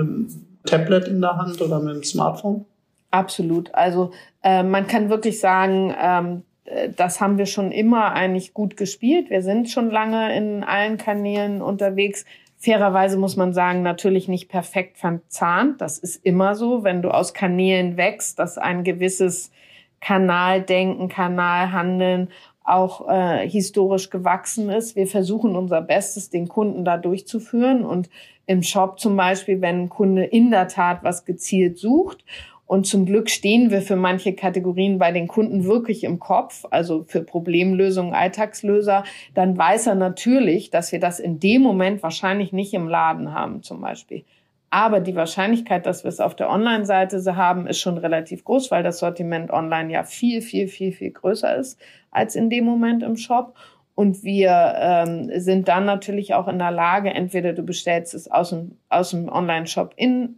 Tablet 0.64 1.09
in 1.09 1.21
der 1.21 1.37
Hand 1.37 1.61
oder 1.61 1.81
mit 1.81 1.94
dem 1.94 2.05
Smartphone? 2.05 2.64
Absolut. 3.11 3.75
Also 3.75 4.11
äh, 4.42 4.62
man 4.62 4.87
kann 4.87 5.09
wirklich 5.09 5.40
sagen, 5.40 5.94
ähm, 6.01 6.42
äh, 6.64 6.90
das 6.94 7.21
haben 7.21 7.38
wir 7.38 7.47
schon 7.47 7.73
immer 7.73 8.12
eigentlich 8.12 8.55
gut 8.55 8.77
gespielt. 8.77 9.31
Wir 9.31 9.42
sind 9.42 9.71
schon 9.71 9.90
lange 9.90 10.37
in 10.37 10.64
allen 10.64 10.99
Kanälen 10.99 11.62
unterwegs. 11.62 12.25
Fairerweise 12.59 13.16
muss 13.16 13.37
man 13.37 13.53
sagen, 13.53 13.83
natürlich 13.83 14.29
nicht 14.29 14.49
perfekt 14.49 14.99
verzahnt. 14.99 15.81
Das 15.81 15.99
ist 15.99 16.25
immer 16.25 16.55
so, 16.55 16.83
wenn 16.85 17.03
du 17.03 17.11
aus 17.11 17.33
Kanälen 17.33 17.97
wächst, 17.97 18.38
dass 18.38 18.59
ein 18.59 18.85
gewisses 18.85 19.53
Kanaldenken, 20.01 21.09
Kanalhandeln 21.09 22.29
auch 22.64 23.09
äh, 23.09 23.49
historisch 23.49 24.11
gewachsen 24.11 24.68
ist. 24.68 24.94
Wir 24.94 25.07
versuchen 25.07 25.57
unser 25.57 25.81
Bestes, 25.81 26.31
den 26.31 26.49
Kunden 26.49 26.85
da 26.85 26.99
durchzuführen 26.99 27.85
und 27.85 28.11
im 28.48 28.62
Shop 28.62 28.98
zum 28.98 29.14
Beispiel, 29.14 29.61
wenn 29.61 29.82
ein 29.82 29.88
Kunde 29.90 30.24
in 30.24 30.50
der 30.50 30.68
Tat 30.68 31.04
was 31.04 31.24
gezielt 31.26 31.78
sucht. 31.78 32.24
Und 32.66 32.87
zum 32.87 33.06
Glück 33.06 33.30
stehen 33.30 33.70
wir 33.70 33.82
für 33.82 33.96
manche 33.96 34.34
Kategorien 34.34 34.98
bei 34.98 35.12
den 35.12 35.28
Kunden 35.28 35.64
wirklich 35.64 36.02
im 36.02 36.18
Kopf, 36.18 36.64
also 36.70 37.04
für 37.06 37.22
Problemlösungen, 37.22 38.14
Alltagslöser, 38.14 39.04
dann 39.34 39.56
weiß 39.56 39.87
er 39.87 39.94
natürlich, 39.94 40.70
dass 40.70 40.92
wir 40.92 41.00
das 41.00 41.20
in 41.20 41.40
dem 41.40 41.62
Moment 41.62 42.02
wahrscheinlich 42.02 42.52
nicht 42.52 42.74
im 42.74 42.88
Laden 42.88 43.32
haben 43.32 43.62
zum 43.62 43.80
Beispiel. 43.80 44.24
Aber 44.70 45.00
die 45.00 45.14
Wahrscheinlichkeit, 45.14 45.87
dass 45.87 46.04
wir 46.04 46.11
es 46.11 46.20
auf 46.20 46.34
der 46.34 46.50
Online-Seite 46.50 47.37
haben, 47.37 47.66
ist 47.66 47.80
schon 47.80 47.96
relativ 47.96 48.44
groß, 48.44 48.70
weil 48.70 48.82
das 48.82 48.98
Sortiment 48.98 49.50
online 49.50 49.92
ja 49.92 50.04
viel, 50.04 50.42
viel, 50.42 50.68
viel, 50.68 50.92
viel 50.92 51.11
größer 51.11 51.56
ist 51.56 51.78
als 52.11 52.34
in 52.34 52.50
dem 52.50 52.64
Moment 52.64 53.02
im 53.02 53.16
Shop. 53.16 53.54
Und 53.98 54.22
wir 54.22 54.74
ähm, 54.78 55.28
sind 55.40 55.66
dann 55.66 55.84
natürlich 55.84 56.32
auch 56.32 56.46
in 56.46 56.61
der 56.61 56.70
Lage, 56.70 57.11
entweder 57.11 57.52
du 57.52 57.64
bestellst 57.64 58.14
es 58.14 58.30
aus 58.30 58.50
dem, 58.50 58.76
aus 58.88 59.11
dem 59.11 59.28
Online-Shop 59.28 59.92
in 59.96 60.37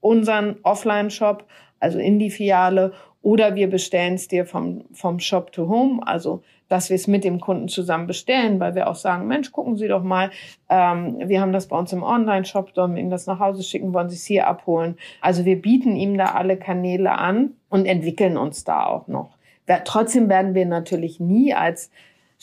unseren 0.00 0.56
Offline-Shop, 0.62 1.44
also 1.80 1.98
in 1.98 2.18
die 2.18 2.30
Filiale, 2.30 2.94
oder 3.20 3.56
wir 3.56 3.68
bestellen 3.68 4.14
es 4.14 4.26
dir 4.28 4.46
vom, 4.46 4.86
vom 4.94 5.20
Shop 5.20 5.52
to 5.52 5.68
Home, 5.68 6.00
also 6.06 6.42
dass 6.70 6.88
wir 6.88 6.94
es 6.94 7.06
mit 7.06 7.24
dem 7.24 7.40
Kunden 7.40 7.68
zusammen 7.68 8.06
bestellen, 8.06 8.58
weil 8.58 8.74
wir 8.74 8.88
auch 8.88 8.94
sagen, 8.94 9.26
Mensch, 9.26 9.52
gucken 9.52 9.76
Sie 9.76 9.86
doch 9.86 10.02
mal, 10.02 10.30
ähm, 10.70 11.18
wir 11.26 11.42
haben 11.42 11.52
das 11.52 11.68
bei 11.68 11.76
uns 11.76 11.92
im 11.92 12.02
Online-Shop, 12.02 12.70
sollen 12.74 12.94
wir 12.94 13.02
Ihnen 13.02 13.10
das 13.10 13.26
nach 13.26 13.38
Hause 13.38 13.64
schicken, 13.64 13.92
wollen 13.92 14.08
Sie 14.08 14.16
es 14.16 14.24
hier 14.24 14.46
abholen. 14.46 14.96
Also 15.20 15.44
wir 15.44 15.60
bieten 15.60 15.94
ihm 15.94 16.16
da 16.16 16.32
alle 16.32 16.56
Kanäle 16.56 17.18
an 17.18 17.50
und 17.68 17.84
entwickeln 17.84 18.38
uns 18.38 18.64
da 18.64 18.86
auch 18.86 19.08
noch. 19.08 19.36
Trotzdem 19.84 20.30
werden 20.30 20.54
wir 20.54 20.64
natürlich 20.64 21.20
nie 21.20 21.52
als 21.52 21.90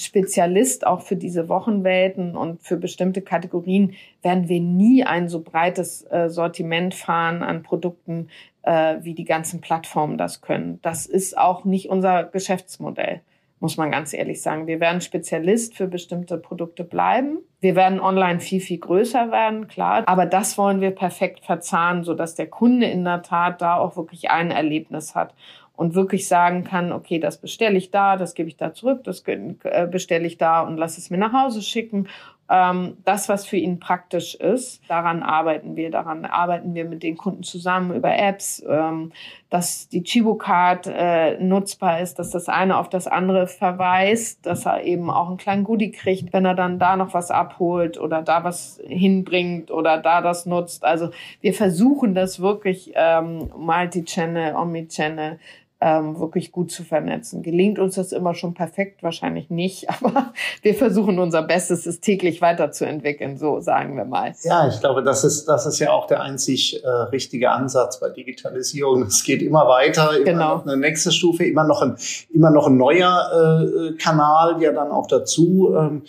Spezialist 0.04 0.86
auch 0.86 1.02
für 1.02 1.16
diese 1.16 1.50
Wochenwelten 1.50 2.36
und 2.36 2.62
für 2.62 2.78
bestimmte 2.78 3.22
Kategorien 3.22 3.94
werden 4.22 4.50
wir 4.50 4.60
nie 4.60 5.04
ein 5.04 5.30
so 5.30 5.42
breites 5.42 6.06
äh, 6.12 6.30
Sortiment 6.30 6.94
fahren 6.94 7.44
an 7.44 7.64
Produkten, 7.64 8.30
äh, 8.64 8.98
wie 9.02 9.14
die 9.14 9.26
ganzen 9.26 9.62
Plattformen 9.62 10.18
das 10.18 10.42
können. 10.42 10.80
Das 10.82 11.06
ist 11.06 11.38
auch 11.38 11.66
nicht 11.66 11.90
unser 11.90 12.24
Geschäftsmodell, 12.26 13.22
muss 13.60 13.78
man 13.78 13.92
ganz 13.92 14.14
ehrlich 14.14 14.42
sagen. 14.42 14.68
Wir 14.68 14.80
werden 14.80 15.02
Spezialist 15.02 15.76
für 15.76 15.88
bestimmte 15.88 16.38
Produkte 16.38 16.84
bleiben. 16.84 17.40
Wir 17.60 17.76
werden 17.76 18.00
online 18.00 18.40
viel, 18.40 18.62
viel 18.62 18.80
größer 18.80 19.32
werden, 19.32 19.68
klar. 19.68 20.04
Aber 20.08 20.26
das 20.26 20.58
wollen 20.58 20.82
wir 20.82 20.92
perfekt 20.92 21.46
verzahnen, 21.46 22.04
sodass 22.04 22.36
der 22.36 22.48
Kunde 22.48 22.88
in 22.88 23.04
der 23.04 23.22
Tat 23.22 23.62
da 23.62 23.78
auch 23.78 23.96
wirklich 23.96 24.30
ein 24.32 24.52
Erlebnis 24.52 25.16
hat 25.16 25.34
und 25.82 25.96
wirklich 25.96 26.28
sagen 26.28 26.64
kann, 26.64 26.92
okay, 26.92 27.18
das 27.18 27.42
bestelle 27.42 27.76
ich 27.76 27.90
da, 27.90 28.16
das 28.16 28.36
gebe 28.36 28.48
ich 28.48 28.56
da 28.56 28.72
zurück, 28.72 29.04
das 29.04 29.24
äh, 29.26 29.88
bestelle 29.90 30.28
ich 30.28 30.38
da 30.38 30.62
und 30.62 30.78
lasse 30.78 31.02
es 31.02 31.10
mir 31.10 31.18
nach 31.18 31.34
Hause 31.34 31.64
schicken. 31.64 32.08
Ähm, 32.52 32.98
das, 33.06 33.30
was 33.30 33.48
für 33.48 33.56
ihn 33.56 33.80
praktisch 33.80 34.36
ist, 34.36 34.82
daran 34.90 35.24
arbeiten 35.24 35.78
wir. 35.78 35.90
Daran 35.90 36.26
arbeiten 36.26 36.76
wir 36.76 36.84
mit 36.86 37.02
den 37.02 37.18
Kunden 37.18 37.42
zusammen 37.42 37.96
über 37.96 38.14
Apps, 38.16 38.62
ähm, 38.70 39.12
dass 39.50 39.88
die 39.88 40.04
Chibo-Card 40.04 40.86
äh, 40.94 41.40
nutzbar 41.40 42.02
ist, 42.02 42.20
dass 42.20 42.30
das 42.30 42.48
eine 42.48 42.78
auf 42.78 42.90
das 42.90 43.08
andere 43.08 43.48
verweist, 43.48 44.46
dass 44.46 44.68
er 44.68 44.84
eben 44.84 45.10
auch 45.10 45.30
einen 45.30 45.38
kleinen 45.38 45.64
Goodie 45.64 45.92
kriegt, 45.92 46.32
wenn 46.32 46.46
er 46.46 46.54
dann 46.54 46.78
da 46.78 46.96
noch 46.96 47.16
was 47.16 47.32
abholt 47.32 47.98
oder 47.98 48.22
da 48.22 48.44
was 48.44 48.80
hinbringt 48.86 49.72
oder 49.72 49.98
da 49.98 50.22
das 50.22 50.46
nutzt. 50.46 50.84
Also 50.84 51.10
wir 51.40 51.54
versuchen 51.54 52.14
das 52.14 52.40
wirklich 52.42 52.92
ähm, 52.96 53.50
Multi-Channel, 53.58 54.56
Omni-Channel 54.56 55.40
ähm, 55.82 56.20
wirklich 56.20 56.52
gut 56.52 56.72
zu 56.72 56.84
vernetzen. 56.84 57.42
Gelingt 57.42 57.80
uns 57.80 57.96
das 57.96 58.12
immer 58.12 58.36
schon 58.36 58.54
perfekt? 58.54 59.02
Wahrscheinlich 59.02 59.50
nicht, 59.50 59.90
aber 60.02 60.34
wir 60.62 60.76
versuchen 60.76 61.20
unser 61.20 61.42
Bestes, 61.42 61.86
es 61.86 62.00
täglich 62.00 62.42
weiterzuentwickeln, 62.42 63.38
so 63.38 63.60
sagen 63.60 63.98
wir 63.98 64.06
mal. 64.06 64.34
Ja, 64.44 64.68
ich 64.68 64.80
glaube, 64.80 65.04
das 65.04 65.24
ist, 65.24 65.46
das 65.46 65.66
ist 65.66 65.80
ja 65.80 65.92
auch 65.92 66.06
der 66.06 66.22
einzig 66.22 66.84
äh, 66.84 66.88
richtige 66.88 67.52
Ansatz 67.52 68.00
bei 68.00 68.10
Digitalisierung. 68.10 69.04
Es 69.04 69.24
geht 69.24 69.42
immer 69.42 69.68
weiter, 69.68 70.16
immer 70.16 70.24
genau. 70.24 70.56
noch 70.58 70.66
eine 70.66 70.78
nächste 70.78 71.12
Stufe, 71.12 71.46
immer 71.46 71.64
noch 71.64 71.82
ein, 71.82 71.96
immer 72.32 72.52
noch 72.52 72.68
ein 72.68 72.78
neuer 72.78 73.92
äh, 73.92 73.98
Kanal, 73.98 74.62
ja 74.62 74.72
dann 74.72 74.92
auch 74.92 75.08
dazu. 75.08 75.76
Ähm, 75.76 76.04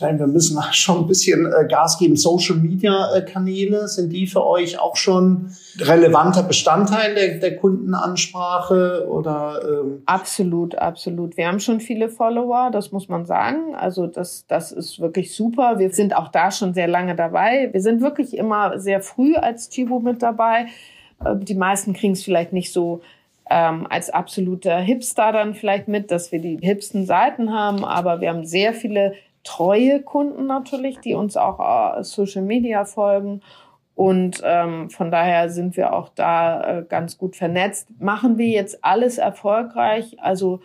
äh, 0.00 0.18
wir 0.18 0.26
müssen 0.26 0.60
schon 0.72 0.98
ein 0.98 1.06
bisschen 1.06 1.46
äh, 1.46 1.66
Gas 1.66 1.98
geben. 1.98 2.16
Social 2.16 2.56
Media 2.56 3.14
äh, 3.14 3.22
Kanäle, 3.22 3.88
sind 3.88 4.10
die 4.10 4.26
für 4.26 4.46
euch 4.46 4.78
auch 4.78 4.96
schon 4.96 5.50
relevanter 5.78 6.42
Bestandteil 6.42 7.14
der, 7.14 7.38
der 7.38 7.56
Kundenansprache 7.56 9.06
oder? 9.08 9.60
Ähm? 9.64 10.02
Absolut, 10.06 10.74
absolut. 10.76 11.36
Wir 11.36 11.48
haben 11.48 11.60
schon 11.60 11.80
viele 11.80 12.08
Follower, 12.08 12.70
das 12.72 12.92
muss 12.92 13.08
man 13.08 13.26
sagen. 13.26 13.74
Also 13.74 14.06
das, 14.06 14.46
das 14.46 14.72
ist 14.72 15.00
wirklich 15.00 15.34
super. 15.34 15.78
Wir 15.78 15.90
sind 15.90 16.16
auch 16.16 16.28
da 16.28 16.50
schon 16.50 16.74
sehr 16.74 16.88
lange 16.88 17.14
dabei. 17.14 17.70
Wir 17.72 17.80
sind 17.80 18.00
wirklich 18.00 18.36
immer 18.36 18.78
sehr 18.78 19.00
früh 19.00 19.34
als 19.34 19.68
Chibo 19.68 20.00
mit 20.00 20.22
dabei. 20.22 20.66
Die 21.42 21.54
meisten 21.54 21.92
kriegen 21.92 22.14
es 22.14 22.24
vielleicht 22.24 22.52
nicht 22.52 22.72
so 22.72 23.00
ähm, 23.52 23.86
als 23.88 24.10
absoluter 24.10 24.78
Hipster 24.78 25.32
dann 25.32 25.54
vielleicht 25.54 25.86
mit, 25.88 26.10
dass 26.10 26.32
wir 26.32 26.40
die 26.40 26.58
hipsten 26.60 27.06
Seiten 27.06 27.52
haben, 27.52 27.84
aber 27.84 28.20
wir 28.20 28.30
haben 28.30 28.44
sehr 28.44 28.72
viele 28.72 29.14
treue 29.44 30.02
Kunden 30.02 30.46
natürlich, 30.46 31.00
die 31.00 31.14
uns 31.14 31.36
auch 31.36 31.58
äh, 31.98 32.02
Social 32.04 32.42
Media 32.42 32.84
folgen. 32.84 33.40
Und 33.94 34.40
ähm, 34.44 34.88
von 34.90 35.10
daher 35.10 35.50
sind 35.50 35.76
wir 35.76 35.92
auch 35.92 36.08
da 36.08 36.78
äh, 36.78 36.84
ganz 36.88 37.18
gut 37.18 37.36
vernetzt. 37.36 37.88
Machen 38.00 38.38
wir 38.38 38.48
jetzt 38.48 38.84
alles 38.84 39.18
erfolgreich? 39.18 40.16
Also 40.18 40.60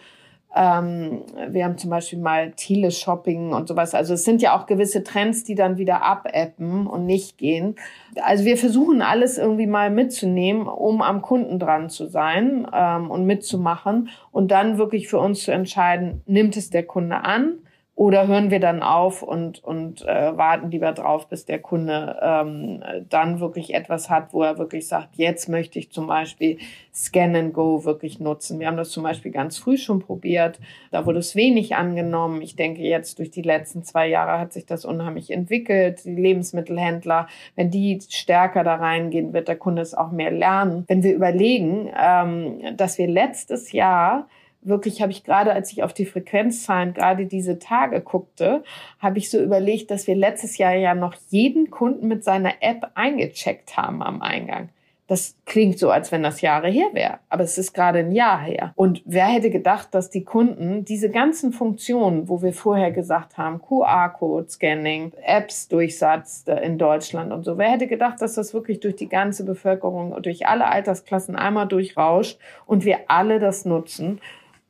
ähm, 0.56 1.24
wir 1.50 1.66
haben 1.66 1.78
zum 1.78 1.90
Beispiel 1.90 2.20
mal 2.20 2.52
Teleshopping 2.52 3.54
und 3.54 3.68
sowas. 3.68 3.94
Also 3.94 4.13
es 4.13 4.24
sind 4.24 4.42
ja 4.42 4.58
auch 4.58 4.66
gewisse 4.66 5.04
Trends, 5.04 5.44
die 5.44 5.56
dann 5.56 5.78
wieder 5.78 6.04
abappen 6.04 6.88
und 6.88 7.06
nicht 7.06 7.38
gehen. 7.38 7.76
Also 8.22 8.46
wir 8.46 8.58
versuchen 8.58 9.02
alles 9.02 9.38
irgendwie 9.38 9.68
mal 9.68 9.92
mitzunehmen, 9.92 10.68
um 10.68 11.02
am 11.02 11.22
Kunden 11.22 11.60
dran 11.60 11.90
zu 11.90 12.08
sein 12.08 12.66
ähm, 12.74 13.12
und 13.12 13.26
mitzumachen 13.26 14.10
und 14.32 14.52
dann 14.52 14.78
wirklich 14.78 15.10
für 15.10 15.20
uns 15.20 15.44
zu 15.44 15.52
entscheiden, 15.52 16.22
nimmt 16.26 16.56
es 16.56 16.70
der 16.70 16.84
Kunde 16.84 17.18
an 17.18 17.60
oder 17.98 18.28
hören 18.28 18.52
wir 18.52 18.60
dann 18.60 18.84
auf 18.84 19.24
und, 19.24 19.64
und 19.64 20.06
äh, 20.06 20.38
warten 20.38 20.70
lieber 20.70 20.92
drauf, 20.92 21.28
bis 21.30 21.46
der 21.46 21.58
Kunde 21.58 22.16
ähm, 22.22 22.84
dann 23.10 23.40
wirklich 23.40 23.74
etwas 23.74 24.08
hat, 24.08 24.34
wo 24.34 24.44
er 24.44 24.60
wirklich 24.60 24.88
sagt, 24.88 25.16
jetzt 25.16 25.50
möchte 25.50 25.80
ich 25.80 25.92
zum 25.92 26.06
Beispiel 26.06 26.60
Scan 26.94 27.36
and 27.36 27.56
Go 27.56 27.86
wirklich 27.86 28.20
nutzen. 28.20 28.60
Wir 28.60 28.68
haben 28.68 28.78
das 28.78 28.92
zum 28.92 29.02
Beispiel 29.02 29.32
ganz 29.32 29.58
früh 29.58 29.78
schon 29.78 29.98
probiert. 29.98 30.60
Da 30.92 31.08
wurde 31.08 31.18
es 31.18 31.36
wenig 31.36 31.76
angenommen. 31.76 32.44
Ich 32.44 32.56
denke, 32.56 32.84
jetzt 32.84 33.18
durch 33.18 33.32
die 33.32 33.42
letzten 33.42 33.84
zwei 33.84 34.08
Jahre 34.08 34.40
hat 34.40 34.54
sich 34.54 34.68
das 34.68 34.86
unheimlich 34.86 35.32
entwickelt. 35.32 36.06
Die 36.06 36.14
Lebensmittelhändler, 36.14 37.26
wenn 37.56 37.72
die 37.72 38.00
stärker 38.08 38.64
da 38.64 38.76
reingehen, 38.76 39.34
wird 39.34 39.48
der 39.48 39.58
Kunde 39.58 39.82
es 39.82 39.96
auch 39.96 40.12
mehr 40.12 40.30
lernen. 40.30 40.84
Wenn 40.88 41.02
wir 41.02 41.16
überlegen, 41.16 41.90
ähm, 42.00 42.78
dass 42.78 43.00
wir 43.00 43.08
letztes 43.08 43.72
Jahr 43.72 44.28
wirklich 44.68 45.02
habe 45.02 45.12
ich 45.12 45.24
gerade, 45.24 45.54
als 45.54 45.72
ich 45.72 45.84
auf 45.84 45.94
die 45.94 46.06
Frequenzzahlen 46.06 46.94
gerade 46.94 47.26
diese 47.26 47.60
Tage 47.60 48.02
guckte, 48.02 48.64
habe 49.00 49.18
ich 49.18 49.30
so 49.30 49.42
überlegt, 49.42 49.92
dass 49.92 50.08
wir 50.08 50.16
letztes 50.16 50.58
Jahr 50.58 50.74
ja 50.74 50.96
noch 50.96 51.16
jeden 51.30 51.70
Kunden 51.72 52.08
mit 52.08 52.24
seiner 52.24 52.54
App 52.62 52.92
eingecheckt 52.96 53.78
haben 53.78 54.02
am 54.04 54.22
Eingang. 54.22 54.70
Das 55.08 55.38
klingt 55.46 55.80
so, 55.80 55.90
als 55.90 56.12
wenn 56.12 56.22
das 56.22 56.42
Jahre 56.42 56.68
her 56.68 56.90
wäre, 56.92 57.20
aber 57.30 57.46
es 57.46 57.58
ist 57.58 57.74
gerade 57.74 58.00
ein 58.00 58.12
Jahr 58.12 58.42
her. 58.42 58.74
Und 58.76 59.02
wer 59.06 59.28
hätte 59.28 59.50
gedacht, 59.50 59.88
dass 59.94 60.10
die 60.10 60.26
Kunden 60.26 60.84
diese 60.84 61.10
ganzen 61.10 61.54
Funktionen, 61.54 62.28
wo 62.28 62.42
wir 62.42 62.52
vorher 62.52 62.92
gesagt 62.92 63.38
haben, 63.38 63.62
QR-Code, 63.62 64.50
Scanning, 64.50 65.14
Apps-Durchsatz 65.24 66.44
in 66.62 66.78
Deutschland 66.78 67.32
und 67.32 67.44
so, 67.46 67.58
wer 67.58 67.72
hätte 67.72 67.88
gedacht, 67.88 68.22
dass 68.22 68.34
das 68.34 68.54
wirklich 68.54 68.82
durch 68.82 68.98
die 68.98 69.08
ganze 69.08 69.46
Bevölkerung, 69.46 70.22
durch 70.22 70.46
alle 70.46 70.68
Altersklassen 70.68 71.38
einmal 71.38 71.70
durchrauscht 71.70 72.38
und 72.66 72.84
wir 72.84 73.10
alle 73.10 73.40
das 73.40 73.64
nutzen? 73.64 74.20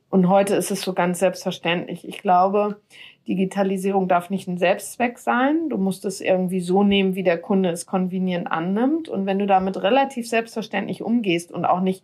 Und 0.09 0.29
heute 0.29 0.55
ist 0.55 0.71
es 0.71 0.81
so 0.81 0.93
ganz 0.93 1.19
selbstverständlich. 1.19 2.07
Ich 2.07 2.19
glaube, 2.19 2.79
Digitalisierung 3.27 4.07
darf 4.07 4.29
nicht 4.29 4.47
ein 4.47 4.57
Selbstzweck 4.57 5.19
sein. 5.19 5.69
Du 5.69 5.77
musst 5.77 6.05
es 6.05 6.21
irgendwie 6.21 6.61
so 6.61 6.83
nehmen, 6.83 7.15
wie 7.15 7.23
der 7.23 7.37
Kunde 7.37 7.69
es 7.69 7.85
convenient 7.85 8.49
annimmt. 8.49 9.09
Und 9.09 9.25
wenn 9.25 9.39
du 9.39 9.45
damit 9.45 9.81
relativ 9.81 10.27
selbstverständlich 10.27 11.01
umgehst 11.01 11.51
und 11.51 11.65
auch 11.65 11.81
nicht 11.81 12.03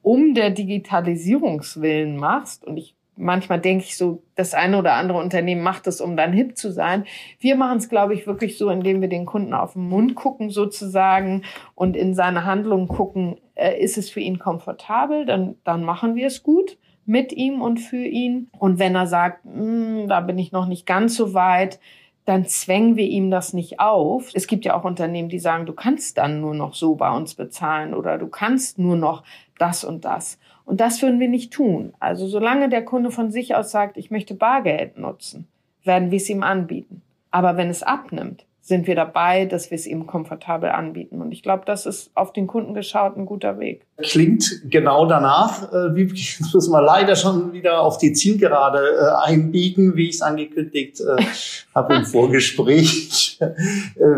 um 0.00 0.34
der 0.34 0.50
Digitalisierungswillen 0.50 2.16
machst, 2.16 2.66
und 2.66 2.78
ich 2.78 2.94
manchmal 3.16 3.60
denke 3.60 3.84
ich 3.84 3.96
so, 3.96 4.22
das 4.34 4.54
eine 4.54 4.78
oder 4.78 4.94
andere 4.94 5.18
Unternehmen 5.18 5.62
macht 5.62 5.86
es, 5.86 6.00
um 6.00 6.16
dann 6.16 6.32
hip 6.32 6.56
zu 6.56 6.72
sein. 6.72 7.04
Wir 7.38 7.56
machen 7.56 7.78
es, 7.78 7.88
glaube 7.88 8.14
ich, 8.14 8.26
wirklich 8.26 8.58
so, 8.58 8.70
indem 8.70 9.00
wir 9.00 9.08
den 9.08 9.26
Kunden 9.26 9.54
auf 9.54 9.74
den 9.74 9.88
Mund 9.88 10.14
gucken 10.14 10.50
sozusagen 10.50 11.42
und 11.74 11.96
in 11.96 12.14
seine 12.14 12.44
Handlungen 12.44 12.88
gucken, 12.88 13.36
äh, 13.54 13.78
ist 13.80 13.98
es 13.98 14.10
für 14.10 14.20
ihn 14.20 14.38
komfortabel, 14.38 15.26
dann, 15.26 15.56
dann 15.64 15.84
machen 15.84 16.16
wir 16.16 16.26
es 16.26 16.42
gut 16.42 16.78
mit 17.06 17.32
ihm 17.32 17.60
und 17.60 17.78
für 17.78 18.04
ihn. 18.04 18.48
Und 18.58 18.78
wenn 18.78 18.94
er 18.94 19.06
sagt, 19.06 19.44
hm, 19.44 20.08
da 20.08 20.20
bin 20.20 20.38
ich 20.38 20.52
noch 20.52 20.66
nicht 20.66 20.86
ganz 20.86 21.16
so 21.16 21.34
weit, 21.34 21.80
dann 22.24 22.46
zwängen 22.46 22.96
wir 22.96 23.04
ihm 23.04 23.30
das 23.30 23.52
nicht 23.52 23.80
auf. 23.80 24.30
Es 24.32 24.46
gibt 24.46 24.64
ja 24.64 24.74
auch 24.74 24.84
Unternehmen, 24.84 25.28
die 25.28 25.38
sagen, 25.38 25.66
du 25.66 25.74
kannst 25.74 26.16
dann 26.16 26.40
nur 26.40 26.54
noch 26.54 26.74
so 26.74 26.94
bei 26.94 27.10
uns 27.14 27.34
bezahlen 27.34 27.92
oder 27.92 28.16
du 28.16 28.28
kannst 28.28 28.78
nur 28.78 28.96
noch 28.96 29.24
das 29.58 29.84
und 29.84 30.04
das. 30.04 30.38
Und 30.64 30.80
das 30.80 31.02
würden 31.02 31.20
wir 31.20 31.28
nicht 31.28 31.52
tun. 31.52 31.92
Also 32.00 32.26
solange 32.26 32.70
der 32.70 32.84
Kunde 32.84 33.10
von 33.10 33.30
sich 33.30 33.54
aus 33.54 33.70
sagt, 33.70 33.98
ich 33.98 34.10
möchte 34.10 34.34
Bargeld 34.34 34.96
nutzen, 34.96 35.46
werden 35.84 36.10
wir 36.10 36.16
es 36.16 36.30
ihm 36.30 36.42
anbieten. 36.42 37.02
Aber 37.30 37.58
wenn 37.58 37.68
es 37.68 37.82
abnimmt, 37.82 38.46
sind 38.64 38.86
wir 38.86 38.94
dabei, 38.94 39.44
dass 39.44 39.70
wir 39.70 39.76
es 39.76 39.86
ihm 39.86 40.06
komfortabel 40.06 40.70
anbieten. 40.70 41.20
Und 41.20 41.32
ich 41.32 41.42
glaube, 41.42 41.64
das 41.66 41.84
ist 41.84 42.10
auf 42.14 42.32
den 42.32 42.46
Kunden 42.46 42.72
geschaut 42.72 43.14
ein 43.14 43.26
guter 43.26 43.58
Weg. 43.58 43.82
Klingt 43.98 44.62
genau 44.70 45.04
danach. 45.04 45.70
Äh, 45.70 45.94
wie 45.94 46.04
müssen 46.54 46.72
wir 46.72 46.80
leider 46.80 47.14
schon 47.14 47.52
wieder 47.52 47.82
auf 47.82 47.98
die 47.98 48.14
Zielgerade 48.14 48.78
äh, 48.78 49.28
einbiegen, 49.28 49.96
wie 49.96 50.08
ich 50.08 50.14
es 50.14 50.22
angekündigt 50.22 50.98
äh, 51.00 51.22
habe 51.74 51.94
im 51.94 52.06
Vorgespräch. 52.06 53.38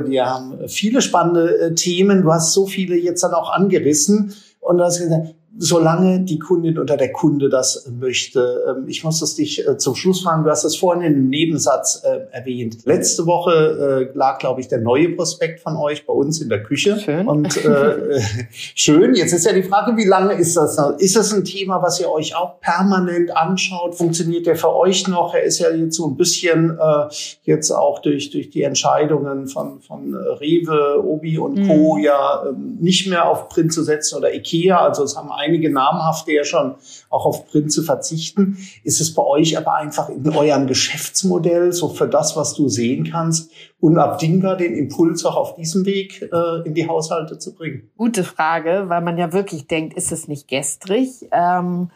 Wir 0.05 0.27
haben 0.27 0.69
viele 0.69 1.03
spannende 1.03 1.75
Themen. 1.75 2.23
Du 2.23 2.33
hast 2.33 2.53
so 2.53 2.67
viele 2.67 2.97
jetzt 2.97 3.25
dann 3.25 3.35
auch 3.35 3.51
angerissen. 3.53 4.33
Und 4.61 4.79
du 4.79 4.85
hast 4.85 5.01
gesagt, 5.01 5.35
solange 5.59 6.21
die 6.21 6.39
Kundin 6.39 6.79
oder 6.79 6.97
der 6.97 7.13
Kunde 7.13 7.49
das 7.49 7.91
möchte. 7.99 8.65
Ähm, 8.69 8.89
ich 8.89 9.05
muss 9.05 9.21
das 9.21 9.35
dich 9.35 9.67
äh, 9.67 9.79
zum 9.79 9.95
Schluss 9.95 10.23
fragen. 10.23 10.45
Du 10.45 10.51
hast 10.51 10.65
das 10.65 10.77
vorhin 10.77 11.03
im 11.03 11.29
Nebensatz 11.29 12.03
äh, 12.05 12.27
erwähnt. 12.31 12.85
Letzte 12.85 13.27
Woche 13.27 14.11
äh, 14.13 14.17
lag, 14.17 14.39
glaube 14.39 14.61
ich, 14.61 14.69
der 14.69 14.81
neue 14.81 15.11
Prospekt 15.11 15.61
von 15.61 15.77
euch 15.77 16.07
bei 16.07 16.13
uns 16.13 16.41
in 16.41 16.49
der 16.49 16.63
Küche. 16.63 16.99
Schön. 16.99 17.27
Und 17.27 17.57
äh, 17.65 18.21
schön. 18.51 19.15
Jetzt 19.15 19.33
ist 19.33 19.47
ja 19.47 19.53
die 19.53 19.63
Frage, 19.63 19.97
wie 19.97 20.05
lange 20.05 20.35
ist 20.35 20.57
das? 20.57 20.77
Noch? 20.77 20.99
Ist 20.99 21.17
das 21.17 21.33
ein 21.33 21.45
Thema, 21.45 21.83
was 21.83 22.01
ihr 22.01 22.11
euch 22.11 22.37
auch 22.37 22.61
permanent 22.61 23.35
anschaut? 23.37 23.95
Funktioniert 23.95 24.47
der 24.47 24.57
für 24.57 24.75
euch 24.75 25.09
noch? 25.09 25.35
Er 25.35 25.43
ist 25.43 25.59
ja 25.59 25.71
jetzt 25.71 25.97
so 25.97 26.07
ein 26.07 26.17
bisschen 26.17 26.79
äh, 26.79 27.09
jetzt 27.45 27.71
auch 27.71 28.01
durch 28.01 28.31
durch 28.31 28.51
die 28.51 28.63
Entscheidungen 28.63 29.47
von 29.47 29.81
von 29.81 30.15
Rewe, 30.15 31.03
Obi 31.03 31.39
und 31.39 31.67
Co. 31.67 31.97
Mhm. 31.97 32.03
ja 32.03 32.45
äh, 32.47 32.53
nicht 32.81 33.09
mehr 33.09 33.29
auf 33.29 33.49
Print 33.49 33.73
zu 33.73 33.83
setzen 33.83 34.19
oder 34.19 34.35
Ikea. 34.35 34.79
Also 34.79 35.03
es 35.05 35.17
haben 35.17 35.31
einige 35.33 35.46
namhafte 35.49 36.33
ja 36.33 36.45
schon 36.45 36.75
auch 37.11 37.27
auf 37.27 37.47
Print 37.47 37.73
zu 37.73 37.83
verzichten. 37.83 38.59
Ist 38.85 39.01
es 39.01 39.15
bei 39.15 39.23
euch 39.23 39.57
aber 39.57 39.75
einfach 39.75 40.09
in 40.09 40.29
eurem 40.31 40.67
Geschäftsmodell, 40.67 41.73
so 41.73 41.89
für 41.89 42.09
das, 42.09 42.37
was 42.37 42.55
du 42.55 42.69
sehen 42.69 43.11
kannst, 43.11 43.51
unabdingbar, 43.81 44.57
den 44.57 44.75
Impuls 44.75 45.25
auch 45.25 45.37
auf 45.37 45.55
diesem 45.55 45.85
Weg 45.87 46.23
äh, 46.33 46.67
in 46.67 46.75
die 46.75 46.89
Haushalte 46.89 47.39
zu 47.39 47.55
bringen? 47.55 47.91
Gute 47.97 48.25
Frage, 48.25 48.85
weil 48.89 49.01
man 49.01 49.19
ja 49.19 49.33
wirklich 49.33 49.67
denkt, 49.67 49.97
ist 49.97 50.13
es 50.13 50.29
nicht 50.29 50.49
gestrig? 50.49 51.29
Ähm 51.33 51.89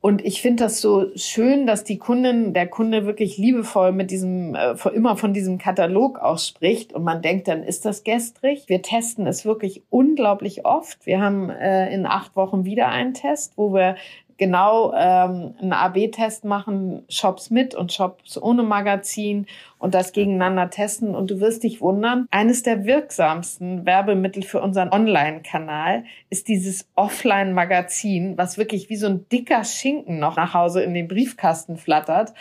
und 0.00 0.24
ich 0.24 0.40
finde 0.40 0.64
das 0.64 0.80
so 0.80 1.06
schön, 1.16 1.66
dass 1.66 1.82
die 1.82 1.98
Kundin, 1.98 2.52
der 2.52 2.68
Kunde 2.68 3.06
wirklich 3.06 3.38
liebevoll 3.38 3.92
mit 3.92 4.10
diesem, 4.10 4.54
äh, 4.54 4.74
immer 4.94 5.16
von 5.16 5.32
diesem 5.32 5.58
Katalog 5.58 6.20
ausspricht. 6.20 6.92
Und 6.92 7.02
man 7.02 7.22
denkt 7.22 7.48
dann, 7.48 7.64
ist 7.64 7.84
das 7.84 8.04
gestrig? 8.04 8.64
Wir 8.68 8.82
testen 8.82 9.26
es 9.26 9.44
wirklich 9.44 9.82
unglaublich 9.90 10.64
oft. 10.64 11.06
Wir 11.06 11.20
haben 11.20 11.50
äh, 11.50 11.92
in 11.92 12.06
acht 12.06 12.36
Wochen 12.36 12.64
wieder 12.64 12.88
einen 12.88 13.14
Test, 13.14 13.54
wo 13.56 13.74
wir 13.74 13.96
genau 14.38 14.92
ähm, 14.92 15.54
einen 15.60 15.72
AB-Test 15.72 16.44
machen, 16.44 17.04
Shops 17.08 17.50
mit 17.50 17.74
und 17.74 17.92
Shops 17.92 18.40
ohne 18.40 18.62
Magazin 18.62 19.46
und 19.78 19.94
das 19.94 20.12
gegeneinander 20.12 20.70
testen. 20.70 21.14
Und 21.14 21.30
du 21.30 21.40
wirst 21.40 21.62
dich 21.62 21.80
wundern, 21.80 22.26
eines 22.30 22.62
der 22.62 22.84
wirksamsten 22.84 23.86
Werbemittel 23.86 24.42
für 24.42 24.60
unseren 24.60 24.90
Online-Kanal 24.90 26.04
ist 26.30 26.48
dieses 26.48 26.88
Offline-Magazin, 26.94 28.36
was 28.36 28.58
wirklich 28.58 28.90
wie 28.90 28.96
so 28.96 29.06
ein 29.06 29.26
dicker 29.30 29.64
Schinken 29.64 30.18
noch 30.18 30.36
nach 30.36 30.54
Hause 30.54 30.82
in 30.82 30.94
den 30.94 31.08
Briefkasten 31.08 31.76
flattert. 31.76 32.32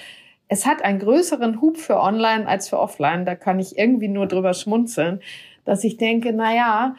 Es 0.48 0.66
hat 0.66 0.84
einen 0.84 1.00
größeren 1.00 1.62
Hub 1.62 1.78
für 1.78 2.00
Online 2.00 2.48
als 2.48 2.70
für 2.70 2.80
Offline. 2.80 3.26
Da 3.26 3.36
kann 3.36 3.60
ich 3.60 3.78
irgendwie 3.78 4.10
nur 4.10 4.28
drüber 4.28 4.54
schmunzeln, 4.54 5.22
dass 5.64 5.84
ich 5.84 5.98
denke, 5.98 6.32
na 6.34 6.54
ja, 6.54 6.96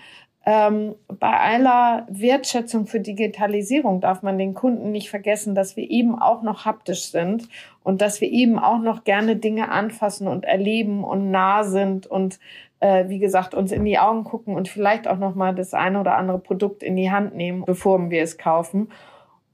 ähm, 0.49 0.95
bei 1.09 1.33
aller 1.33 2.07
Wertschätzung 2.09 2.87
für 2.87 3.01
Digitalisierung 3.01 4.01
darf 4.01 4.23
man 4.23 4.39
den 4.39 4.55
Kunden 4.55 4.93
nicht 4.93 5.11
vergessen, 5.11 5.57
dass 5.57 5.77
wir 5.77 5.91
eben 5.91 6.17
auch 6.17 6.43
noch 6.43 6.65
haptisch 6.65 7.11
sind 7.11 7.49
und 7.83 8.01
dass 8.01 8.21
wir 8.21 8.31
eben 8.31 8.57
auch 8.57 8.79
noch 8.79 9.03
gerne 9.03 9.35
Dinge 9.35 9.73
anfassen 9.73 10.29
und 10.29 10.45
erleben 10.45 11.03
und 11.03 11.33
nah 11.33 11.65
sind 11.65 12.07
und 12.07 12.39
äh, 12.79 13.09
wie 13.09 13.19
gesagt 13.19 13.55
uns 13.55 13.73
in 13.73 13.85
die 13.85 13.99
Augen 13.99 14.23
gucken 14.23 14.55
und 14.55 14.69
vielleicht 14.69 15.09
auch 15.09 15.19
noch 15.19 15.35
mal 15.35 15.53
das 15.53 15.75
eine 15.75 15.99
oder 15.99 16.17
andere 16.17 16.39
Produkt 16.39 16.85
in 16.85 16.95
die 16.95 17.11
Hand 17.11 17.35
nehmen, 17.35 17.65
bevor 17.65 18.09
wir 18.09 18.23
es 18.23 18.39
kaufen. 18.39 18.89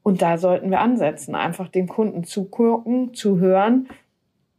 Und 0.02 0.20
da 0.20 0.36
sollten 0.36 0.70
wir 0.70 0.80
ansetzen, 0.80 1.34
einfach 1.34 1.68
dem 1.68 1.88
Kunden 1.88 2.24
zugucken, 2.24 3.14
zu 3.14 3.38
hören 3.38 3.88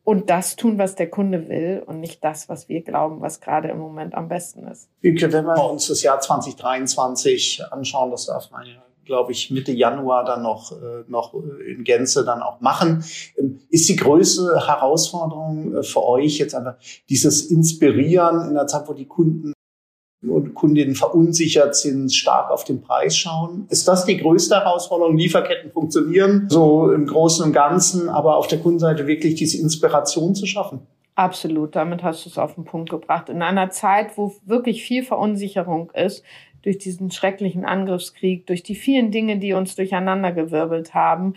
und 0.04 0.30
das 0.30 0.56
tun, 0.56 0.78
was 0.78 0.96
der 0.96 1.10
Kunde 1.10 1.48
will 1.48 1.82
und 1.86 2.00
nicht 2.00 2.24
das, 2.24 2.50
was 2.50 2.68
wir 2.68 2.82
glauben, 2.82 3.22
was 3.22 3.40
gerade 3.40 3.70
im 3.70 3.80
Moment 3.80 4.16
am 4.16 4.28
besten 4.28 4.68
ist. 4.68 4.90
Wenn 5.02 5.46
wir 5.46 5.72
uns 5.72 5.88
das 5.88 6.04
Jahr 6.04 6.20
2023 6.20 7.64
anschauen, 7.72 8.12
das 8.12 8.26
darf 8.26 8.52
man 8.52 8.66
ja, 8.66 8.84
glaube 9.06 9.32
ich, 9.32 9.50
Mitte 9.50 9.72
Januar 9.72 10.26
dann 10.26 10.42
noch, 10.44 10.72
äh, 10.74 11.04
noch 11.08 11.34
in 11.34 11.84
Gänze 11.84 12.26
dann 12.26 12.42
auch 12.42 12.60
machen. 12.60 13.04
Ähm, 13.38 13.62
ist 13.70 13.88
die 13.88 13.96
größte 13.96 14.68
Herausforderung 14.68 15.76
äh, 15.76 15.84
für 15.84 16.04
euch 16.04 16.38
jetzt 16.38 16.56
einfach 16.56 16.76
dieses 17.10 17.50
Inspirieren 17.50 18.50
in 18.50 18.56
der 18.56 18.68
Zeit, 18.68 18.88
wo 18.88 18.94
die 18.94 19.08
Kunden 19.08 19.53
und 20.28 20.54
Kundinnen 20.54 20.96
verunsichert 20.96 21.76
sind, 21.76 22.14
stark 22.14 22.50
auf 22.52 22.64
den 22.64 22.82
Preis 22.82 23.18
schauen. 23.18 23.66
Ist 23.70 23.88
das 23.88 24.06
die 24.06 24.18
größte 24.18 24.56
Herausforderung? 24.56 25.18
Lieferketten 25.18 25.72
funktionieren 25.72 26.48
so 26.50 26.92
im 26.92 27.06
Großen 27.06 27.46
und 27.46 27.54
Ganzen, 27.54 28.10
aber 28.10 28.38
auf 28.38 28.48
der 28.48 28.60
Kundenseite 28.60 29.08
wirklich 29.08 29.36
diese 29.36 29.62
Inspiration 29.62 30.36
zu 30.36 30.46
schaffen? 30.46 30.80
Absolut, 31.16 31.76
damit 31.76 32.02
hast 32.02 32.26
du 32.26 32.30
es 32.30 32.38
auf 32.38 32.56
den 32.56 32.66
Punkt 32.66 32.90
gebracht. 32.90 33.30
In 33.30 33.42
einer 33.44 33.70
Zeit, 33.70 34.18
wo 34.18 34.34
wirklich 34.46 34.84
viel 34.84 35.04
Verunsicherung 35.04 35.92
ist, 35.92 36.24
durch 36.64 36.80
diesen 36.80 37.12
schrecklichen 37.12 37.66
Angriffskrieg, 37.66 38.48
durch 38.48 38.64
die 38.64 38.76
vielen 38.76 39.12
Dinge, 39.12 39.38
die 39.38 39.54
uns 39.54 39.76
durcheinandergewirbelt 39.76 40.94
haben, 40.94 41.36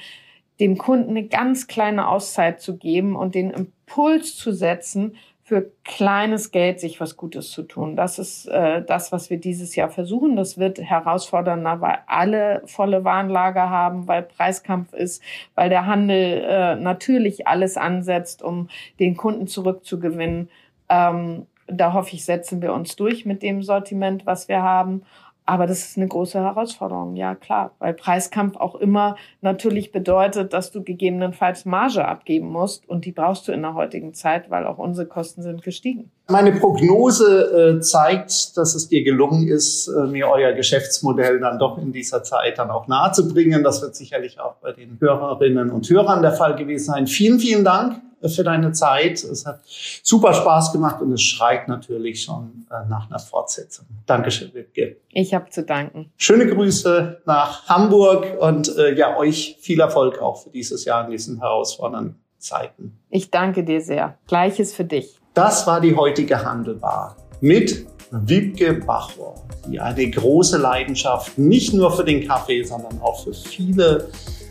dem 0.61 0.78
Kunden 0.78 1.11
eine 1.11 1.26
ganz 1.26 1.66
kleine 1.66 2.09
Auszeit 2.09 2.61
zu 2.62 2.76
geben 2.76 3.16
und 3.16 3.34
den 3.34 3.51
Impuls 3.51 4.37
zu 4.37 4.53
setzen, 4.53 5.16
für 5.47 5.70
kleines 5.84 6.51
Geld 6.51 6.80
sich 6.80 7.01
was 7.01 7.16
Gutes 7.16 7.53
zu 7.53 7.62
tun. 7.62 7.94
Das 7.94 8.18
ist 8.18 8.47
äh, 8.47 8.82
das, 8.84 9.12
was 9.12 9.30
wir 9.30 9.38
dieses 9.38 9.76
Jahr 9.76 9.88
versuchen. 9.88 10.34
Das 10.34 10.59
wird 10.59 10.80
herausfordernder, 10.80 11.80
weil 11.80 11.99
alle 12.09 12.62
volle 12.66 13.05
Warenlager 13.05 13.70
haben, 13.70 14.09
weil 14.09 14.24
Preiskampf 14.24 14.92
ist, 14.92 15.22
weil 15.55 15.68
der 15.68 15.86
Handel 15.86 16.42
äh, 16.44 16.74
natürlich 16.74 17.47
alles 17.47 17.76
ansetzt, 17.76 18.42
um 18.42 18.68
den 18.99 19.16
Kunden 19.16 19.47
zurückzugewinnen. 19.47 20.51
Ähm, 20.88 21.47
da 21.68 21.92
hoffe 21.92 22.16
ich, 22.16 22.24
setzen 22.24 22.61
wir 22.61 22.72
uns 22.72 22.97
durch 22.97 23.24
mit 23.24 23.44
dem 23.44 23.62
Sortiment, 23.62 24.26
was 24.26 24.49
wir 24.49 24.62
haben. 24.62 25.03
Aber 25.47 25.66
das 25.68 25.84
ist 25.84 25.97
eine 25.97 26.09
große 26.09 26.40
Herausforderung, 26.40 27.14
ja 27.14 27.36
klar, 27.36 27.74
weil 27.78 27.94
Preiskampf 27.94 28.57
auch 28.57 28.74
immer 28.74 29.16
natürlich 29.40 29.92
bedeutet, 29.92 30.53
dass 30.53 30.72
du 30.72 30.82
gegebenenfalls 30.82 31.64
Marge 31.64 32.05
abgeben 32.05 32.49
musst 32.49 32.88
und 32.88 33.05
die 33.05 33.12
brauchst 33.12 33.47
du 33.47 33.53
in 33.53 33.62
der 33.62 33.74
heutigen 33.74 34.12
Zeit, 34.12 34.51
weil 34.51 34.66
auch 34.66 34.78
unsere 34.78 35.07
Kosten 35.07 35.42
sind 35.42 35.62
gestiegen. 35.62 36.11
Meine 36.29 36.53
Prognose 36.53 37.77
äh, 37.77 37.81
zeigt, 37.81 38.57
dass 38.57 38.74
es 38.74 38.89
dir 38.89 39.05
gelungen 39.05 39.47
ist, 39.47 39.87
äh, 39.87 40.07
mir 40.07 40.29
euer 40.29 40.53
Geschäftsmodell 40.53 41.39
dann 41.39 41.59
doch 41.61 41.79
in 41.79 41.93
dieser 41.93 42.24
Zeit 42.24 42.59
dann 42.59 42.70
auch 42.70 42.89
nahe 42.89 43.12
zu 43.12 43.29
bringen. 43.29 43.62
Das 43.62 43.81
wird 43.81 43.95
sicherlich 43.95 44.41
auch 44.41 44.55
bei 44.57 44.72
den 44.72 44.99
Hörerinnen 45.01 45.70
und 45.70 45.89
Hörern 45.89 46.22
der 46.22 46.33
Fall 46.33 46.57
gewesen 46.57 46.87
sein. 46.87 47.07
Vielen, 47.07 47.39
vielen 47.39 47.64
Dank 47.64 48.01
für 48.29 48.43
deine 48.43 48.72
Zeit. 48.72 49.22
Es 49.22 49.47
hat 49.47 49.61
super 50.03 50.35
Spaß 50.35 50.72
gemacht 50.72 51.01
und 51.01 51.12
es 51.12 51.22
schreit 51.22 51.68
natürlich 51.68 52.22
schon 52.22 52.66
äh, 52.70 52.89
nach 52.89 53.09
einer 53.09 53.20
Fortsetzung. 53.20 53.87
Dankeschön, 54.07 54.53
Wiebke. 54.53 54.97
Ich 55.12 55.33
habe 55.33 55.51
zu 55.51 55.62
danken. 55.62 56.11
Schöne 56.16 56.47
Grüße 56.47 57.22
nach 57.24 57.68
Hamburg 57.68 58.27
und 58.41 58.77
äh, 58.77 58.95
ja, 58.95 59.16
euch 59.16 59.59
viel 59.61 59.79
Erfolg 59.79 60.20
auch 60.20 60.43
für 60.43 60.51
dieses 60.51 60.85
Jahr 60.85 61.05
in 61.05 61.12
diesen 61.12 61.39
herausfordernden 61.39 62.16
Zeiten. 62.39 62.99
Ich 63.11 63.31
danke 63.31 63.64
dir 63.64 63.81
sehr. 63.81 64.18
Gleiches 64.27 64.74
für 64.74 64.85
dich. 64.85 65.20
Das 65.37 65.66
war 65.66 65.82
die 65.82 65.95
heutige 65.95 66.43
Handelbar 66.43 67.14
mit 67.43 67.84
Wiebke 68.11 68.72
Bachor, 68.72 69.34
die 69.68 69.78
eine 69.78 70.11
große 70.11 70.57
Leidenschaft 70.57 71.37
nicht 71.37 71.74
nur 71.74 71.95
für 71.95 72.05
den 72.05 72.26
Kaffee, 72.26 72.62
sondern 72.62 72.99
auch 73.03 73.22
für 73.22 73.34
viele 73.34 74.09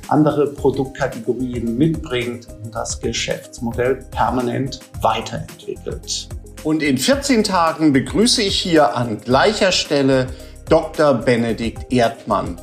andere 0.10 0.46
Produktkategorien 0.46 1.76
mitbringt 1.76 2.48
und 2.64 2.76
das 2.76 3.00
Geschäftsmodell 3.00 4.06
permanent 4.12 4.80
weiterentwickelt. 5.02 6.30
Und 6.64 6.84
in 6.84 7.00
14 7.00 7.44
Tagen 7.44 7.92
begrüße 7.92 8.44
ich 8.44 8.56
hier 8.56 8.96
an 8.96 9.20
gleicher 9.20 9.72
Stelle 9.72 10.28
Dr. 10.70 11.16
Benedikt 11.16 11.92
Erdmann, 11.92 12.62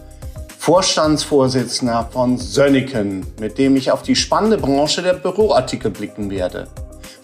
Vorstandsvorsitzender 0.59 2.09
von 2.13 2.39
Sönneken, 2.39 3.27
mit 3.41 3.59
dem 3.59 3.75
ich 3.75 3.91
auf 3.91 4.05
die 4.05 4.15
spannende 4.15 4.59
Branche 4.59 5.03
der 5.03 5.15
Büroartikel 5.15 5.91
blicken 5.91 6.31
werde. 6.31 6.69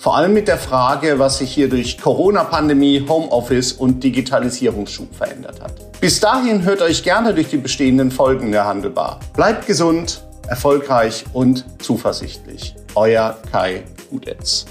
Vor 0.00 0.16
allem 0.16 0.32
mit 0.32 0.46
der 0.46 0.58
Frage, 0.58 1.18
was 1.18 1.38
sich 1.38 1.52
hier 1.52 1.68
durch 1.68 2.00
Corona-Pandemie, 2.00 3.04
Homeoffice 3.08 3.72
und 3.72 4.04
Digitalisierungsschub 4.04 5.12
verändert 5.12 5.60
hat. 5.60 5.72
Bis 6.00 6.20
dahin 6.20 6.62
hört 6.62 6.82
euch 6.82 7.02
gerne 7.02 7.34
durch 7.34 7.48
die 7.48 7.56
bestehenden 7.56 8.12
Folgen 8.12 8.52
der 8.52 8.64
Handelbar. 8.64 9.18
Bleibt 9.34 9.66
gesund, 9.66 10.22
erfolgreich 10.46 11.24
und 11.32 11.64
zuversichtlich. 11.80 12.76
Euer 12.94 13.38
Kai 13.50 13.82
Udetz. 14.12 14.66